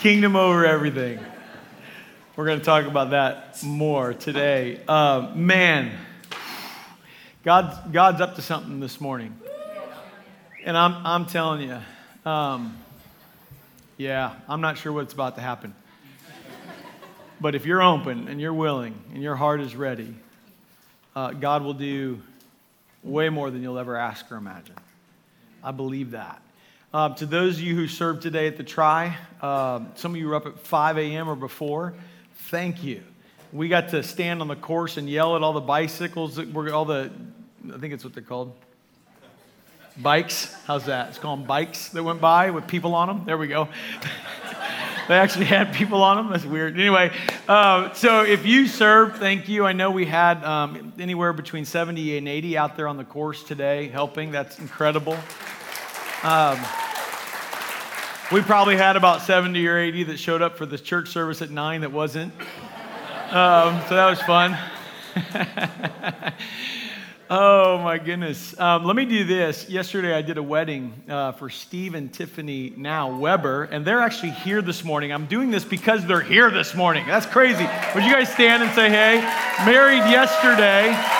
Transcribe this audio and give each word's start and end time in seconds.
Kingdom 0.00 0.34
over 0.34 0.64
everything. 0.64 1.18
We're 2.34 2.46
going 2.46 2.58
to 2.58 2.64
talk 2.64 2.86
about 2.86 3.10
that 3.10 3.62
more 3.62 4.14
today. 4.14 4.80
Uh, 4.88 5.30
man, 5.34 5.92
God's, 7.44 7.76
God's 7.92 8.22
up 8.22 8.36
to 8.36 8.40
something 8.40 8.80
this 8.80 8.98
morning. 8.98 9.38
And 10.64 10.74
I'm, 10.74 11.04
I'm 11.04 11.26
telling 11.26 11.68
you, 11.68 12.30
um, 12.30 12.78
yeah, 13.98 14.36
I'm 14.48 14.62
not 14.62 14.78
sure 14.78 14.90
what's 14.90 15.12
about 15.12 15.34
to 15.34 15.42
happen. 15.42 15.74
But 17.38 17.54
if 17.54 17.66
you're 17.66 17.82
open 17.82 18.26
and 18.28 18.40
you're 18.40 18.54
willing 18.54 18.94
and 19.12 19.22
your 19.22 19.36
heart 19.36 19.60
is 19.60 19.76
ready, 19.76 20.14
uh, 21.14 21.32
God 21.32 21.62
will 21.62 21.74
do 21.74 22.22
way 23.02 23.28
more 23.28 23.50
than 23.50 23.62
you'll 23.62 23.78
ever 23.78 23.98
ask 23.98 24.32
or 24.32 24.36
imagine. 24.36 24.76
I 25.62 25.72
believe 25.72 26.12
that. 26.12 26.40
Uh, 26.92 27.14
to 27.14 27.24
those 27.24 27.54
of 27.54 27.62
you 27.62 27.76
who 27.76 27.86
served 27.86 28.20
today 28.20 28.48
at 28.48 28.56
the 28.56 28.64
Tri, 28.64 29.16
uh, 29.40 29.78
some 29.94 30.10
of 30.10 30.16
you 30.16 30.26
were 30.26 30.34
up 30.34 30.46
at 30.46 30.58
5 30.58 30.98
a.m. 30.98 31.30
or 31.30 31.36
before. 31.36 31.94
Thank 32.48 32.82
you. 32.82 33.04
We 33.52 33.68
got 33.68 33.90
to 33.90 34.02
stand 34.02 34.40
on 34.40 34.48
the 34.48 34.56
course 34.56 34.96
and 34.96 35.08
yell 35.08 35.36
at 35.36 35.42
all 35.44 35.52
the 35.52 35.60
bicycles 35.60 36.34
that 36.34 36.52
were 36.52 36.72
all 36.72 36.84
the, 36.84 37.12
I 37.72 37.78
think 37.78 37.94
it's 37.94 38.02
what 38.02 38.12
they're 38.12 38.24
called. 38.24 38.56
Bikes. 39.98 40.52
How's 40.66 40.86
that? 40.86 41.10
It's 41.10 41.18
called 41.18 41.46
bikes 41.46 41.90
that 41.90 42.02
went 42.02 42.20
by 42.20 42.50
with 42.50 42.66
people 42.66 42.96
on 42.96 43.06
them. 43.06 43.24
There 43.24 43.38
we 43.38 43.46
go. 43.46 43.68
they 45.08 45.14
actually 45.14 45.44
had 45.44 45.72
people 45.72 46.02
on 46.02 46.16
them. 46.16 46.30
That's 46.30 46.44
weird. 46.44 46.74
Anyway, 46.74 47.12
uh, 47.46 47.92
so 47.92 48.24
if 48.24 48.44
you 48.44 48.66
served, 48.66 49.18
thank 49.18 49.48
you. 49.48 49.64
I 49.64 49.74
know 49.74 49.92
we 49.92 50.06
had 50.06 50.42
um, 50.42 50.92
anywhere 50.98 51.32
between 51.32 51.64
70 51.64 52.18
and 52.18 52.26
80 52.26 52.58
out 52.58 52.76
there 52.76 52.88
on 52.88 52.96
the 52.96 53.04
course 53.04 53.44
today 53.44 53.86
helping. 53.86 54.32
That's 54.32 54.58
incredible. 54.58 55.16
Um, 56.22 56.58
we 58.30 58.42
probably 58.42 58.76
had 58.76 58.96
about 58.96 59.22
70 59.22 59.66
or 59.66 59.78
80 59.78 60.04
that 60.04 60.18
showed 60.18 60.42
up 60.42 60.58
for 60.58 60.66
the 60.66 60.76
church 60.76 61.08
service 61.08 61.40
at 61.40 61.50
9 61.50 61.80
that 61.80 61.92
wasn't. 61.92 62.34
Um, 63.30 63.80
so 63.88 63.94
that 63.94 64.10
was 64.10 64.20
fun. 64.22 64.58
oh 67.30 67.78
my 67.78 67.96
goodness. 67.96 68.58
Um, 68.60 68.84
let 68.84 68.96
me 68.96 69.06
do 69.06 69.24
this. 69.24 69.70
Yesterday 69.70 70.12
I 70.12 70.20
did 70.20 70.36
a 70.36 70.42
wedding 70.42 70.92
uh, 71.08 71.32
for 71.32 71.48
Steve 71.48 71.94
and 71.94 72.12
Tiffany 72.12 72.74
now 72.76 73.16
Weber, 73.16 73.64
and 73.64 73.86
they're 73.86 74.00
actually 74.00 74.32
here 74.32 74.60
this 74.60 74.84
morning. 74.84 75.12
I'm 75.12 75.24
doing 75.24 75.50
this 75.50 75.64
because 75.64 76.04
they're 76.04 76.20
here 76.20 76.50
this 76.50 76.74
morning. 76.74 77.06
That's 77.06 77.24
crazy. 77.24 77.66
Would 77.94 78.04
you 78.04 78.12
guys 78.12 78.30
stand 78.30 78.62
and 78.62 78.70
say, 78.74 78.90
hey? 78.90 79.20
Married 79.64 80.04
yesterday. 80.10 81.19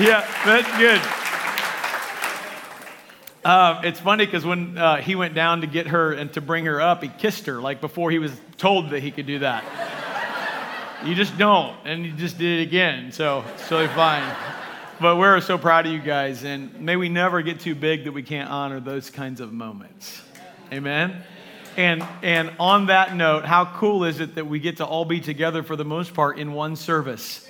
Yeah, 0.00 0.26
that's 0.46 0.78
good. 0.78 0.98
Uh, 3.44 3.82
it's 3.84 4.00
funny 4.00 4.24
because 4.24 4.46
when 4.46 4.78
uh, 4.78 4.96
he 4.96 5.14
went 5.14 5.34
down 5.34 5.60
to 5.60 5.66
get 5.66 5.88
her 5.88 6.14
and 6.14 6.32
to 6.32 6.40
bring 6.40 6.64
her 6.64 6.80
up, 6.80 7.02
he 7.02 7.08
kissed 7.08 7.44
her 7.44 7.60
like 7.60 7.82
before 7.82 8.10
he 8.10 8.18
was 8.18 8.32
told 8.56 8.88
that 8.90 9.02
he 9.02 9.10
could 9.10 9.26
do 9.26 9.40
that. 9.40 9.62
you 11.04 11.14
just 11.14 11.36
don't, 11.36 11.76
and 11.84 12.06
he 12.06 12.12
just 12.12 12.38
did 12.38 12.60
it 12.60 12.62
again, 12.62 13.12
so 13.12 13.44
it's 13.52 13.68
totally 13.68 13.88
fine. 13.88 14.24
But 15.02 15.16
we're 15.18 15.38
so 15.42 15.58
proud 15.58 15.84
of 15.84 15.92
you 15.92 16.00
guys, 16.00 16.44
and 16.44 16.80
may 16.80 16.96
we 16.96 17.10
never 17.10 17.42
get 17.42 17.60
too 17.60 17.74
big 17.74 18.04
that 18.04 18.12
we 18.12 18.22
can't 18.22 18.48
honor 18.48 18.80
those 18.80 19.10
kinds 19.10 19.42
of 19.42 19.52
moments. 19.52 20.22
Amen. 20.72 21.22
And, 21.76 22.02
and 22.22 22.50
on 22.58 22.86
that 22.86 23.14
note, 23.14 23.44
how 23.44 23.66
cool 23.76 24.04
is 24.04 24.18
it 24.20 24.36
that 24.36 24.46
we 24.46 24.60
get 24.60 24.78
to 24.78 24.86
all 24.86 25.04
be 25.04 25.20
together 25.20 25.62
for 25.62 25.76
the 25.76 25.84
most 25.84 26.14
part 26.14 26.38
in 26.38 26.54
one 26.54 26.76
service? 26.76 27.46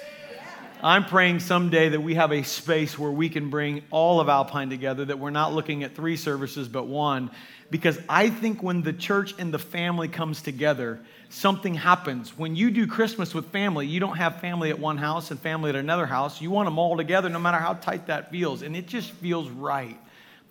I'm 0.82 1.04
praying 1.04 1.40
someday 1.40 1.90
that 1.90 2.00
we 2.00 2.14
have 2.14 2.32
a 2.32 2.42
space 2.42 2.98
where 2.98 3.10
we 3.10 3.28
can 3.28 3.50
bring 3.50 3.82
all 3.90 4.20
of 4.20 4.28
Alpine 4.28 4.70
together, 4.70 5.04
that 5.04 5.18
we're 5.18 5.30
not 5.30 5.52
looking 5.52 5.82
at 5.82 5.94
three 5.94 6.16
services 6.16 6.68
but 6.68 6.86
one. 6.86 7.30
Because 7.70 7.98
I 8.08 8.30
think 8.30 8.62
when 8.62 8.82
the 8.82 8.92
church 8.92 9.34
and 9.38 9.54
the 9.54 9.58
family 9.58 10.08
comes 10.08 10.42
together, 10.42 11.00
something 11.28 11.74
happens. 11.74 12.36
When 12.36 12.56
you 12.56 12.70
do 12.70 12.86
Christmas 12.86 13.34
with 13.34 13.46
family, 13.52 13.86
you 13.86 14.00
don't 14.00 14.16
have 14.16 14.40
family 14.40 14.70
at 14.70 14.78
one 14.78 14.98
house 14.98 15.30
and 15.30 15.38
family 15.38 15.70
at 15.70 15.76
another 15.76 16.06
house. 16.06 16.40
You 16.40 16.50
want 16.50 16.66
them 16.66 16.78
all 16.78 16.96
together, 16.96 17.28
no 17.28 17.38
matter 17.38 17.58
how 17.58 17.74
tight 17.74 18.06
that 18.06 18.30
feels. 18.30 18.62
And 18.62 18.74
it 18.74 18.86
just 18.86 19.10
feels 19.12 19.48
right 19.50 19.98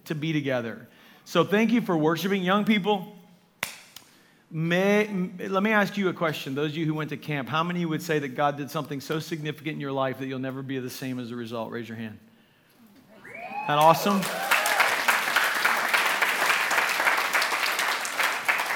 to 0.05 0.15
be 0.15 0.31
together. 0.31 0.87
So 1.25 1.43
thank 1.43 1.71
you 1.71 1.81
for 1.81 1.97
worshiping 1.97 2.43
young 2.43 2.65
people. 2.65 3.18
May, 4.51 5.07
let 5.47 5.61
me 5.61 5.71
ask 5.71 5.95
you 5.95 6.09
a 6.09 6.13
question. 6.13 6.55
Those 6.55 6.71
of 6.71 6.77
you 6.77 6.85
who 6.87 6.95
went 6.95 7.11
to 7.11 7.17
camp, 7.17 7.49
how 7.49 7.63
many 7.63 7.85
would 7.85 8.01
say 8.01 8.17
that 8.17 8.29
God 8.29 8.57
did 8.57 8.71
something 8.71 8.99
so 8.99 9.19
significant 9.19 9.75
in 9.75 9.79
your 9.79 9.91
life 9.91 10.17
that 10.17 10.25
you'll 10.25 10.39
never 10.39 10.63
be 10.63 10.79
the 10.79 10.89
same 10.89 11.19
as 11.19 11.29
a 11.29 11.35
result? 11.35 11.71
Raise 11.71 11.87
your 11.87 11.97
hand. 11.97 12.17
That 13.67 13.77
awesome? 13.77 14.21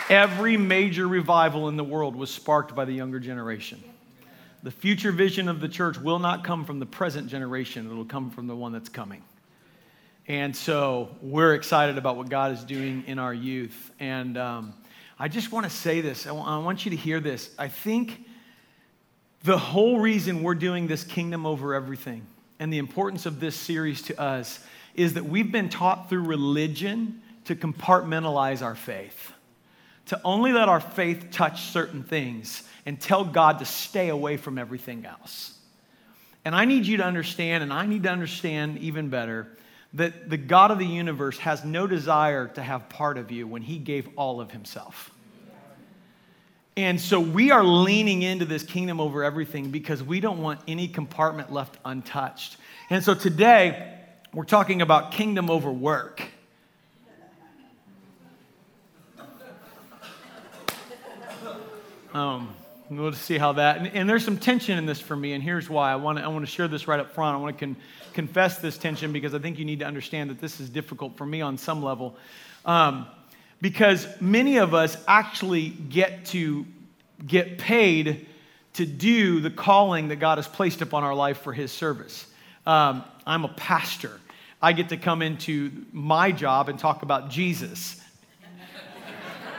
Every 0.09 0.57
major 0.57 1.07
revival 1.07 1.69
in 1.69 1.75
the 1.75 1.83
world 1.83 2.15
was 2.15 2.29
sparked 2.29 2.75
by 2.75 2.85
the 2.85 2.93
younger 2.93 3.19
generation. 3.19 3.83
The 4.61 4.69
future 4.69 5.11
vision 5.11 5.49
of 5.49 5.59
the 5.59 5.67
church 5.67 5.97
will 5.97 6.19
not 6.19 6.43
come 6.43 6.65
from 6.65 6.79
the 6.79 6.85
present 6.85 7.29
generation, 7.29 7.89
it'll 7.89 8.05
come 8.05 8.29
from 8.29 8.45
the 8.45 8.55
one 8.55 8.73
that's 8.73 8.89
coming. 8.89 9.23
And 10.27 10.55
so 10.55 11.09
we're 11.21 11.55
excited 11.55 11.97
about 11.97 12.15
what 12.15 12.29
God 12.29 12.51
is 12.51 12.63
doing 12.63 13.05
in 13.07 13.17
our 13.17 13.33
youth. 13.33 13.91
And 13.99 14.37
um, 14.37 14.73
I 15.19 15.27
just 15.27 15.51
want 15.51 15.65
to 15.65 15.69
say 15.69 16.01
this. 16.01 16.25
I 16.27 16.31
want 16.31 16.85
you 16.85 16.91
to 16.91 16.97
hear 16.97 17.19
this. 17.19 17.49
I 17.57 17.67
think 17.67 18.25
the 19.43 19.57
whole 19.57 19.99
reason 19.99 20.41
we're 20.41 20.55
doing 20.55 20.87
this 20.87 21.03
kingdom 21.03 21.45
over 21.45 21.73
everything 21.73 22.25
and 22.59 22.71
the 22.71 22.77
importance 22.77 23.25
of 23.25 23.39
this 23.39 23.55
series 23.55 24.01
to 24.03 24.19
us 24.19 24.59
is 24.95 25.15
that 25.15 25.25
we've 25.25 25.51
been 25.51 25.69
taught 25.69 26.09
through 26.09 26.23
religion 26.23 27.21
to 27.45 27.55
compartmentalize 27.55 28.61
our 28.61 28.75
faith, 28.75 29.33
to 30.05 30.19
only 30.23 30.53
let 30.53 30.69
our 30.69 30.79
faith 30.79 31.27
touch 31.31 31.63
certain 31.63 32.03
things 32.03 32.63
and 32.85 32.99
tell 32.99 33.25
God 33.25 33.59
to 33.59 33.65
stay 33.65 34.09
away 34.09 34.37
from 34.37 34.57
everything 34.57 35.05
else. 35.05 35.57
And 36.45 36.55
I 36.55 36.65
need 36.65 36.85
you 36.85 36.97
to 36.97 37.03
understand, 37.03 37.63
and 37.63 37.73
I 37.73 37.85
need 37.85 38.03
to 38.03 38.09
understand 38.09 38.77
even 38.79 39.09
better, 39.09 39.47
that 39.95 40.29
the 40.29 40.37
God 40.37 40.71
of 40.71 40.79
the 40.79 40.85
universe 40.85 41.37
has 41.39 41.63
no 41.63 41.85
desire 41.87 42.47
to 42.49 42.63
have 42.63 42.89
part 42.89 43.17
of 43.17 43.31
you 43.31 43.47
when 43.47 43.61
he 43.61 43.77
gave 43.77 44.09
all 44.15 44.41
of 44.41 44.51
himself. 44.51 45.11
And 46.75 46.99
so 46.99 47.19
we 47.19 47.51
are 47.51 47.63
leaning 47.63 48.23
into 48.23 48.45
this 48.45 48.63
kingdom 48.63 48.99
over 48.99 49.23
everything 49.23 49.69
because 49.69 50.01
we 50.01 50.19
don't 50.19 50.41
want 50.41 50.59
any 50.67 50.87
compartment 50.87 51.53
left 51.53 51.77
untouched. 51.85 52.57
And 52.89 53.03
so 53.03 53.13
today, 53.13 53.99
we're 54.33 54.45
talking 54.45 54.81
about 54.81 55.11
kingdom 55.11 55.51
over 55.51 55.71
work. 55.71 56.23
Um, 62.15 62.53
we'll 62.91 63.13
see 63.13 63.39
how 63.39 63.53
that, 63.53 63.77
and, 63.77 63.87
and, 63.87 64.07
there's 64.07 64.23
some 64.23 64.37
tension 64.37 64.77
in 64.77 64.85
this 64.85 64.99
for 64.99 65.15
me, 65.15 65.33
and 65.33 65.43
here's 65.43 65.67
why. 65.67 65.91
I 65.91 65.95
want 65.95 66.19
to 66.19 66.23
I 66.23 66.27
want 66.27 66.45
to 66.45 66.51
share 66.51 66.67
this 66.67 66.87
right 66.87 66.99
up 66.99 67.15
front. 67.15 67.35
I 67.35 67.41
want 67.41 67.57
to 67.57 67.65
con, 67.65 67.75
confess 68.13 68.59
this 68.59 68.77
tension 68.77 69.11
because 69.11 69.33
I 69.33 69.39
think 69.39 69.59
you 69.59 69.65
need 69.65 69.79
to 69.79 69.85
understand 69.85 70.29
that 70.29 70.39
this 70.39 70.59
is 70.59 70.69
difficult 70.69 71.17
for 71.17 71.25
me 71.25 71.41
on 71.41 71.57
some 71.57 71.83
level. 71.83 72.15
Um, 72.65 73.07
because 73.61 74.07
many 74.21 74.57
of 74.57 74.73
us 74.73 74.97
actually 75.07 75.69
get 75.69 76.25
to 76.27 76.65
get 77.25 77.57
paid 77.57 78.27
to 78.73 78.85
do 78.85 79.39
the 79.39 79.49
calling 79.49 80.09
that 80.09 80.17
God 80.17 80.37
has 80.37 80.47
placed 80.47 80.81
upon 80.81 81.03
our 81.03 81.15
life 81.15 81.41
for 81.41 81.53
His 81.53 81.71
service. 81.71 82.25
Um, 82.65 83.03
I'm 83.25 83.45
a 83.45 83.49
pastor. 83.49 84.19
I 84.61 84.73
get 84.73 84.89
to 84.89 84.97
come 84.97 85.21
into 85.21 85.71
my 85.91 86.31
job 86.31 86.69
and 86.69 86.79
talk 86.79 87.03
about 87.03 87.29
Jesus. 87.29 88.01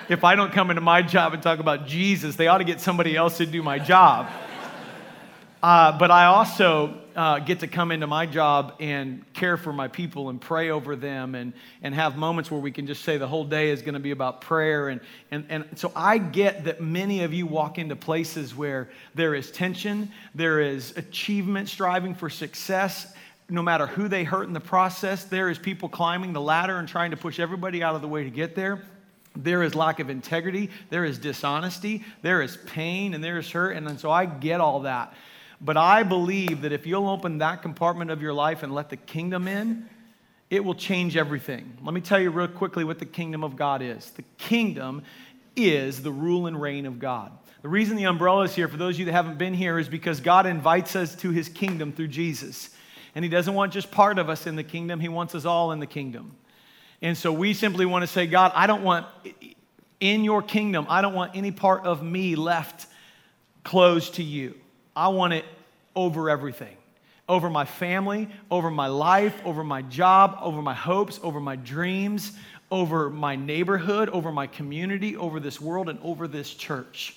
if 0.08 0.24
I 0.24 0.34
don't 0.34 0.52
come 0.52 0.70
into 0.70 0.80
my 0.80 1.02
job 1.02 1.34
and 1.34 1.42
talk 1.42 1.58
about 1.58 1.86
Jesus, 1.86 2.36
they 2.36 2.48
ought 2.48 2.58
to 2.58 2.64
get 2.64 2.80
somebody 2.80 3.16
else 3.16 3.38
to 3.38 3.46
do 3.46 3.62
my 3.62 3.78
job. 3.78 4.28
Uh, 5.62 5.96
but 5.98 6.10
I 6.10 6.26
also 6.26 6.98
uh, 7.14 7.38
get 7.38 7.60
to 7.60 7.66
come 7.66 7.92
into 7.92 8.06
my 8.06 8.26
job 8.26 8.74
and 8.80 9.24
care 9.34 9.56
for 9.56 9.72
my 9.72 9.88
people 9.88 10.30
and 10.30 10.40
pray 10.40 10.70
over 10.70 10.96
them 10.96 11.34
and, 11.34 11.52
and 11.82 11.94
have 11.94 12.16
moments 12.16 12.50
where 12.50 12.60
we 12.60 12.72
can 12.72 12.86
just 12.86 13.04
say 13.04 13.18
the 13.18 13.28
whole 13.28 13.44
day 13.44 13.70
is 13.70 13.82
going 13.82 13.94
to 13.94 14.00
be 14.00 14.10
about 14.10 14.40
prayer. 14.40 14.88
And, 14.88 15.00
and, 15.30 15.46
and 15.48 15.78
so 15.78 15.92
I 15.94 16.18
get 16.18 16.64
that 16.64 16.80
many 16.80 17.22
of 17.22 17.32
you 17.32 17.46
walk 17.46 17.78
into 17.78 17.96
places 17.96 18.54
where 18.54 18.90
there 19.14 19.34
is 19.34 19.50
tension, 19.50 20.10
there 20.34 20.60
is 20.60 20.96
achievement, 20.96 21.68
striving 21.68 22.14
for 22.14 22.28
success. 22.28 23.12
No 23.48 23.62
matter 23.62 23.86
who 23.86 24.08
they 24.08 24.24
hurt 24.24 24.48
in 24.48 24.54
the 24.54 24.60
process, 24.60 25.24
there 25.24 25.50
is 25.50 25.58
people 25.58 25.88
climbing 25.88 26.32
the 26.32 26.40
ladder 26.40 26.78
and 26.78 26.88
trying 26.88 27.10
to 27.10 27.16
push 27.16 27.38
everybody 27.38 27.82
out 27.82 27.94
of 27.94 28.00
the 28.00 28.08
way 28.08 28.24
to 28.24 28.30
get 28.30 28.54
there. 28.54 28.82
There 29.36 29.62
is 29.62 29.74
lack 29.74 29.98
of 30.00 30.10
integrity, 30.10 30.70
there 30.90 31.04
is 31.04 31.18
dishonesty, 31.18 32.04
there 32.22 32.40
is 32.40 32.56
pain, 32.66 33.14
and 33.14 33.22
there 33.22 33.36
is 33.36 33.50
hurt. 33.50 33.76
And 33.76 33.98
so 33.98 34.10
I 34.10 34.26
get 34.26 34.60
all 34.60 34.80
that. 34.80 35.12
But 35.64 35.78
I 35.78 36.02
believe 36.02 36.60
that 36.60 36.72
if 36.72 36.86
you'll 36.86 37.08
open 37.08 37.38
that 37.38 37.62
compartment 37.62 38.10
of 38.10 38.20
your 38.20 38.34
life 38.34 38.62
and 38.62 38.74
let 38.74 38.90
the 38.90 38.96
kingdom 38.96 39.48
in, 39.48 39.88
it 40.50 40.62
will 40.62 40.74
change 40.74 41.16
everything. 41.16 41.78
Let 41.82 41.94
me 41.94 42.02
tell 42.02 42.20
you 42.20 42.30
real 42.30 42.48
quickly 42.48 42.84
what 42.84 42.98
the 42.98 43.06
kingdom 43.06 43.42
of 43.42 43.56
God 43.56 43.80
is. 43.80 44.10
The 44.10 44.24
kingdom 44.36 45.02
is 45.56 46.02
the 46.02 46.12
rule 46.12 46.46
and 46.46 46.60
reign 46.60 46.84
of 46.84 46.98
God. 46.98 47.32
The 47.62 47.68
reason 47.68 47.96
the 47.96 48.04
umbrella 48.04 48.42
is 48.42 48.54
here, 48.54 48.68
for 48.68 48.76
those 48.76 48.96
of 48.96 49.00
you 49.00 49.04
that 49.06 49.12
haven't 49.12 49.38
been 49.38 49.54
here, 49.54 49.78
is 49.78 49.88
because 49.88 50.20
God 50.20 50.44
invites 50.44 50.94
us 50.96 51.14
to 51.16 51.30
his 51.30 51.48
kingdom 51.48 51.92
through 51.92 52.08
Jesus. 52.08 52.68
And 53.14 53.24
He 53.24 53.28
doesn't 53.28 53.54
want 53.54 53.72
just 53.72 53.90
part 53.90 54.18
of 54.18 54.28
us 54.28 54.46
in 54.46 54.56
the 54.56 54.64
kingdom, 54.64 55.00
He 55.00 55.08
wants 55.08 55.34
us 55.34 55.44
all 55.44 55.72
in 55.72 55.80
the 55.80 55.86
kingdom. 55.86 56.36
And 57.00 57.16
so 57.16 57.32
we 57.32 57.54
simply 57.54 57.86
want 57.86 58.02
to 58.02 58.06
say, 58.06 58.26
God, 58.26 58.52
I 58.54 58.66
don't 58.66 58.82
want, 58.82 59.06
in 60.00 60.24
your 60.24 60.42
kingdom, 60.42 60.86
I 60.88 61.02
don't 61.02 61.14
want 61.14 61.36
any 61.36 61.50
part 61.50 61.84
of 61.84 62.02
me 62.02 62.34
left 62.34 62.86
closed 63.62 64.14
to 64.14 64.22
you. 64.22 64.54
I 64.96 65.08
want 65.08 65.32
it 65.34 65.44
over 65.94 66.30
everything 66.30 66.76
over 67.28 67.48
my 67.48 67.64
family, 67.64 68.28
over 68.50 68.70
my 68.70 68.86
life, 68.86 69.34
over 69.44 69.64
my 69.64 69.82
job, 69.82 70.38
over 70.42 70.60
my 70.60 70.74
hopes, 70.74 71.18
over 71.22 71.40
my 71.40 71.56
dreams, 71.56 72.32
over 72.70 73.08
my 73.08 73.36
neighborhood, 73.36 74.08
over 74.10 74.30
my 74.30 74.46
community, 74.46 75.16
over 75.16 75.40
this 75.40 75.60
world, 75.60 75.88
and 75.88 75.98
over 76.02 76.28
this 76.28 76.52
church. 76.52 77.16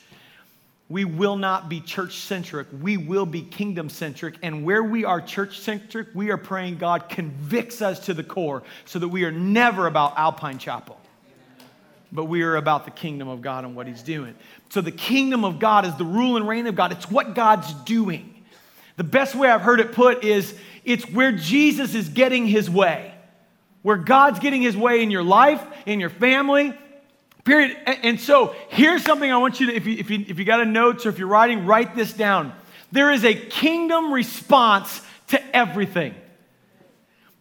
We 0.90 1.04
will 1.04 1.36
not 1.36 1.68
be 1.68 1.82
church 1.82 2.20
centric. 2.20 2.68
We 2.82 2.96
will 2.96 3.26
be 3.26 3.42
kingdom 3.42 3.90
centric. 3.90 4.36
And 4.42 4.64
where 4.64 4.82
we 4.82 5.04
are 5.04 5.20
church 5.20 5.60
centric, 5.60 6.08
we 6.14 6.32
are 6.32 6.38
praying 6.38 6.78
God 6.78 7.10
convicts 7.10 7.82
us 7.82 8.00
to 8.06 8.14
the 8.14 8.24
core 8.24 8.64
so 8.86 9.00
that 9.00 9.10
we 9.10 9.26
are 9.26 9.32
never 9.32 9.88
about 9.88 10.18
Alpine 10.18 10.58
Chapel, 10.58 10.98
but 12.14 12.26
we 12.26 12.44
are 12.44 12.56
about 12.56 12.86
the 12.86 12.92
kingdom 12.92 13.28
of 13.28 13.42
God 13.42 13.66
and 13.66 13.76
what 13.76 13.88
He's 13.88 14.04
doing. 14.04 14.34
So 14.70 14.80
the 14.80 14.92
kingdom 14.92 15.44
of 15.44 15.60
God 15.60 15.86
is 15.86 15.94
the 15.96 16.06
rule 16.06 16.38
and 16.38 16.48
reign 16.48 16.68
of 16.68 16.76
God, 16.76 16.94
it's 16.94 17.12
what 17.12 17.36
God's 17.36 17.74
doing. 17.74 18.37
The 18.98 19.04
best 19.04 19.34
way 19.34 19.50
I've 19.50 19.62
heard 19.62 19.80
it 19.80 19.94
put 19.94 20.24
is 20.24 20.54
it's 20.84 21.10
where 21.10 21.32
Jesus 21.32 21.96
is 21.96 22.10
getting 22.10 22.46
His 22.46 22.70
way, 22.70 23.14
where 23.82 23.98
God's 23.98 24.40
getting 24.40 24.62
His 24.62 24.76
way 24.76 25.02
in 25.02 25.10
your 25.10 25.24
life, 25.24 25.66
in 25.86 26.00
your 26.00 26.10
family, 26.10 26.74
Period. 27.48 27.78
And 27.86 28.20
so 28.20 28.54
here's 28.68 29.04
something 29.04 29.32
I 29.32 29.38
want 29.38 29.62
you 29.62 29.68
to, 29.68 29.74
if 29.74 29.88
you, 29.88 29.96
if 29.98 30.10
you, 30.10 30.26
if 30.28 30.38
you 30.38 30.44
got 30.44 30.60
a 30.60 30.66
notes 30.66 31.06
or 31.06 31.10
if 31.10 31.18
you're 31.18 31.30
writing, 31.30 31.66
write 31.66 31.96
this 31.96 32.12
down. 32.12 32.54
There 32.92 33.10
is 33.10 33.24
a 33.24 33.34
kingdom 33.34 34.12
response 34.12 35.02
to 35.28 35.56
everything. 35.56 36.14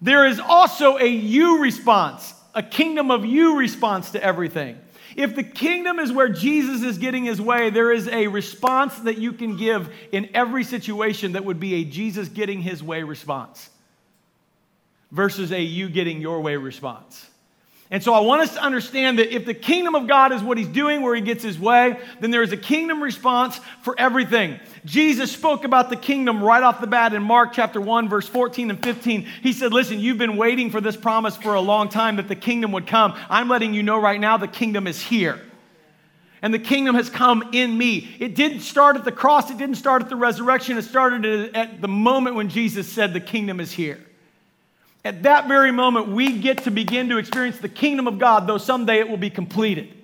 There 0.00 0.28
is 0.28 0.38
also 0.38 0.96
a 0.98 1.06
you 1.08 1.60
response, 1.60 2.32
a 2.54 2.62
kingdom 2.62 3.10
of 3.10 3.24
you 3.24 3.58
response 3.58 4.12
to 4.12 4.22
everything. 4.22 4.78
If 5.16 5.34
the 5.34 5.42
kingdom 5.42 5.98
is 5.98 6.12
where 6.12 6.28
Jesus 6.28 6.82
is 6.82 6.98
getting 6.98 7.24
his 7.24 7.40
way, 7.40 7.70
there 7.70 7.90
is 7.90 8.06
a 8.06 8.26
response 8.26 8.98
that 9.00 9.16
you 9.16 9.32
can 9.32 9.56
give 9.56 9.92
in 10.12 10.28
every 10.34 10.62
situation 10.62 11.32
that 11.32 11.44
would 11.44 11.58
be 11.58 11.74
a 11.76 11.84
Jesus 11.84 12.28
getting 12.28 12.60
his 12.60 12.82
way 12.82 13.02
response 13.02 13.70
versus 15.10 15.52
a 15.52 15.60
you 15.60 15.88
getting 15.88 16.20
your 16.20 16.42
way 16.42 16.56
response. 16.56 17.30
And 17.90 18.02
so 18.02 18.12
I 18.14 18.20
want 18.20 18.42
us 18.42 18.54
to 18.54 18.62
understand 18.62 19.20
that 19.20 19.32
if 19.32 19.46
the 19.46 19.54
kingdom 19.54 19.94
of 19.94 20.08
God 20.08 20.32
is 20.32 20.42
what 20.42 20.58
he's 20.58 20.66
doing 20.66 21.02
where 21.02 21.14
he 21.14 21.20
gets 21.20 21.44
his 21.44 21.56
way, 21.56 21.98
then 22.18 22.32
there 22.32 22.42
is 22.42 22.50
a 22.50 22.56
kingdom 22.56 23.00
response 23.00 23.60
for 23.82 23.94
everything. 23.96 24.58
Jesus 24.84 25.30
spoke 25.30 25.62
about 25.62 25.88
the 25.88 25.96
kingdom 25.96 26.42
right 26.42 26.64
off 26.64 26.80
the 26.80 26.88
bat 26.88 27.14
in 27.14 27.22
Mark 27.22 27.52
chapter 27.52 27.80
1 27.80 28.08
verse 28.08 28.28
14 28.28 28.70
and 28.70 28.82
15. 28.82 29.28
He 29.40 29.52
said, 29.52 29.72
"Listen, 29.72 30.00
you've 30.00 30.18
been 30.18 30.36
waiting 30.36 30.70
for 30.70 30.80
this 30.80 30.96
promise 30.96 31.36
for 31.36 31.54
a 31.54 31.60
long 31.60 31.88
time 31.88 32.16
that 32.16 32.26
the 32.26 32.34
kingdom 32.34 32.72
would 32.72 32.88
come. 32.88 33.14
I'm 33.30 33.48
letting 33.48 33.72
you 33.72 33.84
know 33.84 33.98
right 33.98 34.20
now 34.20 34.36
the 34.36 34.48
kingdom 34.48 34.88
is 34.88 35.00
here." 35.00 35.40
And 36.42 36.52
the 36.52 36.58
kingdom 36.58 36.96
has 36.96 37.08
come 37.08 37.50
in 37.52 37.76
me. 37.78 38.16
It 38.18 38.34
didn't 38.34 38.60
start 38.60 38.96
at 38.96 39.04
the 39.04 39.12
cross, 39.12 39.50
it 39.50 39.58
didn't 39.58 39.76
start 39.76 40.02
at 40.02 40.08
the 40.08 40.16
resurrection. 40.16 40.76
It 40.76 40.82
started 40.82 41.54
at 41.56 41.80
the 41.80 41.88
moment 41.88 42.34
when 42.36 42.48
Jesus 42.48 42.92
said 42.92 43.12
the 43.12 43.20
kingdom 43.20 43.60
is 43.60 43.72
here. 43.72 44.00
At 45.06 45.22
that 45.22 45.46
very 45.46 45.70
moment, 45.70 46.08
we 46.08 46.36
get 46.36 46.64
to 46.64 46.72
begin 46.72 47.10
to 47.10 47.18
experience 47.18 47.58
the 47.58 47.68
kingdom 47.68 48.08
of 48.08 48.18
God, 48.18 48.48
though 48.48 48.58
someday 48.58 48.98
it 48.98 49.08
will 49.08 49.16
be 49.16 49.30
completed. 49.30 49.94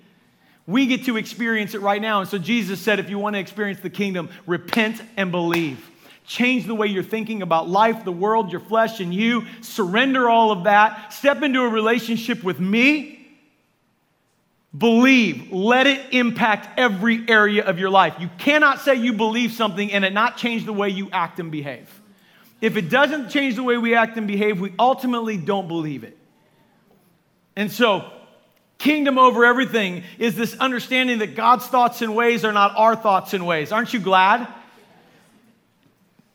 We 0.65 0.87
get 0.87 1.07
to 1.07 1.17
experience 1.17 1.75
it 1.75 1.81
right 1.81 2.01
now. 2.01 2.21
And 2.21 2.29
so 2.29 2.39
Jesus 2.39 2.81
said, 2.81 3.01
if 3.01 3.11
you 3.11 3.19
want 3.19 3.35
to 3.35 3.41
experience 3.41 3.81
the 3.81 3.91
kingdom, 3.91 4.29
repent 4.47 5.03
and 5.17 5.33
believe. 5.33 5.91
Change 6.25 6.67
the 6.67 6.75
way 6.77 6.87
you're 6.87 7.03
thinking 7.03 7.43
about 7.43 7.69
life, 7.69 8.05
the 8.05 8.13
world, 8.13 8.53
your 8.53 8.61
flesh, 8.61 9.01
and 9.01 9.13
you. 9.13 9.45
Surrender 9.61 10.31
all 10.31 10.53
of 10.53 10.65
that. 10.65 11.13
Step 11.13 11.43
into 11.43 11.63
a 11.63 11.69
relationship 11.69 12.45
with 12.45 12.61
me. 12.61 13.29
Believe. 14.79 15.51
Let 15.51 15.89
it 15.89 16.15
impact 16.15 16.79
every 16.79 17.29
area 17.29 17.65
of 17.65 17.81
your 17.81 17.91
life. 17.91 18.15
You 18.21 18.31
cannot 18.39 18.81
say 18.81 18.95
you 18.95 19.15
believe 19.15 19.51
something 19.51 19.91
and 19.93 20.05
it 20.05 20.13
not 20.13 20.37
change 20.37 20.65
the 20.65 20.73
way 20.73 20.91
you 20.91 21.11
act 21.11 21.41
and 21.41 21.51
behave. 21.51 21.91
If 22.63 22.77
it 22.77 22.89
doesn't 22.89 23.31
change 23.31 23.57
the 23.57 23.65
way 23.65 23.77
we 23.77 23.97
act 23.97 24.17
and 24.17 24.29
behave, 24.29 24.61
we 24.61 24.73
ultimately 24.79 25.37
don't 25.37 25.67
believe 25.67 26.05
it. 26.05 26.17
And 27.57 27.73
so, 27.73 28.09
kingdom 28.79 29.19
over 29.19 29.45
everything 29.45 30.05
is 30.17 30.37
this 30.37 30.57
understanding 30.57 31.19
that 31.19 31.35
God's 31.35 31.67
thoughts 31.67 32.03
and 32.03 32.15
ways 32.15 32.45
are 32.45 32.53
not 32.53 32.73
our 32.77 32.95
thoughts 32.95 33.35
and 33.35 33.49
ways. 33.49 33.73
Aren't 33.73 33.93
you 33.93 33.99
glad? 33.99 34.47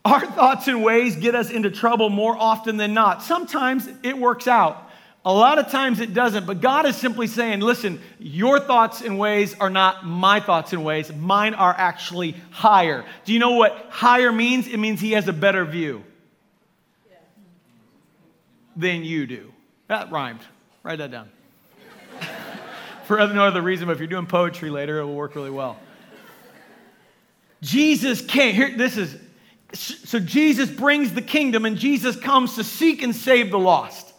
Our 0.03 0.25
thoughts 0.25 0.67
and 0.67 0.83
ways 0.83 1.15
get 1.15 1.33
us 1.33 1.49
into 1.49 1.71
trouble 1.71 2.09
more 2.09 2.35
often 2.37 2.75
than 2.75 2.93
not. 2.93 3.23
Sometimes 3.23 3.87
it 4.03 4.17
works 4.17 4.49
out. 4.49 4.83
A 5.23 5.33
lot 5.33 5.59
of 5.59 5.71
times 5.71 6.01
it 6.01 6.13
doesn't, 6.13 6.45
but 6.45 6.59
God 6.59 6.85
is 6.85 6.97
simply 6.97 7.27
saying, 7.27 7.61
listen, 7.61 8.01
your 8.19 8.59
thoughts 8.59 9.01
and 9.01 9.17
ways 9.17 9.55
are 9.59 9.69
not 9.69 10.05
my 10.05 10.41
thoughts 10.41 10.73
and 10.73 10.83
ways. 10.83 11.11
Mine 11.13 11.53
are 11.53 11.73
actually 11.77 12.35
higher. 12.51 13.05
Do 13.23 13.31
you 13.31 13.39
know 13.39 13.51
what 13.51 13.87
higher 13.89 14.31
means? 14.33 14.67
It 14.67 14.77
means 14.77 14.99
He 14.99 15.13
has 15.13 15.29
a 15.29 15.33
better 15.33 15.63
view 15.63 16.03
than 18.77 19.03
you 19.03 19.27
do. 19.27 19.51
That 19.87 20.11
rhymed. 20.11 20.41
Write 20.83 20.99
that 20.99 21.11
down. 21.11 21.29
For 23.05 23.17
no 23.17 23.45
other 23.45 23.61
reason, 23.61 23.87
but 23.87 23.93
if 23.93 23.99
you're 23.99 24.07
doing 24.07 24.27
poetry 24.27 24.69
later, 24.69 24.99
it 24.99 25.05
will 25.05 25.15
work 25.15 25.35
really 25.35 25.49
well. 25.49 25.77
Jesus 27.61 28.21
came. 28.21 28.53
Here, 28.53 28.77
this 28.77 28.97
is 28.97 29.17
so 29.73 30.19
Jesus 30.19 30.69
brings 30.69 31.13
the 31.13 31.21
kingdom, 31.21 31.65
and 31.65 31.77
Jesus 31.77 32.15
comes 32.15 32.55
to 32.55 32.63
seek 32.63 33.01
and 33.01 33.13
save 33.13 33.51
the 33.51 33.59
lost. 33.59 34.13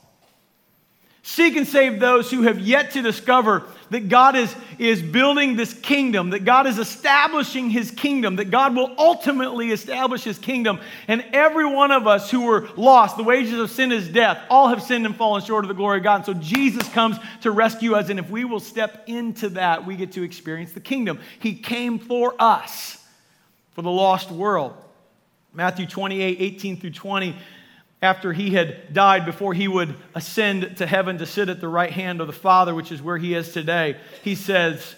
Seek 1.23 1.57
and 1.57 1.67
save 1.67 2.01
those 2.01 2.31
who 2.31 2.43
have 2.43 2.59
yet 2.59 2.93
to 2.93 3.03
discover 3.03 3.65
that 3.91 4.09
God 4.09 4.37
is, 4.37 4.55
is 4.79 5.03
building 5.03 5.57
this 5.57 5.73
kingdom, 5.73 6.31
that 6.31 6.45
God 6.45 6.67
is 6.67 6.79
establishing 6.79 7.71
his 7.71 7.91
kingdom, 7.91 8.37
that 8.37 8.51
God 8.51 8.77
will 8.77 8.95
ultimately 8.99 9.71
establish 9.71 10.25
his 10.25 10.39
kingdom. 10.39 10.81
And 11.07 11.25
every 11.33 11.67
one 11.67 11.91
of 11.91 12.07
us 12.07 12.31
who 12.31 12.43
were 12.43 12.69
lost, 12.77 13.17
the 13.17 13.23
wages 13.23 13.59
of 13.59 13.71
sin 13.71 13.93
is 13.93 14.09
death, 14.09 14.41
all 14.51 14.69
have 14.69 14.83
sinned 14.83 15.07
and 15.07 15.17
fallen 15.17 15.43
short 15.43 15.65
of 15.65 15.69
the 15.69 15.75
glory 15.75 15.99
of 15.99 16.05
God. 16.05 16.17
And 16.17 16.27
so 16.27 16.35
Jesus 16.35 16.89
comes 16.91 17.17
to 17.43 17.51
rescue 17.51 17.95
us. 17.95 18.11
And 18.11 18.19
if 18.19 18.31
we 18.31 18.45
will 18.45 18.61
step 18.61 19.05
into 19.07 19.49
that, 19.51 19.87
we 19.87 19.97
get 19.97 20.13
to 20.13 20.23
experience 20.23 20.73
the 20.73 20.81
kingdom. 20.81 21.21
He 21.39 21.55
came 21.55 21.99
for 21.99 22.35
us, 22.39 23.03
for 23.73 23.83
the 23.83 23.91
lost 23.91 24.31
world. 24.31 24.75
Matthew 25.55 25.87
28 25.87 26.37
18 26.41 26.81
through 26.81 26.91
20 26.91 27.37
after 28.01 28.33
he 28.33 28.51
had 28.51 28.93
died, 28.95 29.27
before 29.27 29.55
he 29.55 29.67
would 29.67 29.95
ascend 30.15 30.77
to 30.77 30.87
heaven 30.87 31.19
to 31.19 31.27
sit 31.27 31.49
at 31.49 31.61
the 31.61 31.69
right 31.69 31.91
hand 31.91 32.21
of 32.21 32.29
the 32.29 32.33
Father, 32.33 32.75
which 32.75 32.93
is 32.93 33.03
where 33.03 33.19
he 33.19 33.35
is 33.35 33.53
today, 33.53 33.97
he 34.23 34.37
says, 34.37 34.95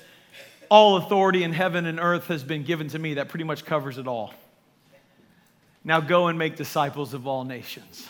All 0.69 0.97
authority 0.97 1.43
in 1.43 1.53
heaven 1.53 1.87
and 1.87 1.99
earth 1.99 2.27
has 2.27 2.45
been 2.45 2.63
given 2.63 2.89
to 2.89 2.99
me. 2.99 3.15
That 3.15 3.29
pretty 3.29 3.45
much 3.45 3.65
covers 3.65 3.97
it 3.97 4.07
all. 4.07 4.35
Now 5.83 6.01
go 6.01 6.27
and 6.27 6.39
make 6.39 6.57
disciples 6.57 7.15
of 7.15 7.27
all 7.27 7.45
nations, 7.45 8.07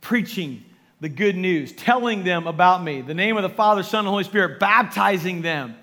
preaching 0.00 0.64
the 1.00 1.08
good 1.08 1.36
news, 1.36 1.72
telling 1.72 2.22
them 2.22 2.46
about 2.46 2.84
me, 2.84 3.00
the 3.00 3.14
name 3.14 3.36
of 3.36 3.42
the 3.42 3.48
Father, 3.48 3.82
Son, 3.82 4.00
and 4.00 4.08
Holy 4.08 4.22
Spirit, 4.22 4.60
baptizing 4.60 5.42
them, 5.42 5.74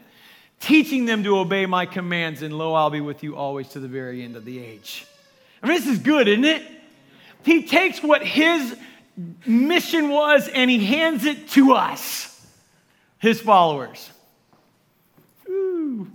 teaching 0.62 1.04
them 1.04 1.26
to 1.26 1.38
obey 1.38 1.66
my 1.66 1.86
commands, 1.86 2.42
and 2.42 2.58
lo, 2.58 2.74
I'll 2.74 2.90
be 2.90 3.02
with 3.02 3.22
you 3.22 3.36
always 3.36 3.68
to 3.70 3.82
the 3.82 3.90
very 3.90 4.24
end 4.24 4.38
of 4.38 4.46
the 4.46 4.64
age. 4.64 5.06
I 5.62 5.68
mean, 5.68 5.76
this 5.76 5.88
is 5.88 6.00
good, 6.00 6.30
isn't 6.30 6.46
it? 6.46 6.79
He 7.44 7.64
takes 7.64 8.04
what 8.04 8.26
his 8.26 8.76
mission 9.46 10.10
was 10.10 10.48
and 10.48 10.70
he 10.70 10.86
hands 10.86 11.26
it 11.26 11.50
to 11.50 11.74
us, 11.74 12.46
his 13.18 13.42
followers. 13.42 14.10
Ooh. 15.48 16.08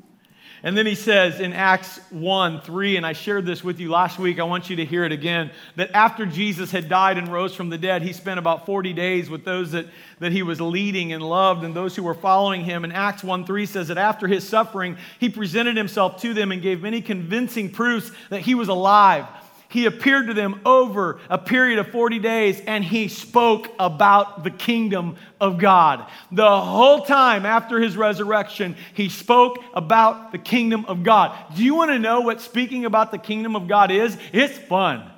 And 0.62 0.74
then 0.74 0.86
he 0.86 0.94
says 0.94 1.40
in 1.40 1.52
Acts 1.52 1.98
1 2.08 2.62
3, 2.62 2.96
and 2.96 3.04
I 3.04 3.12
shared 3.12 3.44
this 3.44 3.62
with 3.62 3.80
you 3.80 3.90
last 3.90 4.18
week, 4.18 4.40
I 4.40 4.44
want 4.44 4.70
you 4.70 4.76
to 4.76 4.84
hear 4.86 5.04
it 5.04 5.12
again, 5.12 5.50
that 5.76 5.90
after 5.94 6.24
Jesus 6.24 6.70
had 6.70 6.88
died 6.88 7.18
and 7.18 7.28
rose 7.28 7.54
from 7.54 7.68
the 7.68 7.76
dead, 7.76 8.00
he 8.00 8.14
spent 8.14 8.38
about 8.38 8.64
40 8.64 8.94
days 8.94 9.28
with 9.28 9.44
those 9.44 9.72
that, 9.72 9.86
that 10.20 10.32
he 10.32 10.42
was 10.42 10.62
leading 10.62 11.12
and 11.12 11.22
loved 11.22 11.64
and 11.64 11.74
those 11.74 11.94
who 11.94 12.02
were 12.02 12.14
following 12.14 12.64
him. 12.64 12.82
And 12.82 12.94
Acts 12.94 13.22
1 13.22 13.44
3 13.44 13.66
says 13.66 13.88
that 13.88 13.98
after 13.98 14.26
his 14.26 14.48
suffering, 14.48 14.96
he 15.18 15.28
presented 15.28 15.76
himself 15.76 16.22
to 16.22 16.32
them 16.32 16.50
and 16.50 16.62
gave 16.62 16.80
many 16.80 17.02
convincing 17.02 17.70
proofs 17.70 18.10
that 18.30 18.40
he 18.40 18.54
was 18.54 18.68
alive 18.68 19.26
he 19.68 19.86
appeared 19.86 20.28
to 20.28 20.34
them 20.34 20.60
over 20.64 21.18
a 21.28 21.38
period 21.38 21.78
of 21.78 21.88
40 21.88 22.18
days 22.18 22.60
and 22.60 22.84
he 22.84 23.08
spoke 23.08 23.68
about 23.78 24.44
the 24.44 24.50
kingdom 24.50 25.16
of 25.40 25.58
God. 25.58 26.08
The 26.30 26.60
whole 26.60 27.00
time 27.00 27.44
after 27.44 27.80
his 27.80 27.96
resurrection, 27.96 28.76
he 28.94 29.08
spoke 29.08 29.58
about 29.74 30.32
the 30.32 30.38
kingdom 30.38 30.84
of 30.86 31.02
God. 31.02 31.36
Do 31.56 31.64
you 31.64 31.74
want 31.74 31.90
to 31.90 31.98
know 31.98 32.20
what 32.20 32.40
speaking 32.40 32.84
about 32.84 33.10
the 33.10 33.18
kingdom 33.18 33.56
of 33.56 33.66
God 33.66 33.90
is? 33.90 34.16
It's 34.32 34.56
fun. 34.56 35.10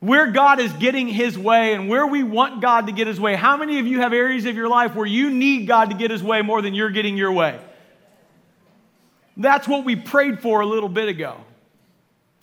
Where 0.00 0.32
God 0.32 0.58
is 0.58 0.72
getting 0.72 1.06
his 1.06 1.38
way 1.38 1.74
and 1.74 1.88
where 1.88 2.06
we 2.06 2.24
want 2.24 2.60
God 2.60 2.86
to 2.86 2.92
get 2.92 3.06
his 3.06 3.20
way. 3.20 3.36
How 3.36 3.56
many 3.56 3.78
of 3.78 3.86
you 3.86 4.00
have 4.00 4.12
areas 4.12 4.46
of 4.46 4.56
your 4.56 4.68
life 4.68 4.96
where 4.96 5.06
you 5.06 5.30
need 5.30 5.66
God 5.66 5.90
to 5.90 5.96
get 5.96 6.10
his 6.10 6.22
way 6.22 6.42
more 6.42 6.60
than 6.60 6.74
you're 6.74 6.90
getting 6.90 7.16
your 7.16 7.30
way? 7.30 7.60
That's 9.36 9.68
what 9.68 9.84
we 9.84 9.96
prayed 9.96 10.40
for 10.40 10.60
a 10.60 10.66
little 10.66 10.88
bit 10.88 11.08
ago. 11.08 11.36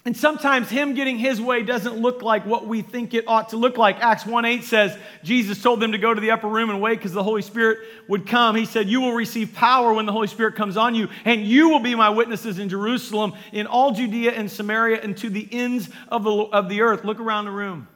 And 0.10 0.18
sometimes 0.18 0.72
him 0.72 0.96
getting 0.96 1.20
his 1.20 1.40
way 1.40 1.62
doesn't 1.62 1.98
look 1.98 2.24
like 2.24 2.44
what 2.44 2.66
we 2.66 2.82
think 2.82 3.14
it 3.14 3.28
ought 3.28 3.50
to 3.50 3.58
look 3.58 3.78
like. 3.78 4.00
Acts 4.00 4.26
1 4.26 4.44
8 4.44 4.64
says, 4.64 4.98
Jesus 5.24 5.62
told 5.62 5.80
them 5.80 5.92
to 5.92 6.00
go 6.00 6.12
to 6.12 6.20
the 6.20 6.32
upper 6.32 6.48
room 6.48 6.72
and 6.72 6.82
wait 6.82 6.98
because 6.98 7.14
the 7.14 7.22
Holy 7.22 7.44
Spirit 7.44 7.78
would 8.08 8.26
come. 8.26 8.56
He 8.56 8.66
said, 8.66 8.90
You 8.90 9.02
will 9.02 9.14
receive 9.14 9.54
power 9.54 9.94
when 9.94 10.08
the 10.08 10.12
Holy 10.12 10.26
Spirit 10.26 10.56
comes 10.56 10.78
on 10.78 10.96
you, 10.96 11.10
and 11.26 11.46
you 11.46 11.70
will 11.70 11.80
be 11.80 11.94
my 11.94 12.10
witnesses 12.10 12.58
in 12.58 12.70
Jerusalem, 12.70 13.34
in 13.52 13.68
all 13.68 13.92
Judea 13.92 14.32
and 14.32 14.50
Samaria, 14.50 15.00
and 15.00 15.16
to 15.18 15.30
the 15.30 15.48
ends 15.52 15.92
of 16.08 16.24
the, 16.24 16.32
of 16.32 16.70
the 16.70 16.82
earth. 16.82 17.04
Look 17.06 17.20
around 17.20 17.46
the 17.46 17.52
room. 17.52 17.88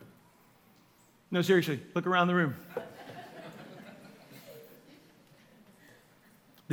No, 1.32 1.42
seriously, 1.42 1.80
look 1.96 2.06
around 2.06 2.28
the 2.28 2.36
room. 2.36 2.56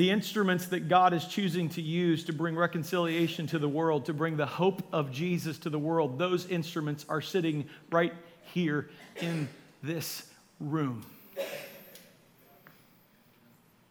The 0.00 0.10
instruments 0.10 0.68
that 0.68 0.88
God 0.88 1.12
is 1.12 1.26
choosing 1.26 1.68
to 1.68 1.82
use 1.82 2.24
to 2.24 2.32
bring 2.32 2.56
reconciliation 2.56 3.46
to 3.48 3.58
the 3.58 3.68
world, 3.68 4.06
to 4.06 4.14
bring 4.14 4.34
the 4.34 4.46
hope 4.46 4.82
of 4.94 5.12
Jesus 5.12 5.58
to 5.58 5.68
the 5.68 5.78
world, 5.78 6.18
those 6.18 6.46
instruments 6.46 7.04
are 7.10 7.20
sitting 7.20 7.68
right 7.92 8.14
here 8.54 8.88
in 9.20 9.46
this 9.82 10.26
room. 10.58 11.04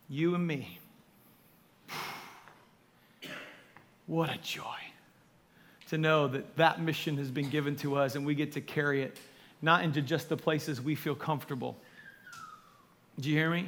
You 0.10 0.34
and 0.34 0.48
me. 0.48 0.80
What 4.08 4.34
a 4.34 4.40
joy 4.40 4.64
to 5.90 6.00
know 6.00 6.28
that 6.28 6.56
that 6.56 6.82
mission 6.82 7.18
has 7.18 7.30
been 7.30 7.52
given 7.52 7.76
to 7.76 7.98
us 7.98 8.16
and 8.16 8.26
we 8.26 8.34
get 8.34 8.54
to 8.54 8.62
carry 8.62 9.04
it, 9.04 9.16
not 9.62 9.84
into 9.84 10.02
just 10.02 10.28
the 10.28 10.38
places 10.38 10.82
we 10.82 10.96
feel 10.96 11.14
comfortable. 11.14 11.78
Do 13.20 13.30
you 13.30 13.36
hear 13.36 13.52
me? 13.52 13.68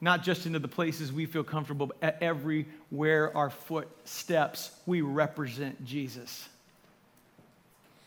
Not 0.00 0.22
just 0.22 0.46
into 0.46 0.58
the 0.58 0.68
places 0.68 1.12
we 1.12 1.26
feel 1.26 1.44
comfortable, 1.44 1.92
but 2.00 2.18
everywhere 2.22 3.36
our 3.36 3.50
foot 3.50 3.88
steps, 4.04 4.70
we 4.86 5.00
represent 5.00 5.84
Jesus 5.84 6.48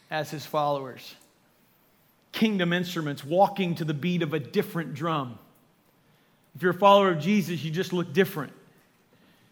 as 0.10 0.29
his 0.31 0.45
followers. 0.45 1.15
Kingdom 2.31 2.71
instruments 2.71 3.25
walking 3.25 3.75
to 3.75 3.86
the 3.86 3.93
beat 3.93 4.21
of 4.21 4.33
a 4.33 4.39
different 4.39 4.93
drum. 4.93 5.38
If 6.55 6.62
you're 6.62 6.71
a 6.71 6.77
follower 6.77 7.12
of 7.12 7.19
Jesus, 7.19 7.63
you 7.63 7.71
just 7.71 7.93
look 7.93 8.13
different. 8.13 8.53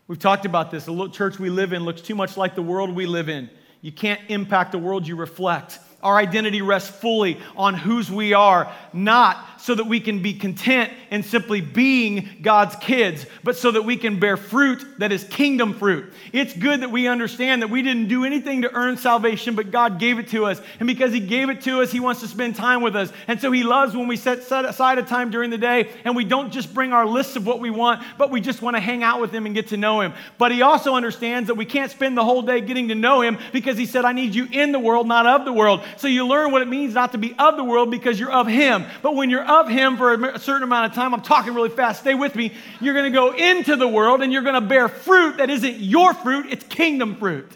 We've 0.07 0.19
talked 0.19 0.45
about 0.45 0.71
this. 0.71 0.85
The 0.85 1.09
church 1.09 1.39
we 1.39 1.49
live 1.49 1.71
in 1.73 1.83
looks 1.83 2.01
too 2.01 2.15
much 2.15 2.35
like 2.35 2.55
the 2.55 2.61
world 2.61 2.95
we 2.95 3.05
live 3.05 3.29
in. 3.29 3.49
You 3.81 3.91
can't 3.91 4.19
impact 4.27 4.71
the 4.71 4.79
world 4.79 5.07
you 5.07 5.15
reflect. 5.15 5.79
Our 6.01 6.17
identity 6.17 6.61
rests 6.61 6.89
fully 6.89 7.37
on 7.55 7.73
whose 7.73 8.09
we 8.09 8.33
are, 8.33 8.73
not 8.93 9.45
so 9.61 9.75
that 9.75 9.85
we 9.85 9.99
can 9.99 10.21
be 10.21 10.33
content 10.33 10.91
in 11.11 11.23
simply 11.23 11.61
being 11.61 12.29
God's 12.41 12.75
kids, 12.77 13.25
but 13.43 13.57
so 13.57 13.71
that 13.71 13.83
we 13.83 13.97
can 13.97 14.19
bear 14.19 14.37
fruit 14.37 14.85
that 14.99 15.11
is 15.11 15.23
kingdom 15.25 15.73
fruit. 15.73 16.13
It's 16.31 16.53
good 16.53 16.81
that 16.81 16.91
we 16.91 17.07
understand 17.07 17.61
that 17.61 17.69
we 17.69 17.81
didn't 17.81 18.07
do 18.07 18.25
anything 18.25 18.61
to 18.61 18.73
earn 18.73 18.97
salvation, 18.97 19.55
but 19.55 19.71
God 19.71 19.99
gave 19.99 20.19
it 20.19 20.29
to 20.29 20.45
us. 20.45 20.61
And 20.79 20.87
because 20.87 21.11
He 21.11 21.19
gave 21.19 21.49
it 21.49 21.61
to 21.61 21.81
us, 21.81 21.91
He 21.91 21.99
wants 21.99 22.21
to 22.21 22.27
spend 22.27 22.55
time 22.55 22.81
with 22.81 22.95
us. 22.95 23.11
And 23.27 23.39
so 23.39 23.51
He 23.51 23.63
loves 23.63 23.95
when 23.95 24.07
we 24.07 24.17
set, 24.17 24.43
set 24.43 24.65
aside 24.65 24.97
a 24.97 25.03
time 25.03 25.31
during 25.31 25.49
the 25.49 25.57
day 25.57 25.89
and 26.05 26.15
we 26.15 26.23
don't 26.23 26.51
just 26.51 26.73
bring 26.73 26.93
our 26.93 27.05
lists 27.05 27.35
of 27.35 27.45
what 27.45 27.59
we 27.59 27.69
want, 27.69 28.03
but 28.17 28.31
we 28.31 28.41
just 28.41 28.61
want 28.61 28.75
to 28.75 28.81
hang 28.81 29.03
out 29.03 29.21
with 29.21 29.31
Him 29.31 29.45
and 29.45 29.55
get 29.55 29.67
to 29.69 29.77
know 29.77 30.01
Him. 30.01 30.13
But 30.37 30.51
He 30.51 30.61
also 30.61 30.95
understands 30.95 31.47
that 31.47 31.55
we 31.55 31.65
can't 31.65 31.91
spend 31.91 32.17
the 32.17 32.23
whole 32.23 32.41
day 32.41 32.61
getting 32.61 32.89
to 32.89 32.95
know 32.95 33.21
Him 33.21 33.37
because 33.51 33.77
He 33.77 33.85
said, 33.85 34.05
I 34.05 34.13
need 34.13 34.35
you 34.35 34.47
in 34.51 34.71
the 34.71 34.79
world, 34.79 35.07
not 35.07 35.25
of 35.25 35.45
the 35.45 35.53
world. 35.53 35.83
So 35.97 36.07
you 36.07 36.25
learn 36.27 36.51
what 36.51 36.61
it 36.61 36.67
means 36.67 36.93
not 36.93 37.11
to 37.11 37.17
be 37.17 37.35
of 37.37 37.57
the 37.57 37.63
world 37.63 37.91
because 37.91 38.19
you're 38.19 38.31
of 38.31 38.47
Him. 38.47 38.85
But 39.01 39.15
when 39.15 39.29
you're 39.29 39.48
of 39.49 39.67
Him 39.67 39.97
for 39.97 40.13
a 40.13 40.39
certain 40.39 40.63
amount 40.63 40.91
of 40.91 40.95
time, 40.95 41.13
I'm 41.13 41.21
talking 41.21 41.53
really 41.53 41.69
fast, 41.69 42.01
stay 42.01 42.13
with 42.13 42.35
me. 42.35 42.53
You're 42.79 42.93
going 42.93 43.11
to 43.11 43.15
go 43.15 43.33
into 43.33 43.75
the 43.75 43.87
world 43.87 44.21
and 44.21 44.31
you're 44.31 44.43
going 44.43 44.61
to 44.61 44.61
bear 44.61 44.87
fruit 44.87 45.37
that 45.37 45.49
isn't 45.49 45.79
your 45.79 46.13
fruit, 46.13 46.45
it's 46.49 46.63
kingdom 46.65 47.15
fruit. 47.15 47.51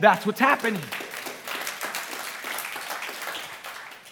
That's 0.00 0.24
what's 0.24 0.40
happening. 0.40 0.80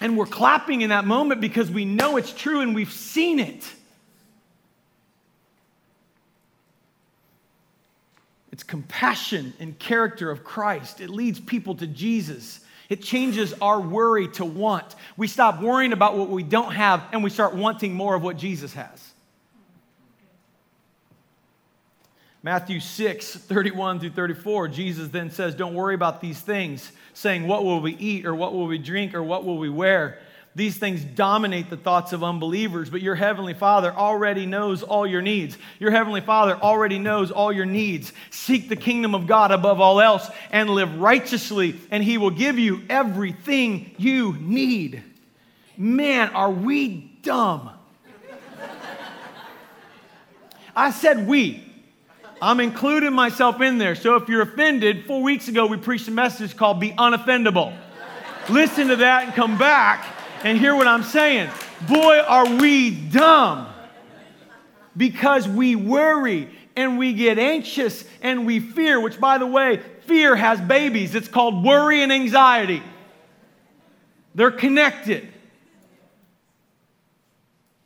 And 0.01 0.17
we're 0.17 0.27
clapping 0.27 0.83
in 0.83 0.91
that 0.91 1.05
moment 1.05 1.41
because 1.41 1.71
we 1.71 1.85
know 1.85 2.19
it's 2.19 2.33
true 2.33 2.61
and 2.61 2.75
we've 2.75 2.93
seen 2.93 3.41
it. 3.41 3.65
It's 8.53 8.63
compassion 8.63 9.55
and 9.59 9.79
character 9.79 10.31
of 10.31 10.45
Christ. 10.45 11.01
It 11.01 11.11
leads 11.11 11.41
people 11.41 11.75
to 11.77 11.87
Jesus. 11.87 12.61
It 12.88 13.02
changes 13.02 13.54
our 13.61 13.80
worry 13.80 14.28
to 14.28 14.45
want. 14.45 14.95
We 15.16 15.28
stop 15.28 15.61
worrying 15.61 15.92
about 15.92 16.16
what 16.16 16.30
we 16.30 16.42
don't 16.42 16.73
have 16.73 17.04
and 17.12 17.23
we 17.23 17.30
start 17.30 17.54
wanting 17.54 17.92
more 17.92 18.14
of 18.14 18.23
what 18.23 18.38
Jesus 18.38 18.73
has. 18.73 19.09
Matthew 22.42 22.80
6, 22.80 23.35
31 23.35 24.00
through 24.00 24.11
34, 24.11 24.68
Jesus 24.68 25.09
then 25.09 25.30
says, 25.30 25.54
Don't 25.54 25.75
worry 25.75 25.95
about 25.95 26.21
these 26.21 26.40
things, 26.40 26.92
saying, 27.12 27.47
What 27.47 27.64
will 27.64 27.80
we 27.80 27.95
eat, 27.97 28.25
or 28.25 28.35
what 28.35 28.54
will 28.54 28.66
we 28.66 28.78
drink, 28.78 29.12
or 29.12 29.23
what 29.23 29.45
will 29.45 29.59
we 29.59 29.68
wear? 29.68 30.21
These 30.59 30.77
things 30.77 31.05
dominate 31.05 31.71
the 31.71 31.77
thoughts 31.77 32.12
of 32.12 32.25
unbelievers, 32.25 32.91
but 32.91 33.00
your 33.00 33.15
Heavenly 33.15 33.55
Father 33.55 33.93
already 33.93 34.45
knows 34.45 34.83
all 34.83 35.07
your 35.07 35.23
needs. 35.23 35.57
Your 35.79 35.93
Heavenly 35.93 36.21
Father 36.21 36.57
already 36.57 36.99
knows 36.99 37.31
all 37.31 37.53
your 37.53 37.65
needs. 37.65 38.12
Seek 38.31 38.69
the 38.69 38.75
kingdom 38.75 39.15
of 39.15 39.29
God 39.29 39.53
above 39.53 39.81
all 39.81 40.00
else 40.00 40.29
and 40.50 40.69
live 40.69 40.99
righteously, 40.99 41.77
and 41.93 42.03
He 42.03 42.19
will 42.19 42.33
give 42.33 42.59
you 42.59 42.83
everything 42.91 43.95
you 43.99 44.37
need. 44.41 45.00
Man, 45.77 46.31
are 46.31 46.50
we 46.50 47.09
dumb? 47.23 47.71
I 50.75 50.91
said 50.91 51.29
we. 51.29 51.73
I'm 52.43 52.59
including 52.59 53.12
myself 53.12 53.61
in 53.61 53.79
there. 53.79 53.95
So 53.95 54.17
if 54.17 54.29
you're 54.29 54.43
offended, 54.43 55.07
four 55.07 55.23
weeks 55.23 55.47
ago 55.47 55.67
we 55.67 55.77
preached 55.77 56.09
a 56.09 56.11
message 56.11 56.57
called 56.57 56.81
Be 56.81 56.91
Unoffendable. 56.91 57.79
Listen 58.50 58.88
to 58.88 58.97
that 58.97 59.23
and 59.23 59.35
come 59.35 59.57
back 59.57 60.18
and 60.45 60.59
hear 60.59 60.75
what 60.75 60.87
I'm 60.87 61.02
saying. 61.02 61.50
Boy, 61.88 62.21
are 62.21 62.49
we 62.57 62.90
dumb 62.90 63.66
because 64.97 65.49
we 65.49 65.76
worry 65.76 66.49
and 66.76 66.99
we 66.99 67.12
get 67.12 67.38
anxious 67.38 68.04
and 68.23 68.47
we 68.47 68.61
fear, 68.61 69.00
which, 69.00 69.18
by 69.18 69.38
the 69.38 69.47
way, 69.47 69.80
fear 70.07 70.37
has 70.37 70.61
babies. 70.61 71.14
It's 71.14 71.28
called 71.28 71.64
worry 71.64 72.02
and 72.02 72.12
anxiety. 72.12 72.83
They're 74.35 74.50
connected. 74.50 75.28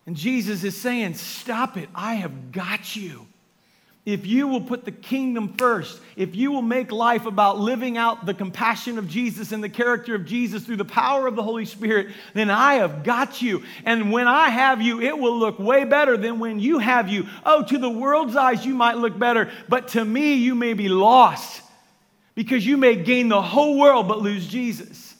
And 0.06 0.16
Jesus 0.16 0.64
is 0.64 0.76
saying, 0.78 1.14
Stop 1.14 1.76
it. 1.76 1.88
I 1.94 2.14
have 2.14 2.52
got 2.52 2.96
you. 2.96 3.26
If 4.04 4.26
you 4.26 4.48
will 4.48 4.60
put 4.60 4.84
the 4.84 4.90
kingdom 4.90 5.52
first, 5.52 6.00
if 6.16 6.34
you 6.34 6.50
will 6.50 6.62
make 6.62 6.90
life 6.90 7.24
about 7.24 7.60
living 7.60 7.96
out 7.96 8.26
the 8.26 8.34
compassion 8.34 8.98
of 8.98 9.08
Jesus 9.08 9.52
and 9.52 9.62
the 9.62 9.68
character 9.68 10.16
of 10.16 10.26
Jesus 10.26 10.64
through 10.64 10.78
the 10.78 10.84
power 10.84 11.28
of 11.28 11.36
the 11.36 11.42
Holy 11.42 11.64
Spirit, 11.64 12.08
then 12.34 12.50
I 12.50 12.74
have 12.74 13.04
got 13.04 13.40
you. 13.40 13.62
And 13.84 14.10
when 14.10 14.26
I 14.26 14.48
have 14.48 14.82
you, 14.82 15.00
it 15.00 15.16
will 15.16 15.38
look 15.38 15.60
way 15.60 15.84
better 15.84 16.16
than 16.16 16.40
when 16.40 16.58
you 16.58 16.80
have 16.80 17.08
you. 17.08 17.28
Oh, 17.46 17.62
to 17.62 17.78
the 17.78 17.88
world's 17.88 18.34
eyes, 18.34 18.66
you 18.66 18.74
might 18.74 18.96
look 18.96 19.16
better, 19.16 19.52
but 19.68 19.88
to 19.88 20.04
me, 20.04 20.34
you 20.34 20.56
may 20.56 20.72
be 20.72 20.88
lost 20.88 21.62
because 22.34 22.66
you 22.66 22.76
may 22.76 22.96
gain 22.96 23.28
the 23.28 23.42
whole 23.42 23.78
world 23.78 24.08
but 24.08 24.20
lose 24.20 24.48
Jesus. 24.48 25.14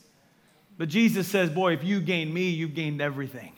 But 0.77 0.89
Jesus 0.89 1.29
says, 1.29 1.51
Boy, 1.51 1.75
if 1.75 1.85
you 1.85 2.01
gain 2.01 2.35
me, 2.35 2.51
you've 2.51 2.75
gained 2.75 3.01
everything. 3.01 3.53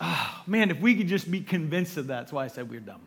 Oh, 0.00 0.42
man, 0.46 0.70
if 0.70 0.80
we 0.80 0.94
could 0.94 1.08
just 1.08 1.30
be 1.30 1.42
convinced 1.42 1.98
of 1.98 2.06
that, 2.06 2.20
that's 2.20 2.32
why 2.32 2.44
I 2.44 2.48
said 2.48 2.70
we're 2.70 2.80
dumb. 2.80 3.06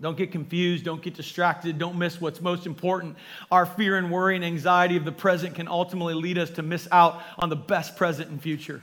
Don't 0.00 0.16
get 0.16 0.30
confused. 0.30 0.84
Don't 0.84 1.00
get 1.00 1.14
distracted. 1.14 1.78
Don't 1.78 1.96
miss 1.96 2.20
what's 2.20 2.40
most 2.40 2.66
important. 2.66 3.16
Our 3.50 3.64
fear 3.64 3.96
and 3.96 4.10
worry 4.10 4.36
and 4.36 4.44
anxiety 4.44 4.96
of 4.96 5.04
the 5.04 5.12
present 5.12 5.54
can 5.54 5.68
ultimately 5.68 6.14
lead 6.14 6.36
us 6.36 6.50
to 6.50 6.62
miss 6.62 6.86
out 6.92 7.22
on 7.38 7.48
the 7.48 7.56
best 7.56 7.96
present 7.96 8.30
and 8.30 8.40
future. 8.40 8.82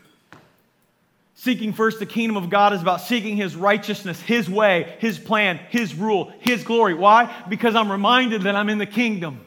Seeking 1.35 1.73
first 1.73 1.99
the 1.99 2.05
kingdom 2.05 2.37
of 2.37 2.49
God 2.49 2.73
is 2.73 2.81
about 2.81 3.01
seeking 3.01 3.37
His 3.37 3.55
righteousness, 3.55 4.19
His 4.21 4.49
way, 4.49 4.95
His 4.99 5.19
plan, 5.19 5.59
His 5.69 5.93
rule, 5.93 6.33
His 6.39 6.63
glory. 6.63 6.93
Why? 6.95 7.33
Because 7.47 7.75
I'm 7.75 7.91
reminded 7.91 8.43
that 8.43 8.55
I'm 8.55 8.69
in 8.69 8.77
the 8.77 8.85
kingdom. 8.85 9.41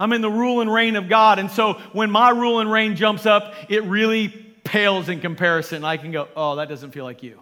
I'm 0.00 0.12
in 0.12 0.22
the 0.22 0.30
rule 0.30 0.60
and 0.60 0.72
reign 0.72 0.96
of 0.96 1.08
God. 1.08 1.38
And 1.38 1.50
so 1.50 1.74
when 1.92 2.10
my 2.10 2.30
rule 2.30 2.58
and 2.58 2.70
reign 2.70 2.96
jumps 2.96 3.26
up, 3.26 3.54
it 3.68 3.84
really 3.84 4.28
pales 4.28 5.08
in 5.08 5.20
comparison. 5.20 5.84
I 5.84 5.96
can 5.96 6.10
go, 6.10 6.28
oh, 6.34 6.56
that 6.56 6.68
doesn't 6.68 6.90
feel 6.90 7.04
like 7.04 7.22
you. 7.22 7.40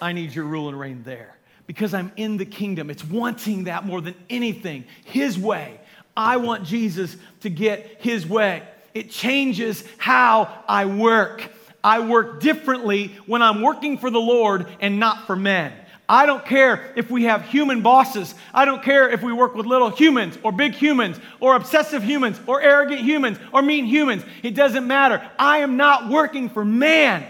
I 0.00 0.12
need 0.12 0.34
your 0.34 0.44
rule 0.44 0.68
and 0.68 0.78
reign 0.78 1.02
there 1.04 1.37
because 1.68 1.92
I'm 1.94 2.10
in 2.16 2.38
the 2.38 2.46
kingdom. 2.46 2.90
It's 2.90 3.04
wanting 3.04 3.64
that 3.64 3.84
more 3.84 4.00
than 4.00 4.14
anything. 4.28 4.84
His 5.04 5.38
way. 5.38 5.78
I 6.16 6.38
want 6.38 6.64
Jesus 6.64 7.14
to 7.42 7.50
get 7.50 7.98
his 8.00 8.26
way. 8.26 8.62
It 8.94 9.10
changes 9.10 9.84
how 9.98 10.64
I 10.66 10.86
work. 10.86 11.48
I 11.84 12.00
work 12.00 12.40
differently 12.40 13.14
when 13.26 13.42
I'm 13.42 13.60
working 13.60 13.98
for 13.98 14.10
the 14.10 14.18
Lord 14.18 14.66
and 14.80 14.98
not 14.98 15.26
for 15.26 15.36
men. 15.36 15.72
I 16.08 16.24
don't 16.24 16.44
care 16.44 16.90
if 16.96 17.10
we 17.10 17.24
have 17.24 17.44
human 17.44 17.82
bosses. 17.82 18.34
I 18.54 18.64
don't 18.64 18.82
care 18.82 19.10
if 19.10 19.22
we 19.22 19.34
work 19.34 19.54
with 19.54 19.66
little 19.66 19.90
humans 19.90 20.38
or 20.42 20.52
big 20.52 20.72
humans 20.72 21.20
or 21.38 21.54
obsessive 21.54 22.02
humans 22.02 22.40
or 22.46 22.62
arrogant 22.62 23.02
humans 23.02 23.38
or 23.52 23.60
mean 23.60 23.84
humans. 23.84 24.24
It 24.42 24.54
doesn't 24.54 24.86
matter. 24.86 25.22
I 25.38 25.58
am 25.58 25.76
not 25.76 26.08
working 26.08 26.48
for 26.48 26.64
man. 26.64 27.26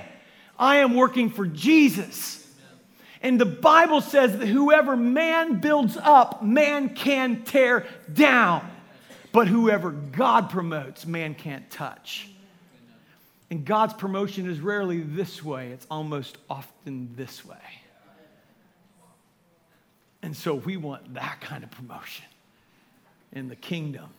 I 0.56 0.76
am 0.76 0.94
working 0.94 1.28
for 1.28 1.44
Jesus. 1.44 2.37
And 3.22 3.40
the 3.40 3.46
Bible 3.46 4.00
says 4.00 4.38
that 4.38 4.46
whoever 4.46 4.96
man 4.96 5.60
builds 5.60 5.96
up, 5.96 6.42
man 6.42 6.94
can 6.94 7.42
tear 7.44 7.86
down. 8.12 8.68
But 9.32 9.48
whoever 9.48 9.90
God 9.90 10.50
promotes, 10.50 11.06
man 11.06 11.34
can't 11.34 11.68
touch. 11.70 12.28
And 13.50 13.64
God's 13.64 13.94
promotion 13.94 14.48
is 14.48 14.60
rarely 14.60 15.00
this 15.00 15.42
way, 15.42 15.68
it's 15.68 15.86
almost 15.90 16.38
often 16.48 17.10
this 17.16 17.44
way. 17.44 17.56
And 20.22 20.36
so 20.36 20.54
we 20.54 20.76
want 20.76 21.14
that 21.14 21.40
kind 21.40 21.64
of 21.64 21.70
promotion 21.70 22.26
in 23.32 23.48
the 23.48 23.56
kingdom. 23.56 24.10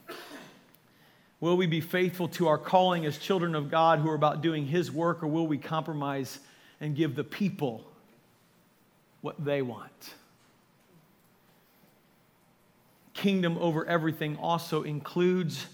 Will 1.39 1.57
we 1.57 1.67
be 1.67 1.81
faithful 1.81 2.27
to 2.29 2.47
our 2.47 2.57
calling 2.57 3.05
as 3.05 3.17
children 3.17 3.55
of 3.55 3.69
God 3.69 3.99
who 3.99 4.09
are 4.09 4.15
about 4.15 4.41
doing 4.41 4.65
His 4.65 4.91
work, 4.91 5.23
or 5.23 5.27
will 5.27 5.47
we 5.47 5.57
compromise 5.57 6.39
and 6.81 6.95
give 6.95 7.15
the 7.15 7.23
people 7.23 7.88
what 9.21 9.43
they 9.43 9.61
want? 9.61 10.13
Kingdom 13.13 13.57
over 13.57 13.85
everything 13.85 14.37
also 14.37 14.83
includes 14.83 15.65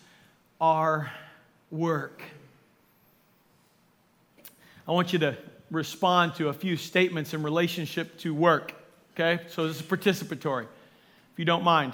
our 0.59 1.11
work. 1.69 2.21
I 4.87 4.91
want 4.91 5.13
you 5.13 5.19
to 5.19 5.37
respond 5.71 6.35
to 6.35 6.49
a 6.49 6.53
few 6.53 6.77
statements 6.77 7.33
in 7.33 7.43
relationship 7.43 8.17
to 8.19 8.33
work. 8.33 8.73
Okay? 9.13 9.43
So 9.49 9.67
this 9.67 9.77
is 9.77 9.81
participatory, 9.81 10.63
if 10.63 11.39
you 11.39 11.45
don't 11.45 11.63
mind. 11.63 11.93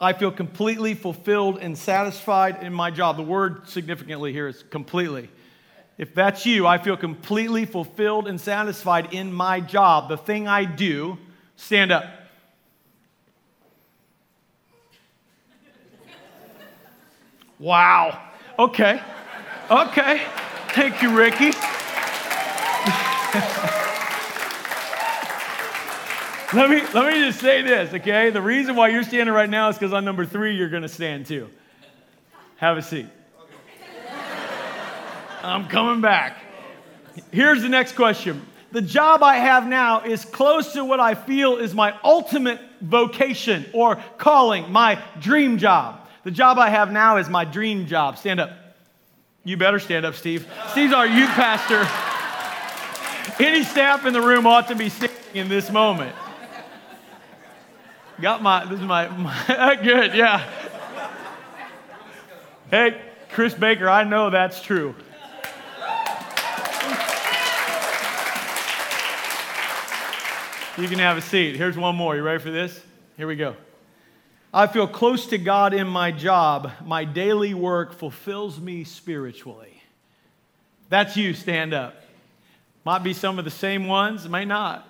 I 0.00 0.12
feel 0.12 0.32
completely 0.32 0.94
fulfilled 0.94 1.58
and 1.60 1.78
satisfied 1.78 2.62
in 2.62 2.72
my 2.72 2.90
job. 2.90 3.16
The 3.16 3.22
word 3.22 3.68
significantly 3.68 4.32
here 4.32 4.48
is 4.48 4.64
completely. 4.64 5.28
If 5.98 6.14
that's 6.14 6.46
you, 6.46 6.66
I 6.66 6.78
feel 6.78 6.96
completely 6.96 7.64
fulfilled 7.64 8.26
and 8.26 8.40
satisfied 8.40 9.12
in 9.12 9.32
my 9.32 9.60
job, 9.60 10.08
the 10.08 10.16
thing 10.16 10.48
I 10.48 10.64
do. 10.64 11.18
Stand 11.56 11.92
up. 11.92 12.04
Wow. 17.58 18.20
Okay. 18.58 19.00
Okay. 19.70 20.22
Thank 20.70 21.00
you, 21.02 21.16
Ricky. 21.16 21.52
let, 26.52 26.68
me, 26.68 26.82
let 26.92 27.12
me 27.12 27.20
just 27.24 27.38
say 27.38 27.62
this, 27.62 27.94
okay? 27.94 28.30
The 28.30 28.42
reason 28.42 28.74
why 28.74 28.88
you're 28.88 29.04
standing 29.04 29.32
right 29.32 29.48
now 29.48 29.68
is 29.68 29.76
because 29.78 29.92
on 29.92 30.04
number 30.04 30.26
three, 30.26 30.56
you're 30.56 30.68
going 30.68 30.82
to 30.82 30.88
stand 30.88 31.26
too. 31.26 31.48
Have 32.56 32.78
a 32.78 32.82
seat. 32.82 33.06
I'm 35.42 35.66
coming 35.66 36.00
back. 36.00 36.36
Here's 37.32 37.62
the 37.62 37.68
next 37.68 37.94
question. 37.94 38.46
The 38.70 38.80
job 38.80 39.22
I 39.22 39.36
have 39.36 39.66
now 39.66 40.00
is 40.00 40.24
close 40.24 40.72
to 40.74 40.84
what 40.84 41.00
I 41.00 41.14
feel 41.14 41.56
is 41.56 41.74
my 41.74 41.94
ultimate 42.02 42.60
vocation 42.80 43.66
or 43.74 43.96
calling, 44.16 44.72
my 44.72 45.02
dream 45.20 45.58
job. 45.58 46.00
The 46.24 46.30
job 46.30 46.58
I 46.58 46.70
have 46.70 46.90
now 46.92 47.16
is 47.16 47.28
my 47.28 47.44
dream 47.44 47.86
job. 47.86 48.16
Stand 48.16 48.40
up. 48.40 48.50
You 49.44 49.56
better 49.56 49.80
stand 49.80 50.06
up, 50.06 50.14
Steve. 50.14 50.46
Steve's 50.70 50.94
our 50.94 51.06
youth 51.06 51.28
pastor. 51.30 51.86
Any 53.44 53.64
staff 53.64 54.06
in 54.06 54.12
the 54.12 54.22
room 54.22 54.46
ought 54.46 54.68
to 54.68 54.76
be 54.76 54.88
standing 54.88 55.18
in 55.34 55.48
this 55.48 55.70
moment. 55.70 56.14
Got 58.20 58.42
my, 58.42 58.64
this 58.64 58.78
is 58.78 58.86
my, 58.86 59.08
my 59.48 59.78
good, 59.82 60.14
yeah. 60.14 60.48
Hey, 62.70 63.02
Chris 63.32 63.52
Baker, 63.52 63.88
I 63.88 64.04
know 64.04 64.30
that's 64.30 64.62
true. 64.62 64.94
You 70.78 70.88
can 70.88 71.00
have 71.00 71.18
a 71.18 71.20
seat. 71.20 71.54
Here's 71.54 71.76
one 71.76 71.96
more. 71.96 72.16
You 72.16 72.22
ready 72.22 72.42
for 72.42 72.50
this? 72.50 72.80
Here 73.18 73.26
we 73.26 73.36
go. 73.36 73.56
I 74.54 74.66
feel 74.66 74.86
close 74.86 75.26
to 75.26 75.36
God 75.36 75.74
in 75.74 75.86
my 75.86 76.12
job. 76.12 76.72
My 76.82 77.04
daily 77.04 77.52
work 77.52 77.92
fulfills 77.92 78.58
me 78.58 78.84
spiritually. 78.84 79.82
That's 80.88 81.14
you, 81.14 81.34
stand 81.34 81.74
up. 81.74 82.02
Might 82.86 83.02
be 83.02 83.12
some 83.12 83.38
of 83.38 83.44
the 83.44 83.50
same 83.50 83.86
ones, 83.86 84.26
may 84.26 84.46
not. 84.46 84.88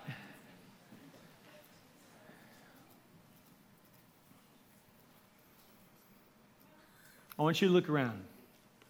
I 7.37 7.43
want 7.43 7.61
you 7.61 7.67
to 7.67 7.75
look 7.75 7.89
around, 7.89 8.23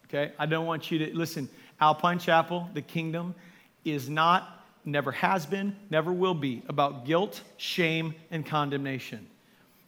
okay? 0.09 0.33
I 0.39 0.45
don't 0.45 0.67
want 0.67 0.91
you 0.91 0.99
to 1.07 1.17
listen. 1.17 1.49
Alpine 1.81 2.19
Chapel, 2.19 2.69
the 2.75 2.83
kingdom, 2.83 3.35
is 3.83 4.11
not, 4.11 4.62
never 4.85 5.13
has 5.13 5.47
been, 5.47 5.77
never 5.91 6.13
will 6.13 6.35
be 6.35 6.63
about 6.69 7.05
guilt, 7.05 7.41
shame, 7.57 8.15
and 8.31 8.45
condemnation. 8.45 9.27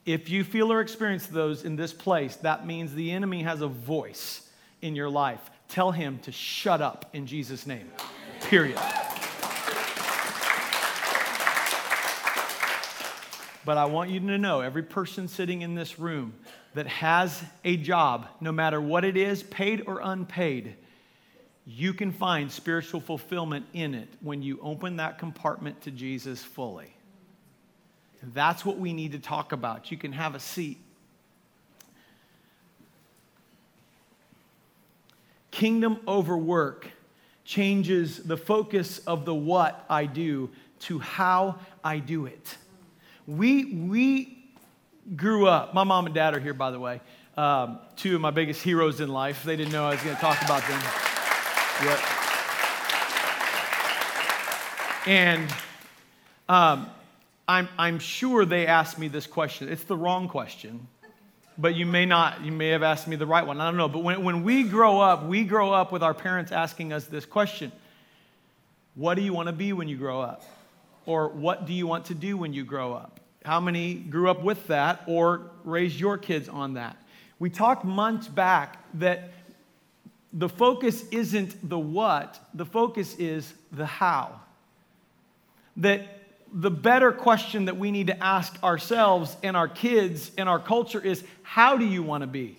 If 0.06 0.28
you 0.28 0.44
feel 0.44 0.72
or 0.72 0.80
experience 0.80 1.26
those 1.26 1.64
in 1.64 1.76
this 1.76 1.92
place, 1.92 2.36
that 2.36 2.66
means 2.66 2.94
the 2.94 3.10
enemy 3.10 3.42
has 3.42 3.62
a 3.62 3.68
voice 3.68 4.48
in 4.82 4.94
your 4.94 5.08
life. 5.08 5.40
Tell 5.68 5.92
him 5.92 6.18
to 6.20 6.32
shut 6.32 6.82
up 6.82 7.08
in 7.12 7.26
Jesus' 7.26 7.66
name. 7.66 7.90
Period. 8.42 8.78
But 13.64 13.78
I 13.78 13.86
want 13.86 14.10
you 14.10 14.20
to 14.20 14.38
know 14.38 14.60
every 14.60 14.82
person 14.82 15.26
sitting 15.26 15.62
in 15.62 15.74
this 15.74 15.98
room 15.98 16.34
that 16.74 16.86
has 16.86 17.42
a 17.64 17.78
job, 17.78 18.28
no 18.40 18.52
matter 18.52 18.80
what 18.80 19.04
it 19.04 19.16
is, 19.16 19.42
paid 19.42 19.84
or 19.86 20.00
unpaid, 20.02 20.76
you 21.66 21.94
can 21.94 22.12
find 22.12 22.50
spiritual 22.52 23.00
fulfillment 23.00 23.66
in 23.72 23.94
it 23.94 24.08
when 24.20 24.42
you 24.42 24.58
open 24.62 24.96
that 24.96 25.18
compartment 25.18 25.80
to 25.82 25.90
Jesus 25.90 26.42
fully. 26.42 26.94
And 28.20 28.34
that's 28.34 28.64
what 28.64 28.78
we 28.78 28.92
need 28.92 29.12
to 29.12 29.18
talk 29.18 29.52
about. 29.52 29.90
You 29.90 29.96
can 29.96 30.12
have 30.12 30.34
a 30.34 30.40
seat. 30.40 30.78
Kingdom 35.50 36.00
over 36.06 36.36
work 36.36 36.90
changes 37.44 38.18
the 38.18 38.36
focus 38.36 38.98
of 39.00 39.24
the 39.24 39.34
what 39.34 39.84
I 39.88 40.06
do 40.06 40.50
to 40.80 40.98
how 40.98 41.56
I 41.82 41.98
do 41.98 42.26
it. 42.26 42.56
We, 43.26 43.64
we 43.64 44.44
grew 45.16 45.46
up, 45.46 45.72
my 45.72 45.84
mom 45.84 46.06
and 46.06 46.14
dad 46.14 46.34
are 46.34 46.40
here, 46.40 46.54
by 46.54 46.70
the 46.70 46.80
way, 46.80 47.00
um, 47.36 47.78
two 47.96 48.14
of 48.14 48.20
my 48.20 48.30
biggest 48.30 48.62
heroes 48.62 49.00
in 49.00 49.08
life. 49.08 49.44
They 49.44 49.56
didn't 49.56 49.72
know 49.72 49.86
I 49.86 49.90
was 49.90 50.02
going 50.02 50.16
to 50.16 50.20
talk 50.20 50.42
about 50.42 50.66
them. 50.66 51.13
Yep. 51.82 51.98
And 55.06 55.54
um, 56.48 56.88
I'm, 57.48 57.68
I'm 57.76 57.98
sure 57.98 58.44
they 58.44 58.66
asked 58.66 58.98
me 58.98 59.08
this 59.08 59.26
question. 59.26 59.68
It's 59.68 59.84
the 59.84 59.96
wrong 59.96 60.28
question, 60.28 60.86
but 61.58 61.74
you 61.74 61.84
may 61.84 62.06
not, 62.06 62.42
you 62.42 62.52
may 62.52 62.68
have 62.68 62.82
asked 62.82 63.08
me 63.08 63.16
the 63.16 63.26
right 63.26 63.44
one. 63.44 63.60
I 63.60 63.66
don't 63.66 63.76
know. 63.76 63.88
But 63.88 64.04
when, 64.04 64.22
when 64.22 64.44
we 64.44 64.62
grow 64.62 65.00
up, 65.00 65.24
we 65.24 65.44
grow 65.44 65.72
up 65.72 65.90
with 65.90 66.02
our 66.02 66.14
parents 66.14 66.52
asking 66.52 66.92
us 66.92 67.06
this 67.06 67.26
question 67.26 67.72
What 68.94 69.14
do 69.14 69.22
you 69.22 69.32
want 69.32 69.48
to 69.48 69.52
be 69.52 69.72
when 69.72 69.88
you 69.88 69.96
grow 69.96 70.20
up? 70.20 70.44
Or 71.06 71.28
what 71.28 71.66
do 71.66 71.74
you 71.74 71.86
want 71.86 72.06
to 72.06 72.14
do 72.14 72.36
when 72.36 72.54
you 72.54 72.64
grow 72.64 72.94
up? 72.94 73.20
How 73.44 73.60
many 73.60 73.94
grew 73.94 74.30
up 74.30 74.42
with 74.42 74.68
that 74.68 75.02
or 75.06 75.50
raised 75.64 76.00
your 76.00 76.16
kids 76.16 76.48
on 76.48 76.74
that? 76.74 76.96
We 77.38 77.50
talked 77.50 77.84
months 77.84 78.26
back 78.26 78.78
that 78.94 79.33
the 80.34 80.48
focus 80.48 81.04
isn't 81.10 81.68
the 81.68 81.78
what, 81.78 82.38
the 82.52 82.66
focus 82.66 83.14
is 83.16 83.54
the 83.70 83.86
how. 83.86 84.40
That 85.76 86.06
the 86.52 86.70
better 86.70 87.12
question 87.12 87.64
that 87.66 87.76
we 87.76 87.92
need 87.92 88.08
to 88.08 88.22
ask 88.22 88.62
ourselves 88.62 89.36
and 89.42 89.56
our 89.56 89.68
kids 89.68 90.32
and 90.36 90.48
our 90.48 90.58
culture 90.58 91.00
is 91.00 91.24
how 91.42 91.76
do 91.76 91.84
you 91.84 92.02
want 92.02 92.22
to 92.22 92.26
be 92.26 92.58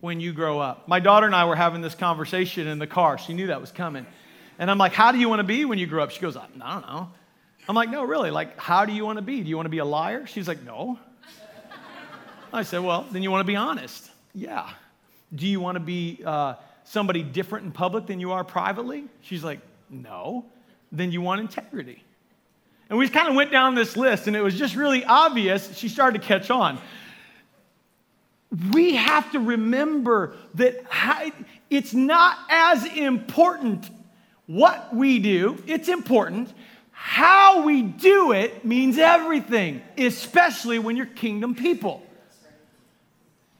when 0.00 0.20
you 0.20 0.32
grow 0.32 0.60
up? 0.60 0.86
My 0.86 1.00
daughter 1.00 1.26
and 1.26 1.34
I 1.34 1.44
were 1.44 1.56
having 1.56 1.82
this 1.82 1.94
conversation 1.94 2.68
in 2.68 2.78
the 2.78 2.86
car. 2.86 3.18
She 3.18 3.34
knew 3.34 3.48
that 3.48 3.60
was 3.60 3.72
coming. 3.72 4.06
And 4.60 4.70
I'm 4.70 4.78
like, 4.78 4.92
how 4.92 5.12
do 5.12 5.18
you 5.18 5.28
want 5.28 5.40
to 5.40 5.44
be 5.44 5.64
when 5.64 5.78
you 5.78 5.86
grow 5.86 6.02
up? 6.02 6.10
She 6.10 6.20
goes, 6.20 6.36
I 6.36 6.46
don't 6.46 6.58
know. 6.58 7.10
I'm 7.68 7.74
like, 7.74 7.90
no, 7.90 8.02
really. 8.02 8.30
Like, 8.30 8.58
how 8.58 8.84
do 8.84 8.92
you 8.92 9.04
want 9.04 9.18
to 9.18 9.22
be? 9.22 9.40
Do 9.40 9.48
you 9.48 9.56
want 9.56 9.66
to 9.66 9.70
be 9.70 9.78
a 9.78 9.84
liar? 9.84 10.26
She's 10.26 10.48
like, 10.48 10.62
no. 10.62 10.98
I 12.52 12.62
said, 12.62 12.82
well, 12.82 13.06
then 13.12 13.22
you 13.22 13.30
want 13.30 13.40
to 13.40 13.46
be 13.46 13.56
honest. 13.56 14.10
Yeah. 14.34 14.68
Do 15.34 15.46
you 15.46 15.60
want 15.60 15.76
to 15.76 15.80
be 15.80 16.20
uh, 16.24 16.54
somebody 16.84 17.22
different 17.22 17.66
in 17.66 17.72
public 17.72 18.06
than 18.06 18.20
you 18.20 18.32
are 18.32 18.44
privately? 18.44 19.04
She's 19.20 19.44
like, 19.44 19.60
no. 19.90 20.44
Then 20.90 21.12
you 21.12 21.20
want 21.20 21.40
integrity. 21.40 22.02
And 22.88 22.98
we 22.98 23.08
kind 23.08 23.28
of 23.28 23.34
went 23.34 23.52
down 23.52 23.74
this 23.74 23.96
list, 23.96 24.26
and 24.26 24.36
it 24.36 24.40
was 24.40 24.54
just 24.54 24.74
really 24.74 25.04
obvious. 25.04 25.76
She 25.76 25.88
started 25.88 26.22
to 26.22 26.26
catch 26.26 26.50
on. 26.50 26.78
We 28.72 28.94
have 28.94 29.30
to 29.32 29.40
remember 29.40 30.34
that 30.54 30.82
it's 31.68 31.92
not 31.92 32.38
as 32.48 32.84
important 32.96 33.90
what 34.46 34.94
we 34.94 35.18
do, 35.18 35.62
it's 35.66 35.88
important. 35.88 36.50
How 36.90 37.62
we 37.62 37.82
do 37.82 38.32
it 38.32 38.64
means 38.64 38.98
everything, 38.98 39.82
especially 39.98 40.78
when 40.78 40.96
you're 40.96 41.06
kingdom 41.06 41.54
people. 41.54 42.02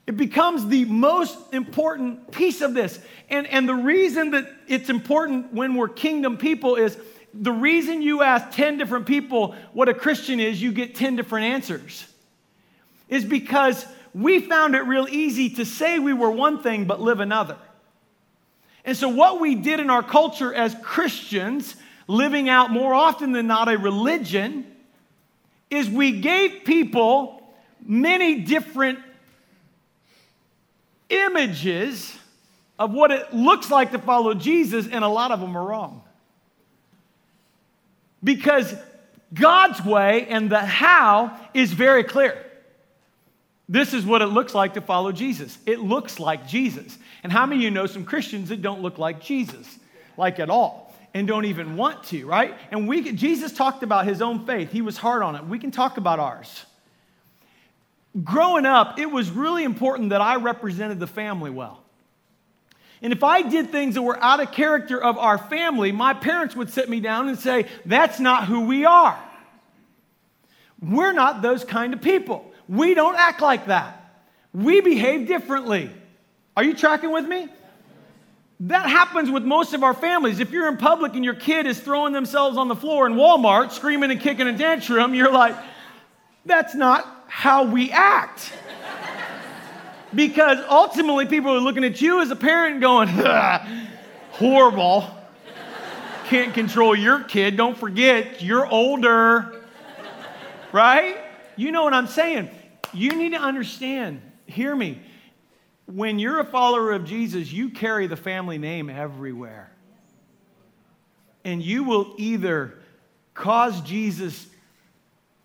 It 0.09 0.17
becomes 0.17 0.65
the 0.65 0.85
most 0.85 1.37
important 1.53 2.31
piece 2.31 2.61
of 2.61 2.73
this. 2.73 2.99
And, 3.29 3.45
and 3.45 3.69
the 3.69 3.75
reason 3.75 4.31
that 4.31 4.51
it's 4.67 4.89
important 4.89 5.53
when 5.53 5.75
we're 5.75 5.87
kingdom 5.87 6.39
people 6.39 6.77
is 6.77 6.97
the 7.31 7.51
reason 7.51 8.01
you 8.01 8.23
ask 8.23 8.49
10 8.55 8.79
different 8.79 9.05
people 9.05 9.53
what 9.71 9.87
a 9.87 9.93
Christian 9.93 10.39
is, 10.39 10.59
you 10.59 10.71
get 10.71 10.95
10 10.95 11.15
different 11.15 11.45
answers, 11.53 12.07
is 13.07 13.23
because 13.23 13.85
we 14.15 14.39
found 14.39 14.73
it 14.73 14.79
real 14.79 15.07
easy 15.07 15.47
to 15.51 15.63
say 15.63 15.99
we 15.99 16.13
were 16.13 16.31
one 16.31 16.63
thing 16.63 16.85
but 16.85 16.99
live 16.99 17.19
another. 17.19 17.57
And 18.85 18.97
so, 18.97 19.09
what 19.09 19.39
we 19.39 19.53
did 19.53 19.79
in 19.79 19.91
our 19.91 20.01
culture 20.01 20.51
as 20.51 20.75
Christians, 20.81 21.75
living 22.07 22.49
out 22.49 22.71
more 22.71 22.95
often 22.95 23.31
than 23.31 23.45
not 23.45 23.71
a 23.71 23.77
religion, 23.77 24.65
is 25.69 25.87
we 25.87 26.19
gave 26.19 26.63
people 26.65 27.43
many 27.85 28.39
different 28.39 28.97
images 31.09 32.15
of 32.77 32.93
what 32.93 33.11
it 33.11 33.33
looks 33.33 33.69
like 33.69 33.91
to 33.91 33.99
follow 33.99 34.33
Jesus, 34.33 34.87
and 34.87 35.03
a 35.03 35.07
lot 35.07 35.31
of 35.31 35.41
them 35.41 35.57
are 35.57 35.65
wrong. 35.65 36.01
Because 38.23 38.73
God's 39.33 39.83
way 39.83 40.25
and 40.27 40.49
the 40.49 40.59
how 40.59 41.39
is 41.53 41.73
very 41.73 42.03
clear. 42.03 42.45
This 43.67 43.93
is 43.93 44.05
what 44.05 44.21
it 44.21 44.27
looks 44.27 44.55
like 44.55 44.73
to 44.73 44.81
follow 44.81 45.11
Jesus. 45.11 45.57
It 45.65 45.79
looks 45.79 46.19
like 46.19 46.47
Jesus. 46.47 46.97
And 47.21 47.31
how 47.31 47.45
many 47.45 47.61
of 47.61 47.63
you 47.63 47.71
know 47.71 47.85
some 47.85 48.03
Christians 48.03 48.49
that 48.49 48.61
don't 48.61 48.81
look 48.81 48.97
like 48.97 49.21
Jesus, 49.21 49.77
like 50.17 50.39
at 50.39 50.49
all, 50.49 50.95
and 51.13 51.27
don't 51.27 51.45
even 51.45 51.75
want 51.75 52.03
to, 52.05 52.25
right? 52.25 52.55
And 52.71 52.87
we, 52.87 53.11
Jesus 53.11 53.51
talked 53.51 53.83
about 53.83 54.05
his 54.05 54.21
own 54.21 54.45
faith. 54.45 54.71
He 54.71 54.81
was 54.81 54.97
hard 54.97 55.21
on 55.21 55.35
it. 55.35 55.45
We 55.45 55.59
can 55.59 55.69
talk 55.69 55.97
about 55.97 56.19
ours. 56.19 56.65
Growing 58.23 58.65
up, 58.65 58.97
it 58.97 59.11
was 59.11 59.29
really 59.29 59.63
important 59.63 60.09
that 60.09 60.21
I 60.21 60.37
represented 60.37 60.99
the 60.99 61.07
family 61.07 61.51
well. 61.51 61.83
And 63.01 63.13
if 63.13 63.23
I 63.23 63.43
did 63.43 63.71
things 63.71 63.95
that 63.95 64.01
were 64.01 64.21
out 64.21 64.41
of 64.41 64.51
character 64.51 65.01
of 65.01 65.17
our 65.17 65.37
family, 65.37 65.91
my 65.91 66.13
parents 66.13 66.55
would 66.55 66.69
sit 66.69 66.89
me 66.89 66.99
down 66.99 67.29
and 67.29 67.39
say, 67.39 67.65
That's 67.85 68.19
not 68.19 68.45
who 68.45 68.61
we 68.61 68.85
are. 68.85 69.17
We're 70.81 71.13
not 71.13 71.41
those 71.41 71.63
kind 71.63 71.93
of 71.93 72.01
people. 72.01 72.51
We 72.67 72.93
don't 72.93 73.15
act 73.15 73.41
like 73.41 73.67
that. 73.67 73.95
We 74.53 74.81
behave 74.81 75.27
differently. 75.27 75.91
Are 76.57 76.63
you 76.63 76.73
tracking 76.73 77.11
with 77.11 77.25
me? 77.25 77.47
That 78.61 78.89
happens 78.89 79.29
with 79.31 79.43
most 79.43 79.73
of 79.73 79.83
our 79.83 79.93
families. 79.93 80.39
If 80.39 80.51
you're 80.51 80.67
in 80.67 80.77
public 80.77 81.15
and 81.15 81.23
your 81.23 81.35
kid 81.35 81.65
is 81.65 81.79
throwing 81.79 82.11
themselves 82.11 82.57
on 82.57 82.67
the 82.67 82.75
floor 82.75 83.07
in 83.07 83.13
Walmart, 83.13 83.71
screaming 83.71 84.11
and 84.11 84.19
kicking 84.19 84.47
a 84.47 84.57
tantrum, 84.57 85.13
you're 85.13 85.31
like, 85.31 85.55
that's 86.45 86.75
not 86.75 87.18
how 87.29 87.63
we 87.63 87.91
act. 87.91 88.51
because 90.13 90.57
ultimately, 90.69 91.25
people 91.27 91.53
are 91.53 91.59
looking 91.59 91.85
at 91.85 92.01
you 92.01 92.21
as 92.21 92.31
a 92.31 92.35
parent 92.35 92.81
going, 92.81 93.07
horrible. 94.31 95.09
Can't 96.25 96.53
control 96.53 96.95
your 96.95 97.23
kid. 97.23 97.55
Don't 97.55 97.77
forget, 97.77 98.41
you're 98.41 98.67
older. 98.67 99.63
Right? 100.71 101.17
You 101.55 101.71
know 101.71 101.83
what 101.83 101.93
I'm 101.93 102.07
saying. 102.07 102.49
You 102.93 103.15
need 103.15 103.31
to 103.31 103.39
understand, 103.39 104.21
hear 104.45 104.75
me. 104.75 104.99
When 105.85 106.19
you're 106.19 106.39
a 106.39 106.45
follower 106.45 106.91
of 106.91 107.05
Jesus, 107.05 107.51
you 107.51 107.69
carry 107.69 108.05
the 108.07 108.15
family 108.15 108.57
name 108.59 108.89
everywhere. 108.89 109.71
And 111.43 111.63
you 111.63 111.83
will 111.83 112.13
either 112.17 112.75
cause 113.33 113.81
Jesus 113.81 114.45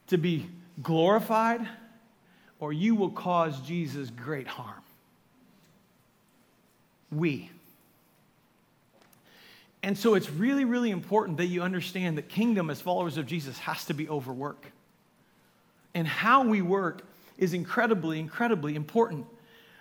to 0.09 0.19
be 0.19 0.47
glorified 0.83 1.67
or 2.61 2.73
you 2.73 2.95
will 2.95 3.11
cause 3.11 3.61
Jesus 3.61 4.11
great 4.11 4.47
harm. 4.47 4.83
We. 7.13 7.51
And 9.83 9.99
so 9.99 10.15
it's 10.15 10.31
really, 10.31 10.65
really 10.65 10.91
important 10.91 11.37
that 11.37 11.47
you 11.47 11.63
understand 11.63 12.17
that 12.17 12.29
kingdom 12.29 12.71
as 12.71 12.81
followers 12.81 13.19
of 13.19 13.27
Jesus 13.27 13.59
has 13.59 13.85
to 13.85 13.95
be 13.95 14.09
over 14.09 14.33
work. 14.33 14.73
And 15.95 16.09
how 16.09 16.45
we 16.45 16.63
work 16.63 17.03
is 17.37 17.53
incredibly, 17.53 18.19
incredibly 18.19 18.77
important. 18.77 19.27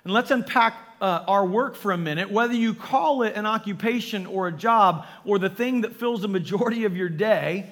And 0.04 0.12
let's 0.12 0.32
unpack 0.32 0.76
uh, 1.00 1.24
our 1.28 1.46
work 1.46 1.76
for 1.76 1.94
a 1.94 1.98
minute. 1.98 2.30
Whether 2.30 2.54
you 2.54 2.74
call 2.74 3.24
it 3.24 3.36
an 3.36 3.46
occupation 3.46 4.26
or 4.26 4.48
a 4.48 4.52
job 4.52 5.06
or 5.24 5.40
the 5.40 5.50
thing 5.50 5.82
that 5.82 5.96
fills 5.96 6.22
the 6.22 6.28
majority 6.28 6.84
of 6.84 6.98
your 6.98 7.10
day 7.10 7.70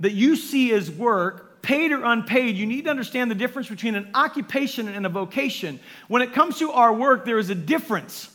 that 0.00 0.12
you 0.12 0.36
see 0.36 0.72
as 0.72 0.90
work, 0.90 1.51
paid 1.62 1.92
or 1.92 2.04
unpaid, 2.04 2.56
you 2.56 2.66
need 2.66 2.84
to 2.84 2.90
understand 2.90 3.30
the 3.30 3.36
difference 3.36 3.68
between 3.68 3.94
an 3.94 4.10
occupation 4.14 4.88
and 4.88 5.06
a 5.06 5.08
vocation. 5.08 5.80
When 6.08 6.20
it 6.20 6.32
comes 6.32 6.58
to 6.58 6.72
our 6.72 6.92
work, 6.92 7.24
there 7.24 7.38
is 7.38 7.50
a 7.50 7.54
difference. 7.54 8.28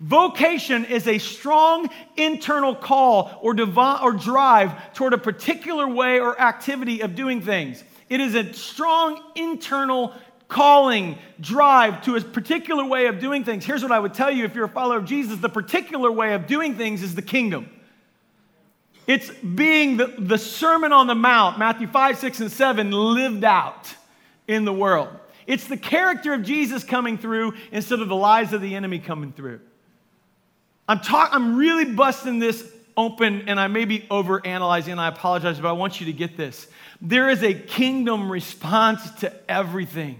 Vocation 0.00 0.84
is 0.84 1.08
a 1.08 1.18
strong 1.18 1.90
internal 2.16 2.74
call 2.74 3.38
or, 3.42 3.54
or 3.58 4.12
drive 4.12 4.94
toward 4.94 5.12
a 5.12 5.18
particular 5.18 5.88
way 5.88 6.20
or 6.20 6.40
activity 6.40 7.00
of 7.00 7.14
doing 7.14 7.40
things. 7.40 7.82
It 8.08 8.20
is 8.20 8.34
a 8.34 8.52
strong 8.52 9.20
internal 9.34 10.14
calling, 10.46 11.18
drive 11.40 12.02
to 12.04 12.16
a 12.16 12.20
particular 12.20 12.84
way 12.84 13.06
of 13.06 13.18
doing 13.18 13.44
things. 13.44 13.64
Here's 13.64 13.82
what 13.82 13.92
I 13.92 13.98
would 13.98 14.14
tell 14.14 14.30
you 14.30 14.44
if 14.44 14.54
you're 14.54 14.64
a 14.64 14.68
follower 14.68 14.98
of 14.98 15.04
Jesus 15.04 15.38
the 15.38 15.48
particular 15.48 16.10
way 16.10 16.34
of 16.34 16.46
doing 16.46 16.76
things 16.76 17.02
is 17.02 17.14
the 17.14 17.22
kingdom. 17.22 17.68
It's 19.08 19.30
being 19.30 19.96
the, 19.96 20.14
the 20.18 20.36
Sermon 20.36 20.92
on 20.92 21.06
the 21.06 21.14
Mount, 21.14 21.58
Matthew 21.58 21.86
5, 21.88 22.18
6, 22.18 22.40
and 22.40 22.52
7, 22.52 22.92
lived 22.92 23.42
out 23.42 23.92
in 24.46 24.66
the 24.66 24.72
world. 24.72 25.08
It's 25.46 25.66
the 25.66 25.78
character 25.78 26.34
of 26.34 26.42
Jesus 26.42 26.84
coming 26.84 27.16
through 27.16 27.54
instead 27.72 28.00
of 28.00 28.08
the 28.08 28.14
lies 28.14 28.52
of 28.52 28.60
the 28.60 28.74
enemy 28.74 28.98
coming 28.98 29.32
through. 29.32 29.60
I'm, 30.86 31.00
talk, 31.00 31.30
I'm 31.32 31.56
really 31.56 31.86
busting 31.86 32.38
this 32.38 32.70
open, 32.98 33.48
and 33.48 33.58
I 33.58 33.68
may 33.68 33.86
be 33.86 34.06
over 34.10 34.44
analyzing, 34.46 34.92
and 34.92 35.00
I 35.00 35.08
apologize, 35.08 35.58
but 35.58 35.68
I 35.68 35.72
want 35.72 36.00
you 36.00 36.06
to 36.06 36.12
get 36.12 36.36
this. 36.36 36.68
There 37.00 37.30
is 37.30 37.42
a 37.42 37.54
kingdom 37.54 38.30
response 38.30 39.10
to 39.20 39.32
everything. 39.50 40.18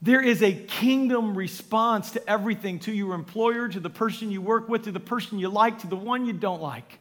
There 0.00 0.22
is 0.22 0.42
a 0.42 0.54
kingdom 0.54 1.36
response 1.36 2.12
to 2.12 2.30
everything 2.30 2.78
to 2.80 2.92
your 2.92 3.14
employer, 3.14 3.68
to 3.68 3.80
the 3.80 3.90
person 3.90 4.30
you 4.30 4.40
work 4.40 4.66
with, 4.70 4.84
to 4.84 4.92
the 4.92 5.00
person 5.00 5.38
you 5.38 5.50
like, 5.50 5.80
to 5.80 5.86
the 5.86 5.96
one 5.96 6.24
you 6.24 6.32
don't 6.32 6.62
like, 6.62 7.00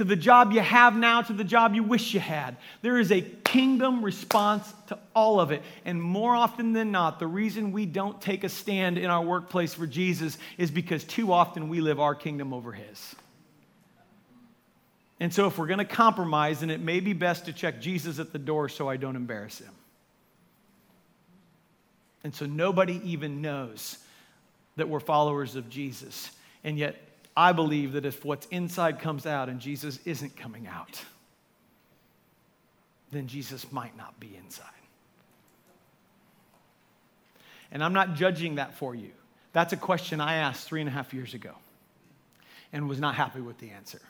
to 0.00 0.04
the 0.04 0.16
job 0.16 0.50
you 0.50 0.62
have 0.62 0.96
now, 0.96 1.20
to 1.20 1.34
the 1.34 1.44
job 1.44 1.74
you 1.74 1.82
wish 1.82 2.14
you 2.14 2.20
had. 2.20 2.56
There 2.80 2.98
is 2.98 3.12
a 3.12 3.20
kingdom 3.20 4.02
response 4.02 4.72
to 4.86 4.98
all 5.14 5.38
of 5.40 5.50
it. 5.50 5.60
And 5.84 6.00
more 6.00 6.34
often 6.34 6.72
than 6.72 6.90
not, 6.90 7.18
the 7.18 7.26
reason 7.26 7.70
we 7.70 7.84
don't 7.84 8.18
take 8.18 8.42
a 8.42 8.48
stand 8.48 8.96
in 8.96 9.10
our 9.10 9.22
workplace 9.22 9.74
for 9.74 9.86
Jesus 9.86 10.38
is 10.56 10.70
because 10.70 11.04
too 11.04 11.34
often 11.34 11.68
we 11.68 11.82
live 11.82 12.00
our 12.00 12.14
kingdom 12.14 12.54
over 12.54 12.72
His. 12.72 13.14
And 15.20 15.34
so, 15.34 15.46
if 15.46 15.58
we're 15.58 15.66
going 15.66 15.80
to 15.80 15.84
compromise, 15.84 16.60
then 16.60 16.70
it 16.70 16.80
may 16.80 17.00
be 17.00 17.12
best 17.12 17.44
to 17.44 17.52
check 17.52 17.82
Jesus 17.82 18.18
at 18.18 18.32
the 18.32 18.38
door 18.38 18.70
so 18.70 18.88
I 18.88 18.96
don't 18.96 19.16
embarrass 19.16 19.58
him. 19.58 19.74
And 22.24 22.34
so 22.34 22.46
nobody 22.46 23.02
even 23.04 23.42
knows 23.42 23.98
that 24.76 24.88
we're 24.88 24.98
followers 24.98 25.56
of 25.56 25.68
Jesus. 25.68 26.30
And 26.64 26.78
yet, 26.78 26.96
I 27.40 27.52
believe 27.52 27.92
that 27.92 28.04
if 28.04 28.22
what's 28.22 28.44
inside 28.48 28.98
comes 28.98 29.24
out 29.24 29.48
and 29.48 29.60
Jesus 29.60 29.98
isn't 30.04 30.36
coming 30.36 30.66
out, 30.66 31.02
then 33.12 33.28
Jesus 33.28 33.72
might 33.72 33.96
not 33.96 34.20
be 34.20 34.36
inside. 34.36 34.66
And 37.72 37.82
I'm 37.82 37.94
not 37.94 38.12
judging 38.12 38.56
that 38.56 38.74
for 38.74 38.94
you. 38.94 39.12
That's 39.54 39.72
a 39.72 39.78
question 39.78 40.20
I 40.20 40.34
asked 40.34 40.68
three 40.68 40.80
and 40.80 40.88
a 40.90 40.92
half 40.92 41.14
years 41.14 41.32
ago 41.32 41.54
and 42.74 42.86
was 42.86 43.00
not 43.00 43.14
happy 43.14 43.40
with 43.40 43.56
the 43.56 43.70
answer. 43.70 44.02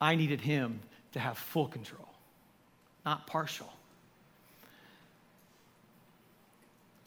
I 0.00 0.14
needed 0.14 0.40
him 0.40 0.78
to 1.14 1.18
have 1.18 1.36
full 1.36 1.66
control, 1.66 2.08
not 3.04 3.26
partial. 3.26 3.72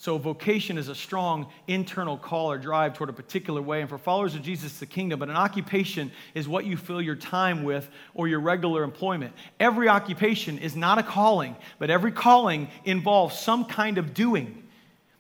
So, 0.08 0.18
vocation 0.18 0.78
is 0.78 0.88
a 0.88 0.96
strong 0.96 1.48
internal 1.68 2.18
call 2.18 2.50
or 2.50 2.58
drive 2.58 2.94
toward 2.94 3.10
a 3.10 3.14
particular 3.14 3.62
way. 3.62 3.82
And 3.82 3.90
for 3.90 3.98
followers 3.98 4.36
of 4.36 4.42
Jesus, 4.42 4.72
it's 4.72 4.80
the 4.80 4.86
kingdom. 4.86 5.20
But 5.20 5.28
an 5.28 5.36
occupation 5.36 6.14
is 6.34 6.48
what 6.48 6.64
you 6.64 6.78
fill 6.78 7.02
your 7.02 7.18
time 7.18 7.66
with 7.66 7.90
or 8.14 8.30
your 8.30 8.40
regular 8.40 8.84
employment. 8.86 9.34
Every 9.60 9.90
occupation 9.90 10.60
is 10.60 10.78
not 10.78 10.98
a 10.98 11.04
calling, 11.04 11.58
but 11.78 11.90
every 11.90 12.14
calling 12.14 12.70
involves 12.86 13.38
some 13.38 13.66
kind 13.66 13.98
of 13.98 14.14
doing. 14.14 14.64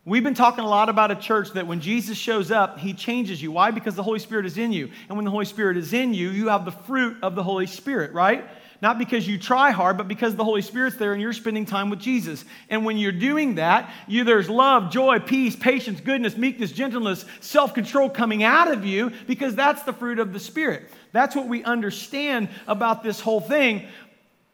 We've 0.06 0.24
been 0.24 0.34
talking 0.34 0.64
a 0.64 0.70
lot 0.70 0.88
about 0.88 1.12
a 1.12 1.18
church 1.18 1.52
that 1.52 1.68
when 1.68 1.82
Jesus 1.82 2.18
shows 2.18 2.50
up, 2.50 2.80
he 2.80 2.94
changes 2.94 3.42
you. 3.42 3.52
Why? 3.52 3.72
Because 3.72 3.96
the 3.96 4.04
Holy 4.04 4.20
Spirit 4.20 4.46
is 4.46 4.58
in 4.58 4.72
you. 4.72 4.90
And 5.10 5.18
when 5.18 5.26
the 5.26 5.32
Holy 5.32 5.44
Spirit 5.44 5.76
is 5.76 5.92
in 5.92 6.14
you, 6.14 6.30
you 6.30 6.48
have 6.48 6.64
the 6.64 6.72
fruit 6.72 7.18
of 7.22 7.36
the 7.36 7.44
Holy 7.44 7.68
Spirit, 7.68 8.14
right? 8.14 8.48
Not 8.82 9.00
because 9.00 9.28
you 9.28 9.40
try 9.40 9.72
hard, 9.72 9.98
but 9.98 10.08
because 10.08 10.36
the 10.36 10.44
Holy 10.44 10.62
Spirit's 10.62 10.98
there 10.98 11.14
and 11.14 11.22
you're 11.22 11.34
spending 11.34 11.66
time 11.66 11.90
with 11.90 12.00
Jesus. 12.00 12.46
And 12.70 12.86
when 12.86 12.98
you're 12.98 13.12
doing 13.12 13.56
that, 13.56 13.92
you, 14.08 14.24
there's 14.24 14.50
love, 14.50 14.92
joy, 14.92 15.20
peace, 15.20 15.56
patience, 15.56 16.00
goodness, 16.00 16.38
meekness, 16.38 16.72
gentleness, 16.72 17.26
self 17.40 17.74
control 17.74 18.10
coming 18.10 18.44
out 18.44 18.72
of 18.72 18.86
you 18.86 19.12
because 19.26 19.56
that's 19.56 19.82
the 19.84 19.94
fruit 19.94 20.20
of 20.20 20.32
the 20.32 20.40
Spirit. 20.40 20.90
That's 21.12 21.36
what 21.36 21.48
we 21.48 21.64
understand 21.64 22.50
about 22.68 23.02
this 23.02 23.20
whole 23.20 23.42
thing. 23.42 23.88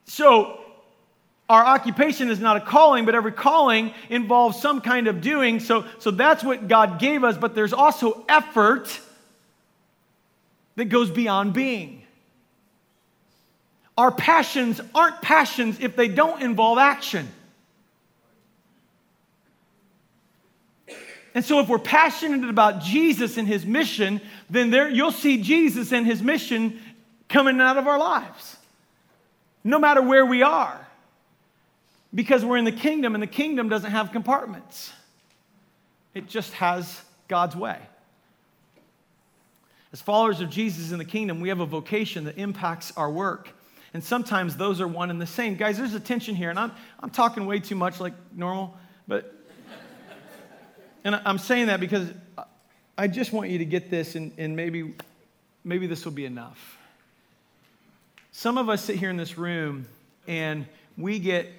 So, 0.06 0.60
our 1.50 1.66
occupation 1.66 2.30
is 2.30 2.40
not 2.40 2.56
a 2.56 2.62
calling, 2.62 3.04
but 3.04 3.16
every 3.16 3.34
calling 3.34 3.94
involves 4.10 4.62
some 4.62 4.80
kind 4.80 5.08
of 5.08 5.20
doing. 5.20 5.60
So, 5.60 5.86
so 6.00 6.10
that's 6.10 6.44
what 6.44 6.70
God 6.70 7.00
gave 7.00 7.26
us, 7.26 7.38
but 7.38 7.54
there's 7.54 7.74
also 7.74 8.24
effort 8.30 9.00
that 10.76 10.86
goes 10.86 11.12
beyond 11.12 11.54
being. 11.54 12.03
Our 13.98 14.12
passions 14.12 14.82
aren't 14.96 15.22
passions 15.22 15.80
if 15.80 15.96
they 15.96 16.08
don't 16.08 16.42
involve 16.42 16.78
action. 16.78 17.30
And 21.36 21.44
so, 21.44 21.60
if 21.60 21.68
we're 21.68 21.80
passionate 21.80 22.48
about 22.48 22.82
Jesus 22.82 23.38
and 23.38 23.48
his 23.48 23.66
mission, 23.66 24.22
then 24.50 24.70
there, 24.70 24.90
you'll 24.90 25.12
see 25.12 25.42
Jesus 25.42 25.92
and 25.92 26.06
his 26.06 26.22
mission 26.22 26.80
coming 27.28 27.60
out 27.60 27.78
of 27.78 27.88
our 27.88 27.98
lives, 27.98 28.58
no 29.64 29.80
matter 29.80 30.02
where 30.02 30.26
we 30.26 30.44
are. 30.44 30.80
Because 32.14 32.46
we're 32.46 32.58
in 32.58 32.66
the 32.66 32.72
kingdom, 32.72 33.16
and 33.16 33.24
the 33.24 33.28
kingdom 33.28 33.68
doesn't 33.70 33.90
have 33.90 34.12
compartments, 34.12 34.94
it 36.14 36.28
just 36.28 36.54
has 36.54 37.02
God's 37.28 37.56
way. 37.56 37.80
As 39.92 40.02
followers 40.02 40.40
of 40.40 40.52
Jesus 40.52 40.92
in 40.92 41.00
the 41.00 41.06
kingdom, 41.06 41.40
we 41.40 41.50
have 41.50 41.60
a 41.60 41.66
vocation 41.66 42.26
that 42.26 42.38
impacts 42.38 42.92
our 42.96 43.10
work. 43.10 43.50
And 43.94 44.04
sometimes 44.04 44.58
those 44.58 44.82
are 44.82 44.88
one 44.88 45.10
and 45.12 45.22
the 45.22 45.28
same. 45.28 45.56
Guys, 45.56 45.78
there's 45.78 45.94
a 45.94 46.00
tension 46.00 46.36
here, 46.36 46.50
and 46.50 46.58
I'm, 46.58 46.72
I'm 47.00 47.10
talking 47.10 47.46
way 47.46 47.60
too 47.60 47.76
much 47.76 48.00
like 48.00 48.14
normal, 48.36 48.76
but, 49.08 49.34
and 51.04 51.16
I'm 51.16 51.38
saying 51.38 51.68
that 51.68 51.80
because 51.80 52.10
I 52.98 53.08
just 53.08 53.32
want 53.32 53.50
you 53.50 53.60
to 53.60 53.66
get 53.66 53.92
this, 53.92 54.16
and, 54.16 54.32
and 54.38 54.56
maybe, 54.56 54.96
maybe 55.64 55.86
this 55.86 56.06
will 56.06 56.12
be 56.12 56.26
enough. 56.26 56.78
Some 58.32 58.58
of 58.58 58.68
us 58.68 58.84
sit 58.84 58.96
here 58.96 59.12
in 59.12 59.18
this 59.18 59.38
room, 59.38 59.88
and 60.28 60.66
we 60.98 61.20
get 61.20 61.52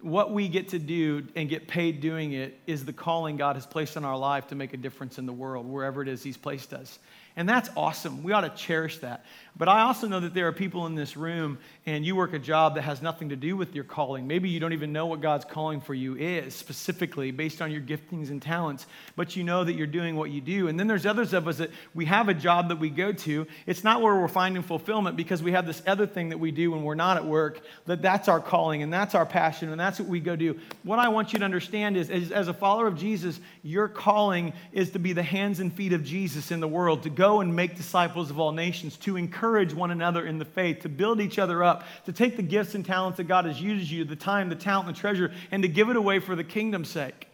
what 0.00 0.32
we 0.32 0.48
get 0.48 0.68
to 0.68 0.78
do 0.78 1.26
and 1.34 1.48
get 1.48 1.66
paid 1.66 2.00
doing 2.00 2.32
it 2.32 2.56
is 2.66 2.84
the 2.84 2.92
calling 2.92 3.36
God 3.36 3.56
has 3.56 3.66
placed 3.66 3.96
in 3.96 4.04
our 4.04 4.16
life 4.16 4.46
to 4.48 4.54
make 4.54 4.72
a 4.72 4.76
difference 4.76 5.18
in 5.18 5.26
the 5.26 5.32
world, 5.32 5.66
wherever 5.66 6.02
it 6.02 6.08
is 6.08 6.22
He's 6.22 6.36
placed 6.36 6.72
us. 6.72 6.98
And 7.38 7.48
that's 7.48 7.70
awesome. 7.76 8.24
We 8.24 8.32
ought 8.32 8.40
to 8.40 8.48
cherish 8.48 8.98
that. 8.98 9.24
But 9.58 9.68
I 9.68 9.82
also 9.82 10.06
know 10.06 10.20
that 10.20 10.34
there 10.34 10.46
are 10.46 10.52
people 10.52 10.86
in 10.86 10.94
this 10.94 11.16
room 11.16 11.58
and 11.84 12.06
you 12.06 12.14
work 12.14 12.32
a 12.32 12.38
job 12.38 12.76
that 12.76 12.82
has 12.82 13.02
nothing 13.02 13.30
to 13.30 13.36
do 13.36 13.56
with 13.56 13.74
your 13.74 13.82
calling. 13.82 14.28
Maybe 14.28 14.48
you 14.48 14.60
don't 14.60 14.72
even 14.72 14.92
know 14.92 15.06
what 15.06 15.20
God's 15.20 15.44
calling 15.44 15.80
for 15.80 15.94
you 15.94 16.16
is 16.16 16.54
specifically 16.54 17.32
based 17.32 17.60
on 17.60 17.72
your 17.72 17.80
giftings 17.80 18.30
and 18.30 18.40
talents, 18.40 18.86
but 19.16 19.34
you 19.34 19.42
know 19.42 19.64
that 19.64 19.72
you're 19.72 19.88
doing 19.88 20.14
what 20.14 20.30
you 20.30 20.40
do. 20.40 20.68
And 20.68 20.78
then 20.78 20.86
there's 20.86 21.06
others 21.06 21.32
of 21.32 21.48
us 21.48 21.58
that 21.58 21.70
we 21.92 22.04
have 22.04 22.28
a 22.28 22.34
job 22.34 22.68
that 22.68 22.78
we 22.78 22.88
go 22.88 23.12
to. 23.12 23.48
It's 23.66 23.82
not 23.82 24.00
where 24.00 24.14
we're 24.14 24.28
finding 24.28 24.62
fulfillment 24.62 25.16
because 25.16 25.42
we 25.42 25.52
have 25.52 25.66
this 25.66 25.82
other 25.88 26.06
thing 26.06 26.28
that 26.28 26.38
we 26.38 26.52
do 26.52 26.70
when 26.70 26.84
we're 26.84 26.94
not 26.94 27.16
at 27.16 27.24
work, 27.24 27.60
that 27.86 28.00
that's 28.00 28.28
our 28.28 28.40
calling 28.40 28.84
and 28.84 28.92
that's 28.92 29.16
our 29.16 29.26
passion 29.26 29.70
and 29.70 29.80
that's 29.80 29.98
what 29.98 30.08
we 30.08 30.20
go 30.20 30.36
do. 30.36 30.58
What 30.84 31.00
I 31.00 31.08
want 31.08 31.32
you 31.32 31.40
to 31.40 31.44
understand 31.44 31.96
is, 31.96 32.10
is 32.10 32.30
as 32.30 32.46
a 32.46 32.54
follower 32.54 32.86
of 32.86 32.96
Jesus, 32.96 33.40
your 33.64 33.88
calling 33.88 34.52
is 34.72 34.90
to 34.90 35.00
be 35.00 35.12
the 35.14 35.22
hands 35.22 35.58
and 35.58 35.72
feet 35.72 35.92
of 35.92 36.04
Jesus 36.04 36.52
in 36.52 36.60
the 36.60 36.68
world, 36.68 37.02
to 37.02 37.10
go 37.10 37.27
and 37.40 37.54
make 37.54 37.76
disciples 37.76 38.30
of 38.30 38.38
all 38.40 38.52
nations, 38.52 38.96
to 38.98 39.16
encourage 39.16 39.72
one 39.74 39.90
another 39.90 40.26
in 40.26 40.38
the 40.38 40.44
faith, 40.44 40.80
to 40.80 40.88
build 40.88 41.20
each 41.20 41.38
other 41.38 41.62
up 41.62 41.84
to 42.06 42.12
take 42.12 42.36
the 42.36 42.42
gifts 42.42 42.74
and 42.74 42.84
talents 42.84 43.18
that 43.18 43.24
God 43.24 43.44
has 43.44 43.60
used 43.60 43.90
you, 43.90 44.04
the 44.04 44.16
time, 44.16 44.48
the 44.48 44.54
talent, 44.54 44.86
the 44.86 44.92
treasure, 44.92 45.32
and 45.50 45.62
to 45.62 45.68
give 45.68 45.90
it 45.90 45.96
away 45.96 46.18
for 46.18 46.34
the 46.34 46.44
kingdom's 46.44 46.88
sake. 46.88 47.28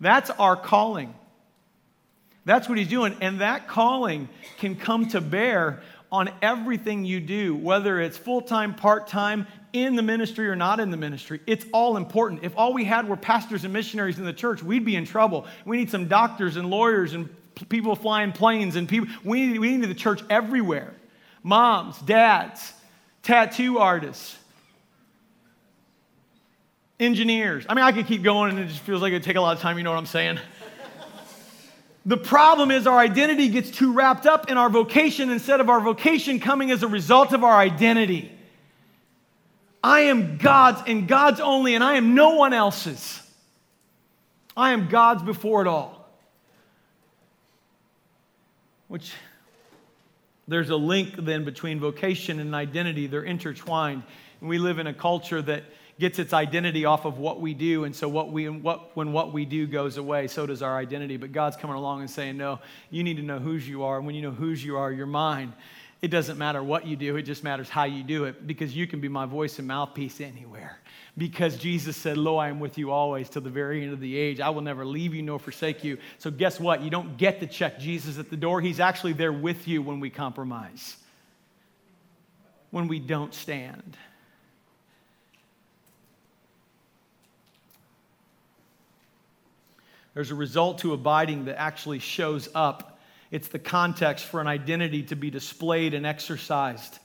That's 0.00 0.30
our 0.30 0.56
calling. 0.56 1.14
That's 2.44 2.68
what 2.68 2.78
he's 2.78 2.88
doing. 2.88 3.16
And 3.20 3.40
that 3.40 3.68
calling 3.68 4.28
can 4.58 4.76
come 4.76 5.08
to 5.08 5.20
bear 5.20 5.82
on 6.10 6.30
everything 6.40 7.04
you 7.04 7.20
do, 7.20 7.54
whether 7.56 8.00
it's 8.00 8.16
full 8.16 8.40
time, 8.40 8.74
part 8.74 9.08
time, 9.08 9.46
in 9.72 9.96
the 9.96 10.02
ministry 10.02 10.48
or 10.48 10.56
not 10.56 10.80
in 10.80 10.90
the 10.90 10.96
ministry. 10.96 11.40
It's 11.46 11.66
all 11.72 11.96
important. 11.96 12.44
If 12.44 12.56
all 12.56 12.72
we 12.72 12.84
had 12.84 13.08
were 13.08 13.16
pastors 13.16 13.64
and 13.64 13.72
missionaries 13.72 14.18
in 14.18 14.24
the 14.24 14.32
church, 14.32 14.62
we'd 14.62 14.84
be 14.84 14.96
in 14.96 15.04
trouble. 15.04 15.46
We 15.64 15.76
need 15.76 15.90
some 15.90 16.08
doctors 16.08 16.56
and 16.56 16.70
lawyers 16.70 17.12
and 17.12 17.28
people 17.64 17.96
flying 17.96 18.32
planes 18.32 18.76
and 18.76 18.88
people. 18.88 19.08
We 19.24 19.46
need, 19.46 19.58
we 19.58 19.76
need 19.76 19.88
the 19.88 19.94
church 19.94 20.22
everywhere. 20.28 20.92
Moms, 21.42 21.98
dads, 22.00 22.72
tattoo 23.22 23.78
artists, 23.78 24.36
engineers. 27.00 27.64
I 27.68 27.74
mean, 27.74 27.84
I 27.84 27.92
could 27.92 28.06
keep 28.06 28.22
going 28.22 28.50
and 28.50 28.58
it 28.58 28.68
just 28.68 28.80
feels 28.80 29.00
like 29.00 29.12
it'd 29.12 29.22
take 29.22 29.36
a 29.36 29.40
lot 29.40 29.56
of 29.56 29.62
time, 29.62 29.78
you 29.78 29.84
know 29.84 29.90
what 29.90 29.98
I'm 29.98 30.06
saying? 30.06 30.38
the 32.06 32.16
problem 32.16 32.70
is 32.70 32.86
our 32.86 32.98
identity 32.98 33.48
gets 33.48 33.70
too 33.70 33.92
wrapped 33.92 34.26
up 34.26 34.50
in 34.50 34.58
our 34.58 34.68
vocation 34.68 35.30
instead 35.30 35.60
of 35.60 35.70
our 35.70 35.80
vocation 35.80 36.40
coming 36.40 36.70
as 36.70 36.82
a 36.82 36.88
result 36.88 37.32
of 37.32 37.44
our 37.44 37.56
identity. 37.56 38.32
I 39.82 40.00
am 40.00 40.36
God's 40.36 40.82
and 40.88 41.06
God's 41.06 41.40
only, 41.40 41.74
and 41.74 41.84
I 41.84 41.94
am 41.94 42.14
no 42.14 42.30
one 42.30 42.52
else's. 42.52 43.22
I 44.56 44.72
am 44.72 44.88
God's 44.88 45.22
before 45.22 45.60
it 45.60 45.68
all. 45.68 45.95
Which 48.88 49.12
there's 50.48 50.70
a 50.70 50.76
link 50.76 51.14
then 51.16 51.44
between 51.44 51.80
vocation 51.80 52.38
and 52.40 52.54
identity, 52.54 53.06
they're 53.06 53.22
intertwined. 53.22 54.02
And 54.40 54.48
we 54.48 54.58
live 54.58 54.78
in 54.78 54.86
a 54.86 54.94
culture 54.94 55.42
that 55.42 55.64
gets 55.98 56.18
its 56.18 56.32
identity 56.32 56.84
off 56.84 57.04
of 57.04 57.18
what 57.18 57.40
we 57.40 57.54
do. 57.54 57.84
And 57.84 57.96
so 57.96 58.08
what 58.08 58.30
we, 58.30 58.48
what, 58.48 58.96
when 58.96 59.12
what 59.12 59.32
we 59.32 59.44
do 59.44 59.66
goes 59.66 59.96
away, 59.96 60.28
so 60.28 60.46
does 60.46 60.62
our 60.62 60.76
identity. 60.76 61.16
But 61.16 61.32
God's 61.32 61.56
coming 61.56 61.76
along 61.76 62.00
and 62.00 62.10
saying, 62.10 62.36
no, 62.36 62.60
you 62.90 63.02
need 63.02 63.16
to 63.16 63.22
know 63.22 63.38
whose 63.38 63.66
you 63.68 63.82
are. 63.84 63.96
And 63.96 64.06
when 64.06 64.14
you 64.14 64.22
know 64.22 64.30
whose 64.30 64.64
you 64.64 64.76
are, 64.76 64.92
you're 64.92 65.06
mine. 65.06 65.54
It 66.02 66.08
doesn't 66.08 66.36
matter 66.36 66.62
what 66.62 66.86
you 66.86 66.94
do, 66.94 67.16
it 67.16 67.22
just 67.22 67.42
matters 67.42 67.70
how 67.70 67.84
you 67.84 68.02
do 68.02 68.24
it 68.24 68.46
because 68.46 68.76
you 68.76 68.86
can 68.86 69.00
be 69.00 69.08
my 69.08 69.24
voice 69.24 69.58
and 69.58 69.66
mouthpiece 69.66 70.20
anywhere 70.20 70.78
because 71.18 71.56
Jesus 71.56 71.96
said, 71.96 72.18
Lo, 72.18 72.36
I 72.36 72.48
am 72.48 72.60
with 72.60 72.76
you 72.76 72.90
always 72.90 73.30
till 73.30 73.42
the 73.42 73.50
very 73.50 73.82
end 73.82 73.92
of 73.92 74.00
the 74.00 74.16
age. 74.16 74.38
I 74.38 74.50
will 74.50 74.60
never 74.60 74.84
leave 74.84 75.14
you 75.14 75.22
nor 75.22 75.38
forsake 75.38 75.82
you. 75.82 75.96
So, 76.18 76.30
guess 76.30 76.60
what? 76.60 76.82
You 76.82 76.90
don't 76.90 77.16
get 77.16 77.40
to 77.40 77.46
check 77.46 77.78
Jesus 77.78 78.18
at 78.18 78.28
the 78.28 78.36
door. 78.36 78.60
He's 78.60 78.80
actually 78.80 79.14
there 79.14 79.32
with 79.32 79.66
you 79.66 79.80
when 79.80 79.98
we 79.98 80.10
compromise, 80.10 80.96
when 82.70 82.86
we 82.86 82.98
don't 82.98 83.32
stand. 83.32 83.96
There's 90.12 90.30
a 90.30 90.34
result 90.34 90.78
to 90.78 90.92
abiding 90.92 91.46
that 91.46 91.58
actually 91.58 91.98
shows 91.98 92.48
up. 92.54 92.98
It's 93.30 93.48
the 93.48 93.58
context 93.58 94.24
for 94.24 94.40
an 94.40 94.46
identity 94.46 95.02
to 95.04 95.16
be 95.16 95.30
displayed 95.30 95.92
and 95.92 96.06
exercised. 96.06 96.98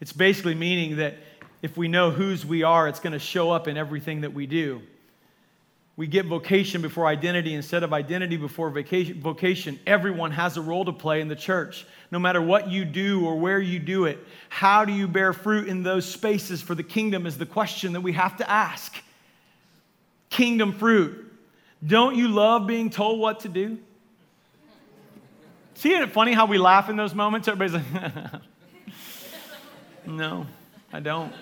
It's 0.00 0.12
basically 0.12 0.54
meaning 0.54 0.96
that 0.96 1.16
if 1.62 1.76
we 1.76 1.86
know 1.86 2.10
whose 2.10 2.44
we 2.44 2.64
are, 2.64 2.88
it's 2.88 2.98
going 2.98 3.12
to 3.12 3.20
show 3.20 3.52
up 3.52 3.68
in 3.68 3.76
everything 3.76 4.22
that 4.22 4.34
we 4.34 4.46
do. 4.46 4.82
We 5.96 6.08
get 6.08 6.26
vocation 6.26 6.82
before 6.82 7.06
identity 7.06 7.54
instead 7.54 7.84
of 7.84 7.92
identity 7.92 8.36
before 8.36 8.70
vocation. 8.70 9.78
Everyone 9.86 10.32
has 10.32 10.56
a 10.56 10.62
role 10.62 10.84
to 10.86 10.92
play 10.92 11.20
in 11.20 11.28
the 11.28 11.36
church. 11.36 11.86
No 12.10 12.18
matter 12.18 12.42
what 12.42 12.68
you 12.68 12.84
do 12.84 13.24
or 13.24 13.38
where 13.38 13.60
you 13.60 13.78
do 13.78 14.06
it, 14.06 14.18
how 14.48 14.84
do 14.84 14.92
you 14.92 15.06
bear 15.06 15.32
fruit 15.32 15.68
in 15.68 15.82
those 15.82 16.04
spaces 16.04 16.60
for 16.60 16.74
the 16.74 16.82
kingdom 16.82 17.26
is 17.26 17.38
the 17.38 17.46
question 17.46 17.92
that 17.92 18.00
we 18.00 18.12
have 18.14 18.36
to 18.38 18.50
ask. 18.50 18.96
Kingdom 20.30 20.72
fruit. 20.72 21.30
Don't 21.86 22.16
you 22.16 22.28
love 22.28 22.66
being 22.66 22.90
told 22.90 23.20
what 23.20 23.40
to 23.40 23.48
do? 23.48 23.78
See 25.74 25.94
it 25.94 26.10
funny 26.10 26.32
how 26.32 26.46
we 26.46 26.58
laugh 26.58 26.88
in 26.88 26.96
those 26.96 27.14
moments? 27.14 27.48
Everybody's 27.48 27.74
like, 27.74 28.42
no, 30.06 30.46
I 30.92 31.00
don't 31.00 31.32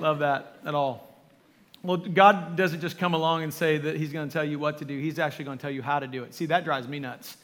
love 0.00 0.20
that 0.20 0.58
at 0.64 0.74
all. 0.74 1.08
Well, 1.82 1.96
God 1.96 2.56
doesn't 2.56 2.80
just 2.80 2.98
come 2.98 3.14
along 3.14 3.44
and 3.44 3.54
say 3.54 3.78
that 3.78 3.96
He's 3.96 4.12
going 4.12 4.28
to 4.28 4.32
tell 4.32 4.44
you 4.44 4.58
what 4.58 4.78
to 4.78 4.84
do. 4.84 4.98
He's 4.98 5.18
actually 5.18 5.44
going 5.44 5.58
to 5.58 5.62
tell 5.62 5.70
you 5.70 5.82
how 5.82 5.98
to 5.98 6.06
do 6.06 6.24
it. 6.24 6.34
See, 6.34 6.46
that 6.46 6.64
drives 6.64 6.88
me 6.88 6.98
nuts. 6.98 7.36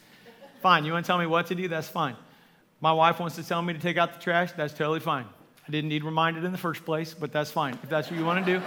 Fine, 0.60 0.84
you 0.84 0.92
want 0.92 1.04
to 1.04 1.06
tell 1.06 1.18
me 1.18 1.26
what 1.26 1.46
to 1.48 1.54
do? 1.54 1.68
That's 1.68 1.88
fine. 1.88 2.16
My 2.80 2.92
wife 2.92 3.20
wants 3.20 3.36
to 3.36 3.44
tell 3.46 3.62
me 3.62 3.72
to 3.72 3.78
take 3.78 3.96
out 3.96 4.14
the 4.14 4.20
trash. 4.20 4.52
That's 4.52 4.74
totally 4.74 5.00
fine. 5.00 5.26
I 5.66 5.70
didn't 5.70 5.88
need 5.88 6.04
reminded 6.04 6.44
in 6.44 6.52
the 6.52 6.58
first 6.58 6.84
place, 6.84 7.14
but 7.14 7.32
that's 7.32 7.50
fine. 7.50 7.78
If 7.82 7.88
that's 7.88 8.10
what 8.10 8.18
you 8.18 8.26
want 8.26 8.44
to 8.44 8.58
do, 8.58 8.64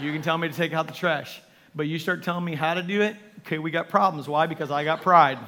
you 0.00 0.12
can 0.12 0.20
tell 0.20 0.36
me 0.36 0.48
to 0.48 0.54
take 0.54 0.72
out 0.72 0.86
the 0.86 0.92
trash. 0.92 1.40
But 1.74 1.86
you 1.86 1.98
start 1.98 2.22
telling 2.22 2.44
me 2.44 2.54
how 2.54 2.74
to 2.74 2.82
do 2.82 3.00
it, 3.02 3.16
okay, 3.40 3.58
we 3.58 3.70
got 3.70 3.88
problems. 3.88 4.28
Why? 4.28 4.46
Because 4.46 4.70
I 4.70 4.84
got 4.84 5.00
pride. 5.00 5.38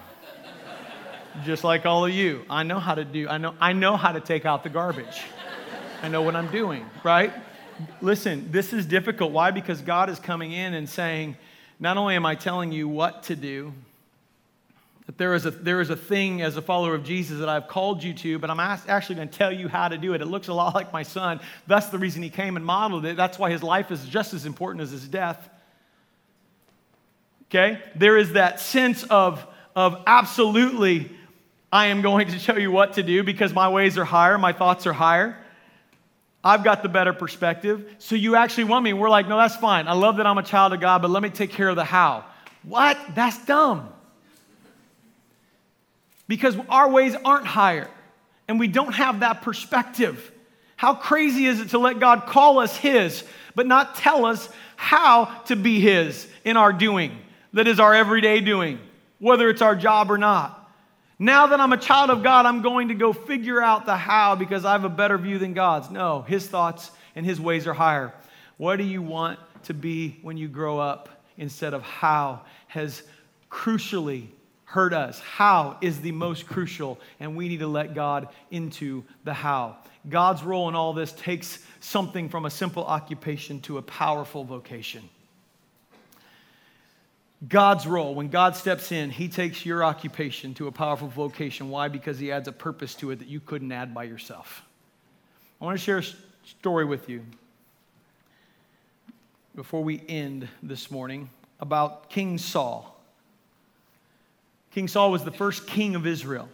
Just 1.44 1.64
like 1.64 1.87
all 1.87 2.06
of 2.06 2.12
you. 2.12 2.44
I 2.48 2.62
know 2.62 2.78
how 2.78 2.94
to 2.94 3.04
do, 3.04 3.28
I 3.28 3.38
know, 3.38 3.54
I 3.61 3.72
know 3.72 3.96
how 3.96 4.12
to 4.12 4.20
take 4.20 4.46
out 4.46 4.62
the 4.62 4.68
garbage. 4.68 5.22
I 6.02 6.09
know 6.09 6.22
what 6.22 6.35
I'm 6.35 6.50
doing, 6.50 6.88
right? 7.04 7.33
Listen, 8.01 8.51
this 8.51 8.73
is 8.73 8.87
difficult. 8.87 9.33
Why? 9.33 9.51
Because 9.51 9.81
God 9.81 10.11
is 10.11 10.19
coming 10.19 10.53
in 10.53 10.75
and 10.75 10.88
saying, 10.88 11.37
not 11.79 11.97
only 11.97 12.14
am 12.14 12.27
I 12.27 12.35
telling 12.35 12.73
you 12.73 12.88
what 12.88 13.25
to 13.25 13.37
do, 13.37 13.73
but 15.07 15.19
there 15.19 15.35
is 15.35 15.45
a, 15.45 15.51
there 15.51 15.81
is 15.81 15.90
a 15.90 15.97
thing 15.97 16.40
as 16.40 16.57
a 16.57 16.62
follower 16.62 16.95
of 16.95 17.03
Jesus 17.03 17.40
that 17.40 17.49
I've 17.49 17.66
called 17.66 18.05
you 18.05 18.14
to, 18.14 18.38
but 18.38 18.49
I'm 18.49 18.61
actually 18.61 19.16
going 19.16 19.29
to 19.29 19.37
tell 19.37 19.51
you 19.51 19.66
how 19.66 19.88
to 19.88 19.99
do 19.99 20.14
it. 20.14 20.21
It 20.21 20.27
looks 20.27 20.47
a 20.47 20.55
lot 20.55 20.73
like 20.73 20.93
my 20.93 21.03
son. 21.03 21.40
That's 21.66 21.87
the 21.87 21.99
reason 21.99 22.23
he 22.23 22.31
came 22.31 22.55
and 22.57 22.64
modeled 22.64 23.05
it. 23.05 23.16
That's 23.16 23.37
why 23.37 23.51
his 23.51 23.61
life 23.61 23.90
is 23.90 24.07
just 24.07 24.35
as 24.35 24.47
important 24.47 24.83
as 24.83 24.93
his 24.93 25.09
death. 25.09 25.51
Okay? 27.49 27.83
There 27.97 28.16
is 28.16 28.35
that 28.35 28.61
sense 28.61 29.03
of, 29.03 29.45
of 29.75 30.01
absolutely, 30.07 31.11
I 31.73 31.87
am 31.87 32.03
going 32.03 32.29
to 32.29 32.38
show 32.38 32.57
you 32.57 32.71
what 32.71 32.93
to 32.93 33.03
do 33.03 33.25
because 33.25 33.53
my 33.53 33.69
ways 33.69 33.99
are 33.99 34.05
higher, 34.05 34.38
my 34.38 34.53
thoughts 34.53 34.87
are 34.87 34.93
higher. 34.93 35.37
I've 36.42 36.64
got 36.64 36.83
the 36.83 36.88
better 36.88 37.12
perspective. 37.12 37.96
So 37.98 38.14
you 38.14 38.35
actually 38.35 38.64
want 38.64 38.85
me. 38.85 38.92
We're 38.92 39.11
like, 39.11 39.29
no, 39.29 39.37
that's 39.37 39.57
fine. 39.57 39.88
I 39.88 39.92
love 39.92 40.16
that 40.16 40.26
I'm 40.26 40.38
a 40.38 40.42
child 40.42 40.72
of 40.72 40.81
God, 40.81 41.03
but 41.03 41.11
let 41.11 41.22
me 41.22 41.29
take 41.29 41.50
care 41.50 41.68
of 41.68 41.76
the 41.76 41.85
how. 41.85 42.24
What? 42.62 42.98
That's 43.14 43.44
dumb. 43.44 43.88
Because 46.26 46.57
our 46.68 46.88
ways 46.88 47.16
aren't 47.24 47.46
higher, 47.46 47.88
and 48.46 48.61
we 48.61 48.68
don't 48.68 48.94
have 48.94 49.20
that 49.20 49.42
perspective. 49.42 50.31
How 50.76 50.94
crazy 50.94 51.46
is 51.46 51.61
it 51.61 51.70
to 51.70 51.79
let 51.79 51.98
God 51.98 52.26
call 52.26 52.59
us 52.59 52.76
His, 52.76 53.24
but 53.55 53.66
not 53.66 53.96
tell 53.96 54.24
us 54.24 54.48
how 54.76 55.26
to 55.46 55.57
be 55.57 55.81
His 55.81 56.26
in 56.44 56.57
our 56.57 56.72
doing? 56.72 57.18
That 57.53 57.66
is 57.66 57.81
our 57.81 57.94
everyday 57.94 58.40
doing, 58.40 58.79
whether 59.18 59.50
it's 59.50 59.61
our 59.61 59.74
job 59.74 60.11
or 60.11 60.18
not. 60.18 60.60
Now 61.22 61.48
that 61.48 61.61
I'm 61.61 61.74
a 61.74 61.76
child 61.76 62.09
of 62.09 62.22
God, 62.22 62.46
I'm 62.46 62.62
going 62.62 62.88
to 62.88 62.94
go 62.94 63.12
figure 63.12 63.61
out 63.61 63.85
the 63.85 63.94
how 63.94 64.37
because 64.37 64.64
I 64.64 64.72
have 64.72 64.85
a 64.85 64.88
better 64.88 65.18
view 65.18 65.38
than 65.38 65.52
God's. 65.52 65.90
No, 65.90 66.22
His 66.22 66.46
thoughts 66.46 66.90
and 67.14 67.26
His 67.26 67.38
ways 67.38 67.66
are 67.66 67.74
higher. 67.74 68.14
What 68.56 68.76
do 68.76 68.85
you 68.85 69.02
want 69.02 69.38
to 69.64 69.74
be 69.74 70.18
when 70.22 70.38
you 70.38 70.48
grow 70.48 70.78
up 70.78 71.11
instead 71.37 71.74
of 71.74 71.83
how 71.83 72.40
has 72.68 73.02
crucially 73.50 74.28
hurt 74.64 74.94
us? 74.94 75.20
How 75.20 75.76
is 75.83 76.00
the 76.00 76.12
most 76.12 76.46
crucial, 76.46 76.98
and 77.20 77.37
we 77.37 77.48
need 77.48 77.61
to 77.61 77.66
let 77.66 77.94
God 77.94 78.28
into 78.50 79.04
the 79.24 79.35
how. 79.35 79.76
God's 80.09 80.42
role 80.42 80.70
in 80.70 80.74
all 80.74 80.94
this 80.94 81.12
takes 81.12 81.59
something 81.80 82.30
from 82.30 82.46
a 82.46 82.50
simple 82.50 82.87
occupation 82.87 83.61
to 83.61 83.76
a 83.76 83.83
powerful 83.83 84.42
vocation. 84.42 85.06
God's 87.48 87.87
role, 87.87 88.14
when 88.14 88.29
God 88.29 88.55
steps 88.55 88.92
in, 88.92 89.11
He 89.11 89.29
takes 89.29 89.64
your 89.64 89.83
occupation 89.83 90.53
to 90.55 90.66
a 90.66 90.72
powerful 90.72 91.09
vocation. 91.09 91.70
Why? 91.70 91.88
Because 91.88 92.18
He 92.18 92.31
adds 92.31 92.48
a 92.48 92.53
purpose 92.53 92.94
to 92.96 93.11
it 93.11 93.18
that 93.20 93.29
you 93.29 93.40
couldn't 93.40 93.72
add 93.72 93.94
by 93.94 94.05
yourself. 94.05 94.62
I 95.61 95.64
want 95.64 95.79
to 95.79 95.85
share 95.85 95.98
a 95.98 96.05
story 96.44 96.85
with 96.85 97.09
you 97.09 97.24
before 99.55 99.83
we 99.83 100.03
end 100.09 100.48
this 100.62 100.90
morning 100.90 101.31
about 101.61 102.11
King 102.11 102.37
Saul. 102.37 103.00
King 104.70 104.87
Saul 104.87 105.11
was 105.11 105.24
the 105.24 105.33
first 105.33 105.66
king 105.66 105.94
of 105.94 106.07
Israel. 106.07 106.48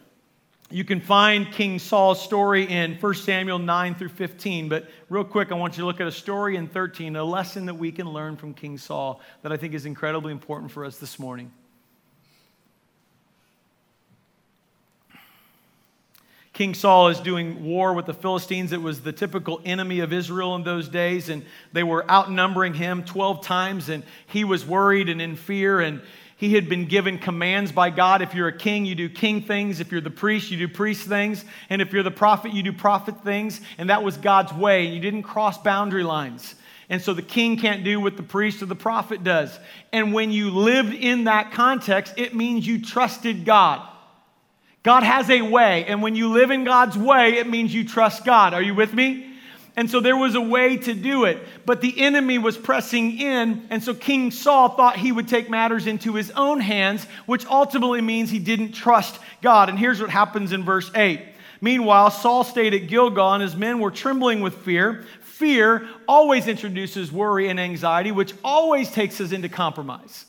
You 0.68 0.82
can 0.84 1.00
find 1.00 1.52
King 1.52 1.78
Saul's 1.78 2.20
story 2.20 2.64
in 2.64 2.96
1 2.96 3.14
Samuel 3.14 3.60
9 3.60 3.94
through 3.94 4.08
15, 4.08 4.68
but 4.68 4.88
real 5.08 5.22
quick, 5.22 5.52
I 5.52 5.54
want 5.54 5.76
you 5.76 5.82
to 5.82 5.86
look 5.86 6.00
at 6.00 6.08
a 6.08 6.12
story 6.12 6.56
in 6.56 6.66
13, 6.66 7.14
a 7.14 7.22
lesson 7.22 7.66
that 7.66 7.74
we 7.74 7.92
can 7.92 8.12
learn 8.12 8.36
from 8.36 8.52
King 8.52 8.76
Saul 8.76 9.20
that 9.42 9.52
I 9.52 9.56
think 9.56 9.74
is 9.74 9.86
incredibly 9.86 10.32
important 10.32 10.72
for 10.72 10.84
us 10.84 10.98
this 10.98 11.20
morning. 11.20 11.52
King 16.52 16.74
Saul 16.74 17.08
is 17.08 17.20
doing 17.20 17.64
war 17.64 17.92
with 17.92 18.06
the 18.06 18.14
Philistines. 18.14 18.72
It 18.72 18.82
was 18.82 19.02
the 19.02 19.12
typical 19.12 19.60
enemy 19.64 20.00
of 20.00 20.12
Israel 20.12 20.56
in 20.56 20.64
those 20.64 20.88
days, 20.88 21.28
and 21.28 21.44
they 21.72 21.84
were 21.84 22.10
outnumbering 22.10 22.74
him 22.74 23.04
12 23.04 23.44
times, 23.44 23.88
and 23.88 24.02
he 24.26 24.42
was 24.42 24.66
worried 24.66 25.08
and 25.10 25.22
in 25.22 25.36
fear. 25.36 25.80
And 25.80 26.00
he 26.36 26.54
had 26.54 26.68
been 26.68 26.84
given 26.84 27.18
commands 27.18 27.72
by 27.72 27.88
God. 27.88 28.20
If 28.20 28.34
you're 28.34 28.48
a 28.48 28.56
king, 28.56 28.84
you 28.84 28.94
do 28.94 29.08
king 29.08 29.40
things. 29.40 29.80
If 29.80 29.90
you're 29.90 30.02
the 30.02 30.10
priest, 30.10 30.50
you 30.50 30.58
do 30.58 30.68
priest 30.68 31.08
things. 31.08 31.42
And 31.70 31.80
if 31.80 31.92
you're 31.92 32.02
the 32.02 32.10
prophet, 32.10 32.52
you 32.52 32.62
do 32.62 32.74
prophet 32.74 33.24
things. 33.24 33.60
And 33.78 33.88
that 33.88 34.02
was 34.02 34.18
God's 34.18 34.52
way. 34.52 34.84
You 34.86 35.00
didn't 35.00 35.22
cross 35.22 35.56
boundary 35.56 36.04
lines. 36.04 36.54
And 36.90 37.00
so 37.00 37.14
the 37.14 37.22
king 37.22 37.56
can't 37.56 37.84
do 37.84 38.00
what 38.00 38.18
the 38.18 38.22
priest 38.22 38.62
or 38.62 38.66
the 38.66 38.76
prophet 38.76 39.24
does. 39.24 39.58
And 39.92 40.12
when 40.12 40.30
you 40.30 40.50
lived 40.50 40.92
in 40.92 41.24
that 41.24 41.52
context, 41.52 42.14
it 42.18 42.34
means 42.34 42.66
you 42.66 42.82
trusted 42.82 43.46
God. 43.46 43.88
God 44.82 45.02
has 45.02 45.30
a 45.30 45.40
way. 45.40 45.86
And 45.86 46.02
when 46.02 46.14
you 46.14 46.28
live 46.28 46.50
in 46.50 46.64
God's 46.64 46.98
way, 46.98 47.38
it 47.38 47.48
means 47.48 47.74
you 47.74 47.88
trust 47.88 48.26
God. 48.26 48.52
Are 48.52 48.62
you 48.62 48.74
with 48.74 48.92
me? 48.92 49.35
And 49.76 49.90
so 49.90 50.00
there 50.00 50.16
was 50.16 50.34
a 50.34 50.40
way 50.40 50.78
to 50.78 50.94
do 50.94 51.24
it. 51.24 51.38
But 51.66 51.82
the 51.82 52.00
enemy 52.00 52.38
was 52.38 52.56
pressing 52.56 53.18
in. 53.20 53.66
And 53.68 53.82
so 53.82 53.92
King 53.92 54.30
Saul 54.30 54.70
thought 54.70 54.96
he 54.96 55.12
would 55.12 55.28
take 55.28 55.50
matters 55.50 55.86
into 55.86 56.14
his 56.14 56.30
own 56.30 56.60
hands, 56.60 57.04
which 57.26 57.44
ultimately 57.46 58.00
means 58.00 58.30
he 58.30 58.38
didn't 58.38 58.72
trust 58.72 59.18
God. 59.42 59.68
And 59.68 59.78
here's 59.78 60.00
what 60.00 60.08
happens 60.08 60.52
in 60.52 60.64
verse 60.64 60.90
8. 60.94 61.20
Meanwhile, 61.60 62.10
Saul 62.10 62.44
stayed 62.44 62.74
at 62.74 62.86
Gilgal, 62.88 63.34
and 63.34 63.42
his 63.42 63.56
men 63.56 63.78
were 63.78 63.90
trembling 63.90 64.40
with 64.40 64.54
fear. 64.56 65.04
Fear 65.20 65.86
always 66.08 66.48
introduces 66.48 67.12
worry 67.12 67.48
and 67.48 67.60
anxiety, 67.60 68.12
which 68.12 68.32
always 68.42 68.90
takes 68.90 69.20
us 69.20 69.32
into 69.32 69.48
compromise. 69.50 70.24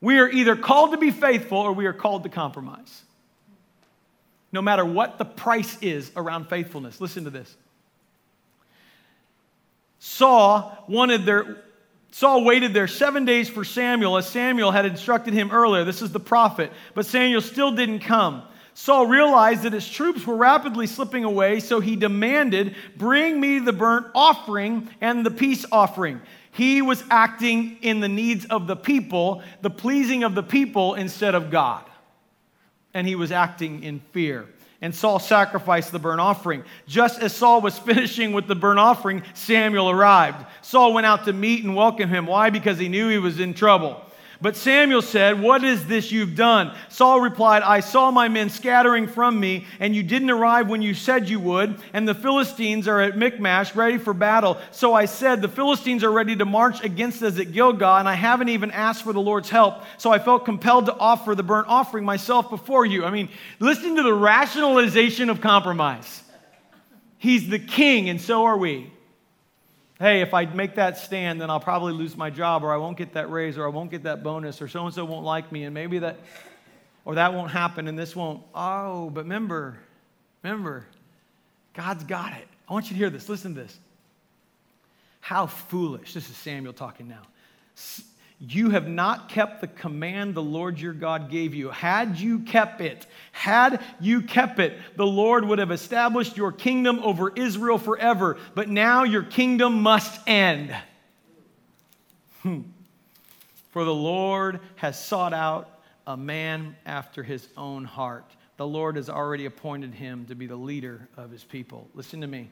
We 0.00 0.18
are 0.18 0.28
either 0.28 0.56
called 0.56 0.92
to 0.92 0.98
be 0.98 1.10
faithful 1.10 1.58
or 1.58 1.72
we 1.72 1.86
are 1.86 1.92
called 1.92 2.22
to 2.22 2.28
compromise. 2.28 3.02
No 4.52 4.62
matter 4.62 4.84
what 4.84 5.18
the 5.18 5.24
price 5.24 5.76
is 5.80 6.10
around 6.16 6.48
faithfulness. 6.48 7.00
Listen 7.00 7.24
to 7.24 7.30
this. 7.30 7.56
Saul 10.00 10.84
wanted 10.88 11.24
their 11.24 11.62
Saul 12.12 12.42
waited 12.42 12.74
there 12.74 12.88
seven 12.88 13.24
days 13.24 13.48
for 13.48 13.64
Samuel, 13.64 14.16
as 14.16 14.28
Samuel 14.28 14.72
had 14.72 14.84
instructed 14.84 15.32
him 15.32 15.52
earlier. 15.52 15.84
This 15.84 16.02
is 16.02 16.10
the 16.10 16.18
prophet. 16.18 16.72
But 16.94 17.06
Samuel 17.06 17.40
still 17.40 17.70
didn't 17.70 18.00
come. 18.00 18.42
Saul 18.74 19.06
realized 19.06 19.62
that 19.62 19.72
his 19.72 19.88
troops 19.88 20.26
were 20.26 20.34
rapidly 20.34 20.88
slipping 20.88 21.22
away, 21.22 21.60
so 21.60 21.78
he 21.78 21.94
demanded, 21.94 22.74
Bring 22.96 23.40
me 23.40 23.60
the 23.60 23.72
burnt 23.72 24.06
offering 24.12 24.88
and 25.00 25.24
the 25.24 25.30
peace 25.30 25.64
offering. 25.70 26.20
He 26.50 26.82
was 26.82 27.04
acting 27.10 27.76
in 27.80 28.00
the 28.00 28.08
needs 28.08 28.44
of 28.46 28.66
the 28.66 28.76
people, 28.76 29.42
the 29.60 29.70
pleasing 29.70 30.24
of 30.24 30.34
the 30.34 30.42
people 30.42 30.94
instead 30.94 31.36
of 31.36 31.50
God. 31.50 31.84
And 32.92 33.06
he 33.06 33.14
was 33.14 33.30
acting 33.30 33.84
in 33.84 34.00
fear 34.12 34.48
and 34.82 34.94
Saul 34.94 35.18
sacrificed 35.18 35.92
the 35.92 35.98
burnt 35.98 36.20
offering. 36.20 36.64
Just 36.86 37.20
as 37.20 37.34
Saul 37.34 37.60
was 37.60 37.78
finishing 37.78 38.32
with 38.32 38.46
the 38.46 38.54
burnt 38.54 38.78
offering, 38.78 39.22
Samuel 39.34 39.90
arrived. 39.90 40.44
Saul 40.62 40.94
went 40.94 41.06
out 41.06 41.24
to 41.26 41.32
meet 41.32 41.64
and 41.64 41.76
welcome 41.76 42.08
him. 42.08 42.26
Why? 42.26 42.50
Because 42.50 42.78
he 42.78 42.88
knew 42.88 43.08
he 43.08 43.18
was 43.18 43.40
in 43.40 43.54
trouble. 43.54 44.02
But 44.42 44.56
Samuel 44.56 45.02
said, 45.02 45.40
What 45.40 45.64
is 45.64 45.86
this 45.86 46.10
you've 46.10 46.34
done? 46.34 46.74
Saul 46.88 47.20
replied, 47.20 47.62
I 47.62 47.80
saw 47.80 48.10
my 48.10 48.28
men 48.28 48.48
scattering 48.48 49.06
from 49.06 49.38
me, 49.38 49.66
and 49.78 49.94
you 49.94 50.02
didn't 50.02 50.30
arrive 50.30 50.66
when 50.66 50.80
you 50.80 50.94
said 50.94 51.28
you 51.28 51.38
would, 51.40 51.78
and 51.92 52.08
the 52.08 52.14
Philistines 52.14 52.88
are 52.88 53.00
at 53.00 53.18
Michmash 53.18 53.74
ready 53.74 53.98
for 53.98 54.14
battle. 54.14 54.56
So 54.70 54.94
I 54.94 55.04
said, 55.04 55.42
The 55.42 55.48
Philistines 55.48 56.02
are 56.02 56.10
ready 56.10 56.36
to 56.36 56.46
march 56.46 56.82
against 56.82 57.22
us 57.22 57.38
at 57.38 57.52
Gilgal, 57.52 57.98
and 57.98 58.08
I 58.08 58.14
haven't 58.14 58.48
even 58.48 58.70
asked 58.70 59.02
for 59.02 59.12
the 59.12 59.20
Lord's 59.20 59.50
help. 59.50 59.82
So 59.98 60.10
I 60.10 60.18
felt 60.18 60.46
compelled 60.46 60.86
to 60.86 60.96
offer 60.96 61.34
the 61.34 61.42
burnt 61.42 61.68
offering 61.68 62.06
myself 62.06 62.48
before 62.48 62.86
you. 62.86 63.04
I 63.04 63.10
mean, 63.10 63.28
listen 63.58 63.96
to 63.96 64.02
the 64.02 64.14
rationalization 64.14 65.28
of 65.28 65.42
compromise. 65.42 66.22
He's 67.18 67.50
the 67.50 67.58
king, 67.58 68.08
and 68.08 68.18
so 68.18 68.44
are 68.46 68.56
we 68.56 68.90
hey, 70.00 70.22
if 70.22 70.32
I 70.32 70.46
make 70.46 70.76
that 70.76 70.96
stand, 70.96 71.40
then 71.40 71.50
I'll 71.50 71.60
probably 71.60 71.92
lose 71.92 72.16
my 72.16 72.30
job, 72.30 72.64
or 72.64 72.72
I 72.72 72.78
won't 72.78 72.96
get 72.96 73.12
that 73.12 73.30
raise, 73.30 73.58
or 73.58 73.66
I 73.66 73.68
won't 73.68 73.90
get 73.90 74.02
that 74.04 74.22
bonus, 74.22 74.60
or 74.60 74.66
so 74.66 74.86
and 74.86 74.94
so 74.94 75.04
won't 75.04 75.26
like 75.26 75.52
me, 75.52 75.64
and 75.64 75.74
maybe 75.74 75.98
that, 75.98 76.18
or 77.04 77.14
that 77.16 77.34
won't 77.34 77.50
happen, 77.50 77.86
and 77.86 77.98
this 77.98 78.16
won't. 78.16 78.42
Oh, 78.54 79.10
but 79.10 79.24
remember, 79.24 79.78
remember, 80.42 80.86
God's 81.74 82.02
got 82.04 82.32
it. 82.32 82.48
I 82.68 82.72
want 82.72 82.86
you 82.86 82.94
to 82.94 82.98
hear 82.98 83.10
this. 83.10 83.28
Listen 83.28 83.54
to 83.54 83.60
this. 83.60 83.78
How 85.20 85.46
foolish. 85.46 86.14
This 86.14 86.28
is 86.30 86.36
Samuel 86.36 86.72
talking 86.72 87.06
now. 87.06 87.22
You 88.42 88.70
have 88.70 88.88
not 88.88 89.28
kept 89.28 89.60
the 89.60 89.66
command 89.66 90.34
the 90.34 90.42
Lord 90.42 90.80
your 90.80 90.94
God 90.94 91.30
gave 91.30 91.54
you. 91.54 91.68
Had 91.68 92.18
you 92.18 92.38
kept 92.38 92.80
it, 92.80 93.06
had 93.32 93.84
you 94.00 94.22
kept 94.22 94.58
it, 94.58 94.78
the 94.96 95.06
Lord 95.06 95.44
would 95.44 95.58
have 95.58 95.70
established 95.70 96.38
your 96.38 96.50
kingdom 96.50 97.00
over 97.00 97.30
Israel 97.36 97.76
forever. 97.76 98.38
But 98.54 98.70
now 98.70 99.04
your 99.04 99.24
kingdom 99.24 99.82
must 99.82 100.26
end. 100.26 100.74
Hmm. 102.42 102.62
For 103.72 103.84
the 103.84 103.94
Lord 103.94 104.60
has 104.76 104.98
sought 104.98 105.34
out 105.34 105.68
a 106.06 106.16
man 106.16 106.76
after 106.86 107.22
his 107.22 107.46
own 107.58 107.84
heart. 107.84 108.24
The 108.56 108.66
Lord 108.66 108.96
has 108.96 109.10
already 109.10 109.44
appointed 109.44 109.92
him 109.92 110.24
to 110.26 110.34
be 110.34 110.46
the 110.46 110.56
leader 110.56 111.08
of 111.18 111.30
his 111.30 111.44
people. 111.44 111.88
Listen 111.94 112.22
to 112.22 112.26
me. 112.26 112.48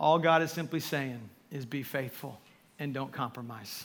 All 0.00 0.18
God 0.18 0.40
is 0.40 0.50
simply 0.50 0.80
saying 0.80 1.20
is 1.50 1.66
be 1.66 1.82
faithful 1.82 2.40
and 2.82 2.92
don't 2.92 3.12
compromise, 3.12 3.84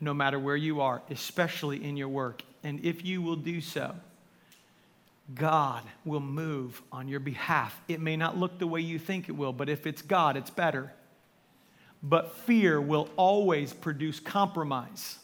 no 0.00 0.14
matter 0.14 0.38
where 0.38 0.56
you 0.56 0.80
are, 0.80 1.02
especially 1.10 1.82
in 1.82 1.96
your 1.96 2.08
work. 2.08 2.40
And 2.62 2.84
if 2.84 3.04
you 3.04 3.20
will 3.20 3.34
do 3.34 3.60
so, 3.60 3.96
God 5.34 5.82
will 6.04 6.20
move 6.20 6.80
on 6.92 7.08
your 7.08 7.18
behalf. 7.18 7.80
It 7.88 8.00
may 8.00 8.16
not 8.16 8.38
look 8.38 8.60
the 8.60 8.66
way 8.68 8.80
you 8.80 9.00
think 9.00 9.28
it 9.28 9.32
will, 9.32 9.52
but 9.52 9.68
if 9.68 9.88
it's 9.88 10.02
God, 10.02 10.36
it's 10.36 10.50
better. 10.50 10.92
But 12.00 12.32
fear 12.36 12.80
will 12.80 13.08
always 13.16 13.72
produce 13.72 14.20
compromise. 14.20 15.18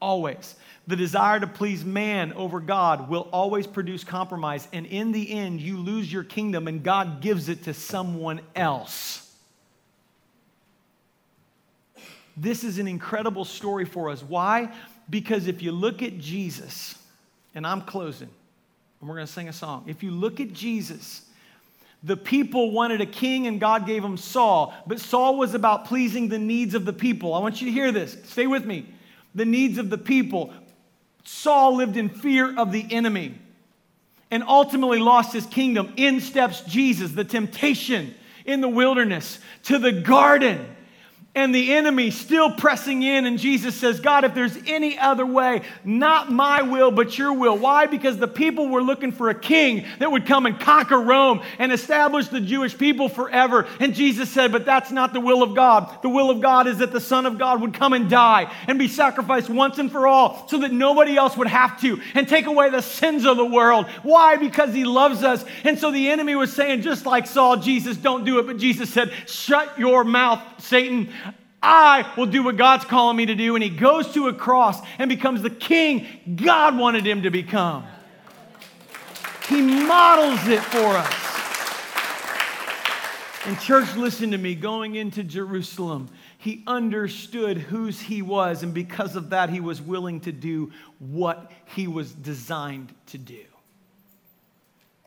Always. 0.00 0.54
The 0.86 0.94
desire 0.94 1.40
to 1.40 1.48
please 1.48 1.84
man 1.84 2.32
over 2.34 2.60
God 2.60 3.08
will 3.08 3.28
always 3.32 3.66
produce 3.66 4.04
compromise. 4.04 4.68
And 4.72 4.86
in 4.86 5.10
the 5.10 5.32
end, 5.32 5.60
you 5.60 5.78
lose 5.78 6.12
your 6.12 6.24
kingdom 6.24 6.68
and 6.68 6.84
God 6.84 7.20
gives 7.20 7.48
it 7.48 7.64
to 7.64 7.74
someone 7.74 8.40
else. 8.54 9.29
This 12.36 12.64
is 12.64 12.78
an 12.78 12.88
incredible 12.88 13.44
story 13.44 13.84
for 13.84 14.08
us. 14.08 14.22
Why? 14.22 14.72
Because 15.08 15.46
if 15.46 15.62
you 15.62 15.72
look 15.72 16.02
at 16.02 16.18
Jesus, 16.18 16.94
and 17.54 17.66
I'm 17.66 17.82
closing, 17.82 18.30
and 19.00 19.08
we're 19.08 19.16
going 19.16 19.26
to 19.26 19.32
sing 19.32 19.48
a 19.48 19.52
song. 19.52 19.84
If 19.86 20.02
you 20.02 20.10
look 20.10 20.40
at 20.40 20.52
Jesus, 20.52 21.22
the 22.02 22.16
people 22.16 22.70
wanted 22.70 23.00
a 23.00 23.06
king 23.06 23.46
and 23.46 23.60
God 23.60 23.86
gave 23.86 24.04
him 24.04 24.16
Saul, 24.16 24.72
but 24.86 25.00
Saul 25.00 25.36
was 25.36 25.54
about 25.54 25.86
pleasing 25.86 26.28
the 26.28 26.38
needs 26.38 26.74
of 26.74 26.84
the 26.84 26.92
people. 26.92 27.34
I 27.34 27.40
want 27.40 27.60
you 27.60 27.66
to 27.66 27.72
hear 27.72 27.92
this. 27.92 28.16
Stay 28.24 28.46
with 28.46 28.64
me. 28.64 28.86
The 29.34 29.44
needs 29.44 29.78
of 29.78 29.90
the 29.90 29.98
people. 29.98 30.52
Saul 31.24 31.76
lived 31.76 31.96
in 31.96 32.08
fear 32.08 32.58
of 32.58 32.72
the 32.72 32.86
enemy. 32.90 33.34
and 34.30 34.44
ultimately 34.44 34.98
lost 34.98 35.32
his 35.32 35.46
kingdom. 35.46 35.92
In 35.96 36.20
steps 36.20 36.60
Jesus, 36.62 37.12
the 37.12 37.24
temptation 37.24 38.14
in 38.44 38.60
the 38.60 38.68
wilderness 38.68 39.40
to 39.64 39.78
the 39.78 39.92
garden 39.92 40.76
and 41.32 41.54
the 41.54 41.74
enemy 41.74 42.10
still 42.10 42.50
pressing 42.50 43.04
in. 43.04 43.24
And 43.24 43.38
Jesus 43.38 43.76
says, 43.76 44.00
God, 44.00 44.24
if 44.24 44.34
there's 44.34 44.56
any 44.66 44.98
other 44.98 45.24
way, 45.24 45.62
not 45.84 46.30
my 46.30 46.62
will, 46.62 46.90
but 46.90 47.16
your 47.16 47.32
will. 47.32 47.56
Why? 47.56 47.86
Because 47.86 48.16
the 48.16 48.26
people 48.26 48.68
were 48.68 48.82
looking 48.82 49.12
for 49.12 49.30
a 49.30 49.34
king 49.34 49.86
that 50.00 50.10
would 50.10 50.26
come 50.26 50.44
and 50.46 50.58
conquer 50.58 51.00
Rome 51.00 51.40
and 51.60 51.70
establish 51.70 52.26
the 52.26 52.40
Jewish 52.40 52.76
people 52.76 53.08
forever. 53.08 53.68
And 53.78 53.94
Jesus 53.94 54.28
said, 54.28 54.50
But 54.50 54.64
that's 54.64 54.90
not 54.90 55.12
the 55.12 55.20
will 55.20 55.44
of 55.44 55.54
God. 55.54 56.02
The 56.02 56.08
will 56.08 56.30
of 56.30 56.40
God 56.40 56.66
is 56.66 56.78
that 56.78 56.90
the 56.90 57.00
Son 57.00 57.26
of 57.26 57.38
God 57.38 57.60
would 57.60 57.74
come 57.74 57.92
and 57.92 58.10
die 58.10 58.52
and 58.66 58.76
be 58.76 58.88
sacrificed 58.88 59.48
once 59.48 59.78
and 59.78 59.90
for 59.90 60.08
all 60.08 60.48
so 60.48 60.58
that 60.58 60.72
nobody 60.72 61.16
else 61.16 61.36
would 61.36 61.46
have 61.46 61.80
to 61.82 62.00
and 62.14 62.28
take 62.28 62.46
away 62.46 62.70
the 62.70 62.82
sins 62.82 63.24
of 63.24 63.36
the 63.36 63.44
world. 63.44 63.86
Why? 64.02 64.34
Because 64.34 64.74
he 64.74 64.84
loves 64.84 65.22
us. 65.22 65.44
And 65.62 65.78
so 65.78 65.92
the 65.92 66.08
enemy 66.10 66.34
was 66.34 66.52
saying, 66.52 66.82
just 66.82 67.06
like 67.06 67.28
Saul, 67.28 67.58
Jesus, 67.58 67.96
don't 67.96 68.24
do 68.24 68.40
it. 68.40 68.48
But 68.48 68.58
Jesus 68.58 68.92
said, 68.92 69.12
Shut 69.26 69.78
your 69.78 70.02
mouth, 70.02 70.42
Satan. 70.58 71.12
I 71.62 72.10
will 72.16 72.26
do 72.26 72.42
what 72.42 72.56
God's 72.56 72.84
calling 72.84 73.16
me 73.16 73.26
to 73.26 73.34
do. 73.34 73.54
And 73.54 73.62
he 73.62 73.70
goes 73.70 74.12
to 74.14 74.28
a 74.28 74.32
cross 74.32 74.80
and 74.98 75.08
becomes 75.08 75.42
the 75.42 75.50
king 75.50 76.06
God 76.36 76.78
wanted 76.78 77.06
him 77.06 77.22
to 77.22 77.30
become. 77.30 77.84
He 79.48 79.60
models 79.60 80.46
it 80.46 80.60
for 80.60 80.96
us. 80.96 81.20
And, 83.46 83.58
church, 83.58 83.96
listen 83.96 84.30
to 84.30 84.38
me. 84.38 84.54
Going 84.54 84.94
into 84.94 85.24
Jerusalem, 85.24 86.08
he 86.38 86.62
understood 86.66 87.58
whose 87.58 88.00
he 88.00 88.22
was. 88.22 88.62
And 88.62 88.72
because 88.72 89.16
of 89.16 89.30
that, 89.30 89.50
he 89.50 89.60
was 89.60 89.80
willing 89.80 90.20
to 90.20 90.32
do 90.32 90.72
what 90.98 91.50
he 91.74 91.88
was 91.88 92.12
designed 92.12 92.94
to 93.06 93.18
do. 93.18 93.42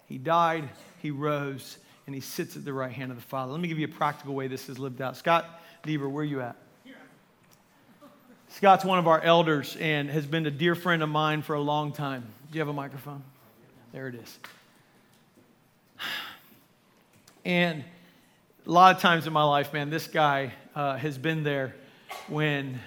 He 0.07 0.17
died, 0.17 0.69
he 1.01 1.11
rose, 1.11 1.77
and 2.05 2.13
he 2.13 2.21
sits 2.21 2.57
at 2.57 2.65
the 2.65 2.73
right 2.73 2.91
hand 2.91 3.11
of 3.11 3.17
the 3.17 3.23
Father. 3.23 3.51
Let 3.51 3.61
me 3.61 3.67
give 3.67 3.79
you 3.79 3.85
a 3.85 3.89
practical 3.89 4.35
way 4.35 4.47
this 4.47 4.67
is 4.67 4.77
lived 4.77 5.01
out. 5.01 5.15
Scott, 5.15 5.61
Deaver, 5.83 6.09
where 6.09 6.21
are 6.21 6.25
you 6.25 6.39
at? 6.39 6.55
Here. 6.85 6.95
Scott's 8.47 8.85
one 8.85 8.99
of 8.99 9.07
our 9.07 9.19
elders 9.19 9.75
and 9.81 10.09
has 10.09 10.25
been 10.25 10.45
a 10.45 10.51
dear 10.51 10.75
friend 10.75 11.03
of 11.03 11.09
mine 11.09 11.41
for 11.41 11.55
a 11.55 11.59
long 11.59 11.91
time. 11.91 12.25
Do 12.49 12.57
you 12.57 12.61
have 12.61 12.69
a 12.69 12.73
microphone? 12.73 13.21
There 13.91 14.07
it 14.07 14.15
is. 14.15 14.39
And 17.43 17.83
a 18.65 18.71
lot 18.71 18.95
of 18.95 19.01
times 19.01 19.27
in 19.27 19.33
my 19.33 19.43
life, 19.43 19.73
man, 19.73 19.89
this 19.89 20.07
guy 20.07 20.53
uh, 20.73 20.95
has 20.95 21.17
been 21.17 21.43
there 21.43 21.75
when 22.29 22.79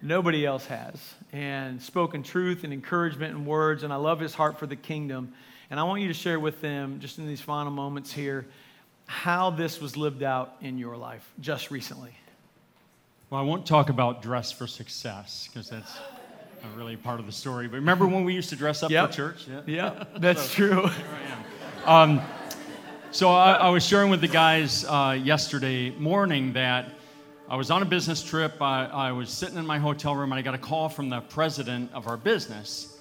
nobody 0.00 0.46
else 0.46 0.64
has 0.64 1.14
and 1.34 1.82
spoken 1.82 2.22
truth 2.22 2.64
and 2.64 2.72
encouragement 2.72 3.36
and 3.36 3.46
words. 3.46 3.82
And 3.82 3.92
I 3.92 3.96
love 3.96 4.18
his 4.18 4.32
heart 4.32 4.58
for 4.58 4.66
the 4.66 4.76
kingdom. 4.76 5.34
And 5.70 5.78
I 5.78 5.82
want 5.82 6.00
you 6.00 6.08
to 6.08 6.14
share 6.14 6.40
with 6.40 6.62
them, 6.62 7.00
just 7.00 7.18
in 7.18 7.26
these 7.26 7.42
final 7.42 7.70
moments 7.70 8.10
here, 8.10 8.46
how 9.10 9.50
this 9.50 9.80
was 9.80 9.96
lived 9.96 10.22
out 10.22 10.54
in 10.60 10.78
your 10.78 10.96
life 10.96 11.28
just 11.40 11.72
recently. 11.72 12.12
Well, 13.28 13.40
I 13.40 13.44
won't 13.44 13.66
talk 13.66 13.90
about 13.90 14.22
dress 14.22 14.52
for 14.52 14.68
success 14.68 15.48
because 15.52 15.68
that's 15.68 15.98
not 16.62 16.76
really 16.76 16.94
part 16.96 17.18
of 17.18 17.26
the 17.26 17.32
story. 17.32 17.66
But 17.66 17.78
remember 17.78 18.06
when 18.06 18.22
we 18.22 18.34
used 18.34 18.50
to 18.50 18.56
dress 18.56 18.84
up 18.84 18.90
yep. 18.92 19.10
for 19.10 19.16
church? 19.16 19.48
Yeah, 19.48 19.62
yeah 19.66 20.04
that's 20.18 20.42
so, 20.42 20.54
true. 20.54 20.90
Um, 21.86 22.20
so 23.10 23.30
I, 23.30 23.54
I, 23.54 23.70
was 23.70 23.84
sharing 23.84 24.10
with 24.10 24.20
the 24.20 24.28
guys 24.28 24.84
uh, 24.84 25.18
yesterday 25.20 25.90
morning 25.90 26.52
that 26.52 26.90
I 27.48 27.56
was 27.56 27.72
on 27.72 27.82
a 27.82 27.86
business 27.86 28.22
trip. 28.22 28.62
I, 28.62 28.84
I 28.86 29.10
was 29.10 29.28
sitting 29.28 29.56
in 29.56 29.66
my 29.66 29.80
hotel 29.80 30.14
room 30.14 30.30
and 30.30 30.38
I 30.38 30.42
got 30.42 30.54
a 30.54 30.58
call 30.58 30.88
from 30.88 31.08
the 31.08 31.20
president 31.20 31.92
of 31.92 32.06
our 32.06 32.16
business 32.16 32.96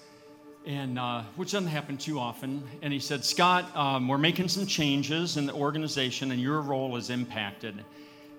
and 0.70 1.00
uh, 1.00 1.24
which 1.36 1.54
doesn't 1.54 1.68
happen 1.68 1.98
too 1.98 2.20
often. 2.20 2.62
And 2.84 2.94
he 2.94 3.00
said, 3.00 3.26
Scott, 3.26 3.76
um, 3.76 4.08
we're 4.08 4.20
making 4.20 4.50
some 4.50 4.68
changes 4.68 5.36
in 5.36 5.48
the 5.48 5.54
organization, 5.54 6.32
and 6.32 6.40
your 6.40 6.62
role 6.62 6.96
is 6.96 7.10
impacted. 7.10 7.84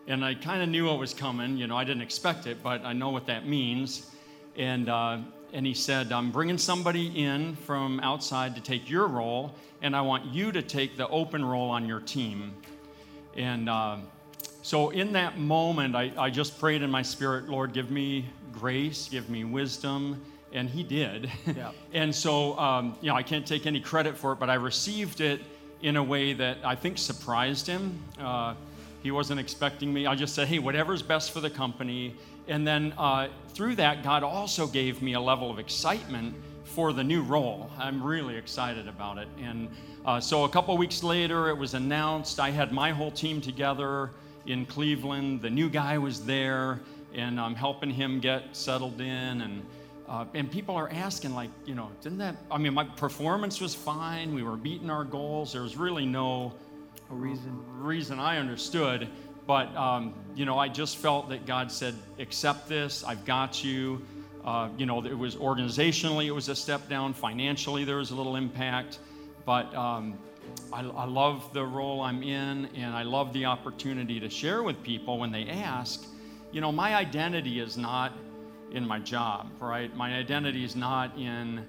And 0.06 0.24
I 0.24 0.34
kind 0.34 0.62
of 0.62 0.68
knew 0.68 0.86
what 0.86 1.00
was 1.00 1.12
coming. 1.12 1.56
You 1.56 1.66
know, 1.66 1.76
I 1.76 1.82
didn't 1.82 2.02
expect 2.02 2.46
it, 2.46 2.62
but 2.62 2.84
I 2.84 2.92
know 2.92 3.08
what 3.08 3.26
that 3.26 3.48
means. 3.48 4.12
And 4.56 4.88
uh, 4.88 5.18
and 5.52 5.66
he 5.66 5.74
said, 5.74 6.12
I'm 6.12 6.30
bringing 6.30 6.56
somebody 6.56 7.08
in 7.20 7.56
from 7.56 7.98
outside 7.98 8.54
to 8.54 8.60
take 8.60 8.88
your 8.88 9.08
role, 9.08 9.52
and 9.82 9.96
I 9.96 10.00
want 10.00 10.26
you 10.26 10.52
to 10.52 10.62
take 10.62 10.96
the 10.96 11.08
open 11.08 11.44
role 11.44 11.70
on 11.70 11.84
your 11.84 11.98
team. 11.98 12.54
And 13.36 13.68
uh, 13.68 13.96
so 14.62 14.90
in 14.90 15.12
that 15.14 15.36
moment, 15.36 15.96
I, 15.96 16.12
I 16.16 16.30
just 16.30 16.60
prayed 16.60 16.82
in 16.82 16.92
my 16.92 17.02
spirit, 17.02 17.48
Lord, 17.48 17.72
give 17.72 17.90
me 17.90 18.26
grace, 18.52 19.08
give 19.08 19.28
me 19.28 19.42
wisdom 19.42 20.22
and 20.52 20.68
he 20.68 20.82
did. 20.82 21.30
Yeah. 21.46 21.72
and 21.92 22.14
so, 22.14 22.58
um, 22.58 22.96
you 23.00 23.08
know, 23.08 23.16
I 23.16 23.22
can't 23.22 23.46
take 23.46 23.66
any 23.66 23.80
credit 23.80 24.16
for 24.16 24.32
it, 24.32 24.38
but 24.38 24.50
I 24.50 24.54
received 24.54 25.20
it 25.20 25.40
in 25.82 25.96
a 25.96 26.02
way 26.02 26.32
that 26.34 26.58
I 26.64 26.74
think 26.74 26.98
surprised 26.98 27.66
him. 27.66 28.02
Uh, 28.18 28.54
he 29.02 29.10
wasn't 29.10 29.40
expecting 29.40 29.92
me. 29.92 30.06
I 30.06 30.14
just 30.14 30.34
said, 30.34 30.48
hey, 30.48 30.58
whatever's 30.58 31.02
best 31.02 31.30
for 31.30 31.40
the 31.40 31.50
company. 31.50 32.14
And 32.48 32.66
then 32.66 32.92
uh, 32.98 33.28
through 33.48 33.76
that, 33.76 34.02
God 34.02 34.22
also 34.22 34.66
gave 34.66 35.00
me 35.00 35.14
a 35.14 35.20
level 35.20 35.50
of 35.50 35.58
excitement 35.58 36.34
for 36.64 36.92
the 36.92 37.02
new 37.02 37.22
role. 37.22 37.70
I'm 37.78 38.02
really 38.02 38.36
excited 38.36 38.86
about 38.88 39.18
it. 39.18 39.28
And 39.40 39.68
uh, 40.04 40.20
so 40.20 40.44
a 40.44 40.48
couple 40.48 40.76
weeks 40.76 41.02
later, 41.02 41.48
it 41.48 41.56
was 41.56 41.74
announced. 41.74 42.40
I 42.40 42.50
had 42.50 42.72
my 42.72 42.90
whole 42.90 43.10
team 43.10 43.40
together 43.40 44.10
in 44.46 44.66
Cleveland. 44.66 45.42
The 45.42 45.50
new 45.50 45.68
guy 45.68 45.98
was 45.98 46.24
there, 46.24 46.80
and 47.14 47.40
I'm 47.40 47.54
helping 47.54 47.90
him 47.90 48.20
get 48.20 48.44
settled 48.52 49.00
in. 49.00 49.40
And 49.42 49.66
uh, 50.10 50.24
and 50.34 50.50
people 50.50 50.74
are 50.74 50.90
asking, 50.90 51.34
like, 51.34 51.50
you 51.64 51.76
know, 51.76 51.88
didn't 52.02 52.18
that? 52.18 52.34
I 52.50 52.58
mean, 52.58 52.74
my 52.74 52.82
performance 52.82 53.60
was 53.60 53.76
fine. 53.76 54.34
We 54.34 54.42
were 54.42 54.56
beating 54.56 54.90
our 54.90 55.04
goals. 55.04 55.52
There 55.52 55.62
was 55.62 55.76
really 55.76 56.04
no 56.04 56.52
reason 57.08 57.62
reason 57.78 58.18
I 58.18 58.38
understood. 58.38 59.08
But 59.46 59.74
um, 59.76 60.14
you 60.34 60.46
know, 60.46 60.58
I 60.58 60.66
just 60.66 60.96
felt 60.96 61.28
that 61.28 61.46
God 61.46 61.70
said, 61.70 61.94
"Accept 62.18 62.68
this. 62.68 63.04
I've 63.04 63.24
got 63.24 63.62
you." 63.62 64.04
Uh, 64.44 64.70
you 64.76 64.84
know, 64.84 65.04
it 65.04 65.16
was 65.16 65.36
organizationally, 65.36 66.24
it 66.24 66.32
was 66.32 66.48
a 66.48 66.56
step 66.56 66.88
down. 66.88 67.12
Financially, 67.12 67.84
there 67.84 67.98
was 67.98 68.10
a 68.10 68.14
little 68.14 68.36
impact, 68.36 68.98
but 69.44 69.72
um, 69.74 70.18
I, 70.72 70.80
I 70.80 71.04
love 71.04 71.52
the 71.52 71.62
role 71.62 72.00
I'm 72.00 72.22
in, 72.22 72.66
and 72.74 72.94
I 72.94 73.02
love 73.02 73.34
the 73.34 73.44
opportunity 73.44 74.18
to 74.18 74.30
share 74.30 74.62
with 74.62 74.82
people 74.82 75.18
when 75.18 75.30
they 75.30 75.46
ask. 75.46 76.06
You 76.52 76.62
know, 76.62 76.72
my 76.72 76.96
identity 76.96 77.60
is 77.60 77.76
not 77.76 78.12
in 78.72 78.86
my 78.86 78.98
job, 78.98 79.50
right? 79.60 79.94
My 79.96 80.14
identity 80.14 80.64
is 80.64 80.76
not 80.76 81.16
in 81.18 81.64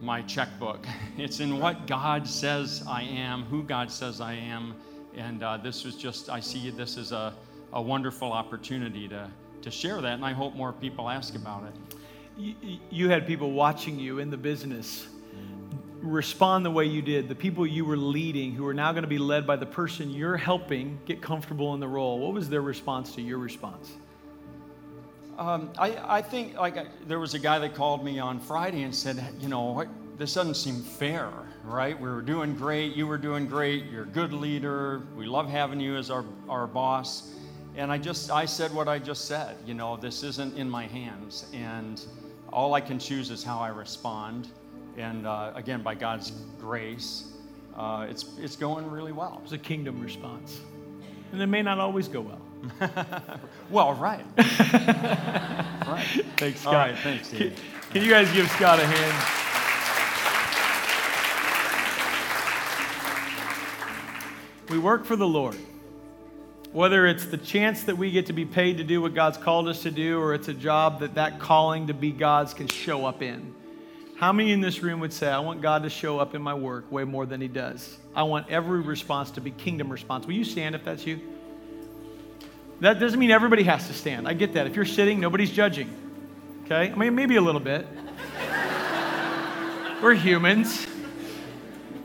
my 0.00 0.22
checkbook. 0.22 0.86
It's 1.18 1.40
in 1.40 1.58
what 1.58 1.86
God 1.86 2.26
says 2.26 2.82
I 2.88 3.02
am, 3.02 3.44
who 3.44 3.62
God 3.62 3.90
says 3.90 4.20
I 4.20 4.34
am. 4.34 4.74
And 5.16 5.42
uh, 5.42 5.58
this 5.58 5.84
was 5.84 5.94
just, 5.94 6.30
I 6.30 6.40
see 6.40 6.70
this 6.70 6.96
as 6.96 7.12
a, 7.12 7.34
a 7.72 7.82
wonderful 7.82 8.32
opportunity 8.32 9.08
to, 9.08 9.30
to 9.60 9.70
share 9.70 10.00
that. 10.00 10.14
And 10.14 10.24
I 10.24 10.32
hope 10.32 10.54
more 10.54 10.72
people 10.72 11.08
ask 11.08 11.34
about 11.34 11.64
it. 11.64 11.94
You, 12.36 12.78
you 12.90 13.08
had 13.10 13.26
people 13.26 13.52
watching 13.52 13.98
you 13.98 14.18
in 14.18 14.30
the 14.30 14.38
business 14.38 15.06
respond 16.02 16.64
the 16.64 16.70
way 16.70 16.84
you 16.84 17.00
did, 17.00 17.28
the 17.28 17.34
people 17.34 17.66
you 17.66 17.84
were 17.84 17.96
leading 17.96 18.52
who 18.52 18.66
are 18.66 18.74
now 18.74 18.92
going 18.92 19.04
to 19.04 19.08
be 19.08 19.18
led 19.18 19.46
by 19.46 19.56
the 19.56 19.66
person 19.66 20.10
you're 20.10 20.36
helping 20.36 20.98
get 21.06 21.22
comfortable 21.22 21.74
in 21.74 21.80
the 21.80 21.88
role. 21.88 22.18
What 22.18 22.32
was 22.32 22.48
their 22.48 22.60
response 22.60 23.14
to 23.14 23.22
your 23.22 23.38
response? 23.38 23.92
Um, 25.38 25.72
I, 25.78 26.18
I 26.18 26.22
think 26.22 26.56
like 26.56 26.76
I, 26.76 26.86
there 27.06 27.18
was 27.18 27.34
a 27.34 27.38
guy 27.38 27.58
that 27.58 27.74
called 27.74 28.04
me 28.04 28.18
on 28.18 28.38
Friday 28.38 28.82
and 28.82 28.94
said, 28.94 29.24
you 29.40 29.48
know, 29.48 29.84
this 30.18 30.34
doesn't 30.34 30.54
seem 30.54 30.82
fair, 30.82 31.30
right? 31.64 31.98
We 31.98 32.08
were 32.08 32.20
doing 32.20 32.54
great. 32.54 32.94
You 32.94 33.06
were 33.06 33.18
doing 33.18 33.46
great. 33.46 33.86
You're 33.86 34.02
a 34.02 34.06
good 34.06 34.32
leader. 34.32 35.02
We 35.16 35.26
love 35.26 35.48
having 35.48 35.80
you 35.80 35.96
as 35.96 36.10
our, 36.10 36.24
our 36.48 36.66
boss. 36.66 37.32
And 37.76 37.90
I 37.90 37.96
just, 37.96 38.30
I 38.30 38.44
said 38.44 38.74
what 38.74 38.88
I 38.88 38.98
just 38.98 39.24
said. 39.24 39.56
You 39.66 39.72
know, 39.72 39.96
this 39.96 40.22
isn't 40.22 40.56
in 40.58 40.68
my 40.68 40.86
hands. 40.86 41.46
And 41.54 42.04
all 42.52 42.74
I 42.74 42.82
can 42.82 42.98
choose 42.98 43.30
is 43.30 43.42
how 43.42 43.58
I 43.58 43.68
respond. 43.68 44.48
And 44.98 45.26
uh, 45.26 45.52
again, 45.54 45.82
by 45.82 45.94
God's 45.94 46.32
grace, 46.60 47.32
uh, 47.74 48.06
it's, 48.08 48.36
it's 48.38 48.56
going 48.56 48.90
really 48.90 49.12
well. 49.12 49.40
It's 49.44 49.52
a 49.52 49.58
kingdom 49.58 50.00
response. 50.00 50.60
And 51.32 51.40
it 51.40 51.46
may 51.46 51.62
not 51.62 51.78
always 51.78 52.08
go 52.08 52.20
well. 52.20 52.41
well, 53.70 53.94
right. 53.94 54.24
right. 54.38 56.06
Thanks, 56.36 56.60
Scott. 56.60 56.74
All 56.74 56.80
right, 56.80 56.98
thanks, 56.98 57.30
Can, 57.30 57.52
can 57.90 58.02
you 58.02 58.10
guys 58.10 58.32
give 58.32 58.48
Scott 58.50 58.78
a 58.78 58.86
hand? 58.86 59.38
We 64.68 64.78
work 64.78 65.04
for 65.04 65.16
the 65.16 65.26
Lord. 65.26 65.56
Whether 66.72 67.06
it's 67.06 67.26
the 67.26 67.36
chance 67.36 67.82
that 67.84 67.98
we 67.98 68.10
get 68.10 68.26
to 68.26 68.32
be 68.32 68.46
paid 68.46 68.78
to 68.78 68.84
do 68.84 69.02
what 69.02 69.12
God's 69.12 69.36
called 69.36 69.68
us 69.68 69.82
to 69.82 69.90
do, 69.90 70.18
or 70.18 70.32
it's 70.32 70.48
a 70.48 70.54
job 70.54 71.00
that 71.00 71.16
that 71.16 71.38
calling 71.38 71.88
to 71.88 71.94
be 71.94 72.10
God's 72.10 72.54
can 72.54 72.66
show 72.68 73.04
up 73.04 73.20
in. 73.20 73.54
How 74.16 74.32
many 74.32 74.52
in 74.52 74.60
this 74.60 74.82
room 74.82 75.00
would 75.00 75.12
say, 75.12 75.28
I 75.28 75.40
want 75.40 75.60
God 75.60 75.82
to 75.82 75.90
show 75.90 76.18
up 76.18 76.34
in 76.34 76.40
my 76.40 76.54
work 76.54 76.90
way 76.90 77.04
more 77.04 77.26
than 77.26 77.40
He 77.40 77.48
does? 77.48 77.98
I 78.14 78.22
want 78.22 78.48
every 78.48 78.80
response 78.80 79.30
to 79.32 79.42
be 79.42 79.50
kingdom 79.50 79.90
response. 79.90 80.26
Will 80.26 80.34
you 80.34 80.44
stand 80.44 80.74
if 80.74 80.84
that's 80.84 81.04
you? 81.06 81.31
That 82.82 82.98
doesn't 82.98 83.20
mean 83.20 83.30
everybody 83.30 83.62
has 83.62 83.86
to 83.86 83.94
stand. 83.94 84.26
I 84.26 84.32
get 84.32 84.54
that. 84.54 84.66
If 84.66 84.74
you're 84.74 84.84
sitting, 84.84 85.20
nobody's 85.20 85.52
judging. 85.52 85.88
Okay? 86.64 86.90
I 86.90 86.94
mean, 86.96 87.14
maybe 87.14 87.36
a 87.36 87.40
little 87.40 87.60
bit. 87.60 87.86
We're 90.02 90.14
humans. 90.14 90.84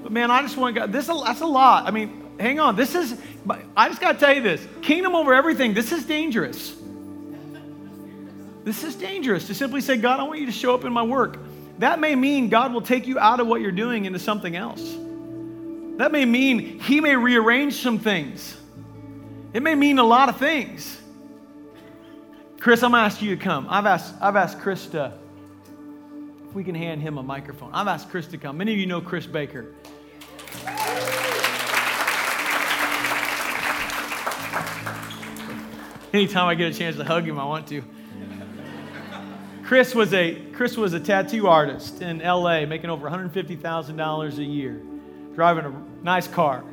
But 0.03 0.11
man, 0.11 0.29
I 0.29 0.43
just 0.43 0.55
want 0.55 0.75
God. 0.75 0.91
This 0.91 1.07
that's 1.07 1.41
a 1.41 1.47
lot. 1.47 1.87
I 1.87 1.91
mean, 1.91 2.29
hang 2.39 2.59
on. 2.59 2.75
This 2.75 2.93
is. 2.93 3.19
I 3.75 3.89
just 3.89 3.99
got 3.99 4.13
to 4.13 4.19
tell 4.19 4.35
you 4.35 4.43
this. 4.43 4.67
Kingdom 4.83 5.15
over 5.15 5.33
everything. 5.33 5.73
This 5.73 5.91
is 5.91 6.05
dangerous. 6.05 6.75
This 8.63 8.83
is 8.83 8.93
dangerous 8.93 9.47
to 9.47 9.55
simply 9.55 9.81
say, 9.81 9.97
God, 9.97 10.19
I 10.19 10.23
want 10.23 10.39
you 10.39 10.45
to 10.45 10.51
show 10.51 10.75
up 10.75 10.85
in 10.85 10.93
my 10.93 11.01
work. 11.01 11.39
That 11.79 11.99
may 11.99 12.13
mean 12.13 12.49
God 12.49 12.71
will 12.71 12.83
take 12.83 13.07
you 13.07 13.17
out 13.17 13.39
of 13.39 13.47
what 13.47 13.61
you're 13.61 13.71
doing 13.71 14.05
into 14.05 14.19
something 14.19 14.55
else. 14.55 14.95
That 15.97 16.11
may 16.11 16.25
mean 16.25 16.79
He 16.81 17.01
may 17.01 17.15
rearrange 17.15 17.81
some 17.81 17.97
things. 17.97 18.57
It 19.57 19.63
may 19.63 19.73
mean 19.73 19.97
a 19.97 20.03
lot 20.03 20.29
of 20.29 20.37
things. 20.37 21.01
Chris, 22.59 22.83
I'm 22.83 22.91
to 22.91 22.97
ask 22.97 23.23
you 23.23 23.35
to 23.35 23.43
come. 23.43 23.65
I've 23.71 23.87
asked, 23.87 24.13
I've 24.21 24.35
asked 24.35 24.59
Chris 24.59 24.85
to, 24.89 25.11
if 26.47 26.53
we 26.53 26.63
can 26.63 26.75
hand 26.75 27.01
him 27.01 27.17
a 27.17 27.23
microphone. 27.23 27.71
I've 27.73 27.87
asked 27.87 28.11
Chris 28.11 28.27
to 28.27 28.37
come. 28.37 28.57
Many 28.57 28.73
of 28.73 28.77
you 28.77 28.85
know 28.85 29.01
Chris 29.01 29.25
Baker. 29.25 29.73
Anytime 36.13 36.45
I 36.45 36.53
get 36.53 36.71
a 36.71 36.77
chance 36.77 36.95
to 36.97 37.03
hug 37.03 37.27
him, 37.27 37.39
I 37.39 37.45
want 37.45 37.65
to. 37.69 37.83
Chris 39.63 39.95
was 39.95 40.13
a 40.13 40.35
Chris 40.51 40.77
was 40.77 40.93
a 40.93 40.99
tattoo 40.99 41.47
artist 41.47 42.03
in 42.03 42.19
LA, 42.19 42.67
making 42.67 42.91
over 42.91 43.09
$150,000 43.09 44.37
a 44.37 44.43
year, 44.43 44.83
driving 45.33 45.65
a 45.65 46.03
nice 46.03 46.27
car. 46.27 46.63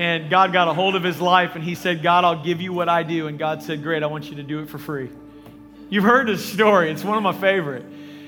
And 0.00 0.30
God 0.30 0.50
got 0.54 0.66
a 0.66 0.72
hold 0.72 0.96
of 0.96 1.02
his 1.02 1.20
life 1.20 1.56
and 1.56 1.62
he 1.62 1.74
said, 1.74 2.02
God, 2.02 2.24
I'll 2.24 2.42
give 2.42 2.62
you 2.62 2.72
what 2.72 2.88
I 2.88 3.02
do. 3.02 3.26
And 3.26 3.38
God 3.38 3.62
said, 3.62 3.82
Great, 3.82 4.02
I 4.02 4.06
want 4.06 4.30
you 4.30 4.36
to 4.36 4.42
do 4.42 4.60
it 4.60 4.70
for 4.70 4.78
free. 4.78 5.10
You've 5.90 6.04
heard 6.04 6.26
his 6.26 6.42
story, 6.42 6.90
it's 6.90 7.04
one 7.04 7.18
of 7.18 7.22
my 7.22 7.38
favorite. 7.38 7.84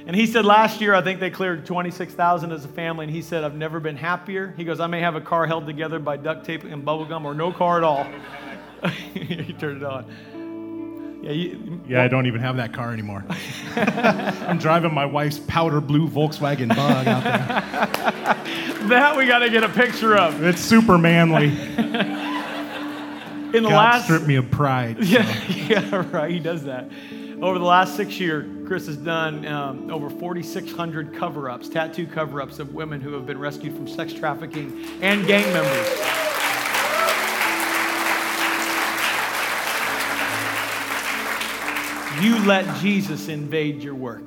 And 0.06 0.14
he 0.14 0.26
said 0.26 0.44
last 0.44 0.82
year, 0.82 0.94
I 0.94 1.00
think 1.00 1.18
they 1.18 1.30
cleared 1.30 1.64
26,000 1.64 2.52
as 2.52 2.66
a 2.66 2.68
family. 2.68 3.06
And 3.06 3.14
he 3.14 3.22
said, 3.22 3.42
I've 3.42 3.54
never 3.54 3.80
been 3.80 3.96
happier. 3.96 4.52
He 4.54 4.64
goes, 4.64 4.80
I 4.80 4.86
may 4.86 5.00
have 5.00 5.14
a 5.14 5.20
car 5.22 5.46
held 5.46 5.64
together 5.64 5.98
by 5.98 6.18
duct 6.18 6.44
tape 6.44 6.64
and 6.64 6.84
bubble 6.84 7.06
gum 7.06 7.24
or 7.24 7.32
no 7.32 7.50
car 7.50 7.78
at 7.78 7.84
all. 7.84 8.06
he 9.14 9.54
turned 9.54 9.78
it 9.78 9.84
on. 9.84 10.41
Yeah, 11.22 11.30
you, 11.30 11.80
yeah, 11.86 12.02
I 12.02 12.08
don't 12.08 12.26
even 12.26 12.40
have 12.40 12.56
that 12.56 12.72
car 12.72 12.92
anymore. 12.92 13.24
I'm 13.76 14.58
driving 14.58 14.92
my 14.92 15.06
wife's 15.06 15.38
powder 15.38 15.80
blue 15.80 16.08
Volkswagen 16.08 16.68
Bug 16.68 17.06
out 17.06 17.22
there. 17.22 18.88
that 18.88 19.16
we 19.16 19.26
got 19.26 19.38
to 19.38 19.48
get 19.48 19.62
a 19.62 19.68
picture 19.68 20.16
of. 20.16 20.42
It's 20.42 20.60
super 20.60 20.98
manly. 20.98 21.56
In 23.54 23.62
the 23.62 23.68
God 23.68 23.76
last 23.76 24.04
stripped 24.04 24.26
me 24.26 24.34
of 24.34 24.50
pride. 24.50 24.96
So. 25.02 25.04
Yeah, 25.04 25.44
yeah, 25.48 26.06
right. 26.10 26.30
He 26.30 26.40
does 26.40 26.64
that. 26.64 26.90
Over 27.40 27.58
the 27.58 27.64
last 27.64 27.96
six 27.96 28.18
years, 28.18 28.66
Chris 28.66 28.86
has 28.86 28.96
done 28.96 29.46
um, 29.46 29.90
over 29.90 30.10
4,600 30.10 31.14
cover-ups, 31.14 31.68
tattoo 31.68 32.06
cover-ups 32.06 32.58
of 32.58 32.74
women 32.74 33.00
who 33.00 33.12
have 33.12 33.26
been 33.26 33.38
rescued 33.38 33.76
from 33.76 33.86
sex 33.86 34.12
trafficking 34.12 34.86
and 35.02 35.26
gang 35.26 35.52
members. 35.52 35.88
You 42.20 42.38
let 42.44 42.76
Jesus 42.80 43.28
invade 43.28 43.82
your 43.82 43.94
work. 43.94 44.24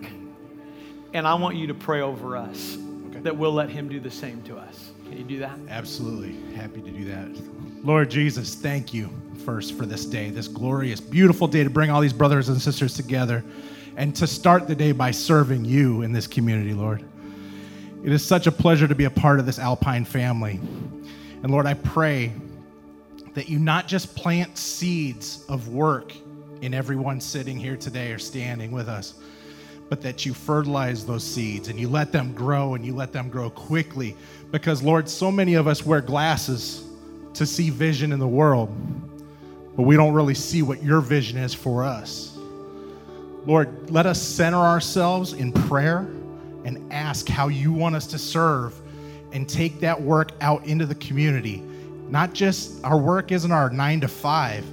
And 1.13 1.27
I 1.27 1.35
want 1.35 1.55
you 1.55 1.67
to 1.67 1.73
pray 1.73 2.01
over 2.01 2.35
us 2.35 2.77
okay. 3.09 3.19
that 3.19 3.37
we'll 3.37 3.53
let 3.53 3.69
him 3.69 3.87
do 3.87 3.99
the 3.99 4.11
same 4.11 4.41
to 4.43 4.57
us. 4.57 4.91
Can 5.05 5.17
you 5.17 5.23
do 5.23 5.39
that? 5.39 5.57
Absolutely. 5.69 6.35
Happy 6.55 6.81
to 6.81 6.91
do 6.91 7.05
that. 7.05 7.29
Lord 7.85 8.09
Jesus, 8.09 8.55
thank 8.55 8.93
you 8.93 9.09
first 9.45 9.77
for 9.77 9.85
this 9.85 10.05
day, 10.05 10.29
this 10.29 10.47
glorious, 10.47 10.99
beautiful 10.99 11.47
day 11.47 11.63
to 11.63 11.69
bring 11.69 11.89
all 11.89 12.01
these 12.01 12.11
brothers 12.11 12.49
and 12.49 12.61
sisters 12.61 12.95
together 12.95 13.43
and 13.95 14.15
to 14.15 14.27
start 14.27 14.67
the 14.67 14.75
day 14.75 14.91
by 14.91 15.11
serving 15.11 15.63
you 15.63 16.01
in 16.01 16.11
this 16.11 16.27
community, 16.27 16.73
Lord. 16.73 17.05
It 18.03 18.11
is 18.11 18.25
such 18.25 18.47
a 18.47 18.51
pleasure 18.51 18.87
to 18.87 18.95
be 18.95 19.05
a 19.05 19.09
part 19.09 19.39
of 19.39 19.45
this 19.45 19.59
Alpine 19.59 20.05
family. 20.05 20.59
And 21.43 21.51
Lord, 21.51 21.65
I 21.65 21.75
pray 21.75 22.33
that 23.35 23.47
you 23.47 23.59
not 23.59 23.87
just 23.87 24.15
plant 24.15 24.57
seeds 24.57 25.45
of 25.47 25.69
work 25.69 26.11
in 26.65 26.73
everyone 26.73 27.21
sitting 27.21 27.57
here 27.57 27.77
today 27.77 28.11
or 28.11 28.17
standing 28.17 28.71
with 28.71 28.89
us, 28.89 29.13
but 29.87 30.01
that 30.01 30.25
you 30.25 30.33
fertilize 30.33 31.05
those 31.05 31.23
seeds 31.23 31.67
and 31.67 31.79
you 31.79 31.87
let 31.87 32.11
them 32.11 32.33
grow 32.33 32.73
and 32.73 32.83
you 32.83 32.93
let 32.93 33.13
them 33.13 33.29
grow 33.29 33.49
quickly. 33.49 34.17
Because, 34.51 34.81
Lord, 34.81 35.07
so 35.07 35.31
many 35.31 35.53
of 35.53 35.67
us 35.67 35.85
wear 35.85 36.01
glasses 36.01 36.83
to 37.35 37.45
see 37.45 37.69
vision 37.69 38.11
in 38.11 38.19
the 38.19 38.27
world, 38.27 38.75
but 39.75 39.83
we 39.83 39.95
don't 39.95 40.13
really 40.13 40.33
see 40.33 40.63
what 40.63 40.81
your 40.81 41.01
vision 41.01 41.37
is 41.37 41.53
for 41.53 41.83
us. 41.83 42.35
Lord, 43.45 43.91
let 43.91 44.07
us 44.07 44.19
center 44.19 44.57
ourselves 44.57 45.33
in 45.33 45.51
prayer 45.51 45.99
and 46.63 46.91
ask 46.91 47.27
how 47.27 47.47
you 47.47 47.71
want 47.71 47.95
us 47.95 48.07
to 48.07 48.17
serve 48.17 48.73
and 49.33 49.47
take 49.47 49.79
that 49.81 50.01
work 50.01 50.31
out 50.41 50.65
into 50.65 50.87
the 50.87 50.95
community. 50.95 51.61
Not 52.09 52.33
just 52.33 52.83
our 52.83 52.97
work 52.97 53.31
isn't 53.31 53.51
our 53.51 53.69
nine 53.69 54.01
to 54.01 54.07
five, 54.07 54.65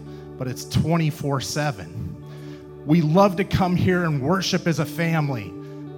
but 0.43 0.51
it's 0.51 0.65
24 0.65 1.41
7. 1.41 2.85
We 2.85 3.01
love 3.01 3.37
to 3.37 3.45
come 3.45 3.77
here 3.77 4.03
and 4.03 4.21
worship 4.21 4.67
as 4.67 4.81
a 4.81 4.85
family 4.85 5.53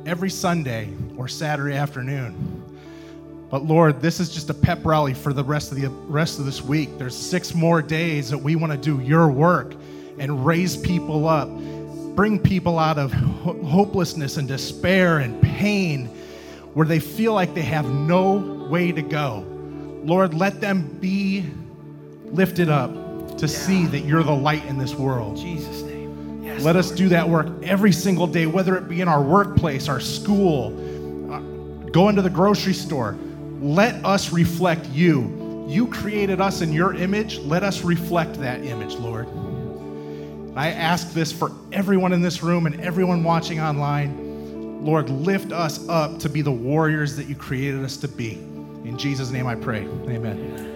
every 0.04 0.28
Sunday 0.28 0.90
or 1.16 1.28
Saturday 1.28 1.74
afternoon. 1.74 2.62
But 3.48 3.64
Lord, 3.64 4.02
this 4.02 4.20
is 4.20 4.28
just 4.28 4.50
a 4.50 4.54
pep 4.54 4.84
rally 4.84 5.14
for 5.14 5.32
the 5.32 5.42
rest 5.42 5.72
of 5.72 5.80
the 5.80 5.88
rest 5.88 6.40
of 6.40 6.44
this 6.44 6.60
week. 6.60 6.90
There's 6.98 7.16
six 7.16 7.54
more 7.54 7.80
days 7.80 8.28
that 8.28 8.36
we 8.36 8.54
want 8.54 8.70
to 8.70 8.76
do 8.76 9.02
your 9.02 9.30
work 9.30 9.76
and 10.18 10.44
raise 10.44 10.76
people 10.76 11.26
up, 11.26 11.48
bring 12.14 12.38
people 12.38 12.78
out 12.78 12.98
of 12.98 13.12
hopelessness 13.12 14.36
and 14.36 14.46
despair 14.46 15.20
and 15.20 15.40
pain 15.40 16.08
where 16.74 16.86
they 16.86 17.00
feel 17.00 17.32
like 17.32 17.54
they 17.54 17.62
have 17.62 17.86
no 17.86 18.66
way 18.68 18.92
to 18.92 19.00
go. 19.00 19.42
Lord, 20.04 20.34
let 20.34 20.60
them 20.60 20.98
be 21.00 21.46
lifted 22.26 22.68
up 22.68 23.03
to 23.46 23.52
yeah. 23.52 23.58
see 23.58 23.86
that 23.86 24.00
you're 24.00 24.22
the 24.22 24.34
light 24.34 24.64
in 24.66 24.78
this 24.78 24.94
world. 24.94 25.38
In 25.38 25.44
Jesus' 25.44 25.82
name. 25.82 26.42
Yes, 26.42 26.62
Let 26.62 26.74
Lord. 26.74 26.84
us 26.84 26.90
do 26.90 27.08
that 27.08 27.28
work 27.28 27.46
every 27.62 27.92
single 27.92 28.26
day, 28.26 28.46
whether 28.46 28.76
it 28.76 28.88
be 28.88 29.00
in 29.00 29.08
our 29.08 29.22
workplace, 29.22 29.88
our 29.88 30.00
school, 30.00 30.68
uh, 31.32 31.40
going 31.90 32.16
to 32.16 32.22
the 32.22 32.30
grocery 32.30 32.74
store. 32.74 33.16
Let 33.60 34.04
us 34.04 34.32
reflect 34.32 34.86
you. 34.86 35.66
You 35.68 35.86
created 35.86 36.40
us 36.40 36.60
in 36.60 36.72
your 36.72 36.94
image. 36.94 37.38
Let 37.38 37.62
us 37.62 37.82
reflect 37.82 38.34
that 38.40 38.64
image, 38.64 38.94
Lord. 38.96 39.26
I 40.56 40.70
ask 40.70 41.12
this 41.12 41.32
for 41.32 41.50
everyone 41.72 42.12
in 42.12 42.22
this 42.22 42.42
room 42.42 42.66
and 42.66 42.80
everyone 42.80 43.24
watching 43.24 43.60
online. 43.60 44.84
Lord, 44.84 45.08
lift 45.08 45.52
us 45.52 45.88
up 45.88 46.18
to 46.20 46.28
be 46.28 46.42
the 46.42 46.52
warriors 46.52 47.16
that 47.16 47.26
you 47.26 47.34
created 47.34 47.82
us 47.82 47.96
to 47.98 48.08
be. 48.08 48.34
In 48.84 48.98
Jesus' 48.98 49.30
name 49.30 49.46
I 49.46 49.54
pray. 49.54 49.80
Amen. 50.08 50.73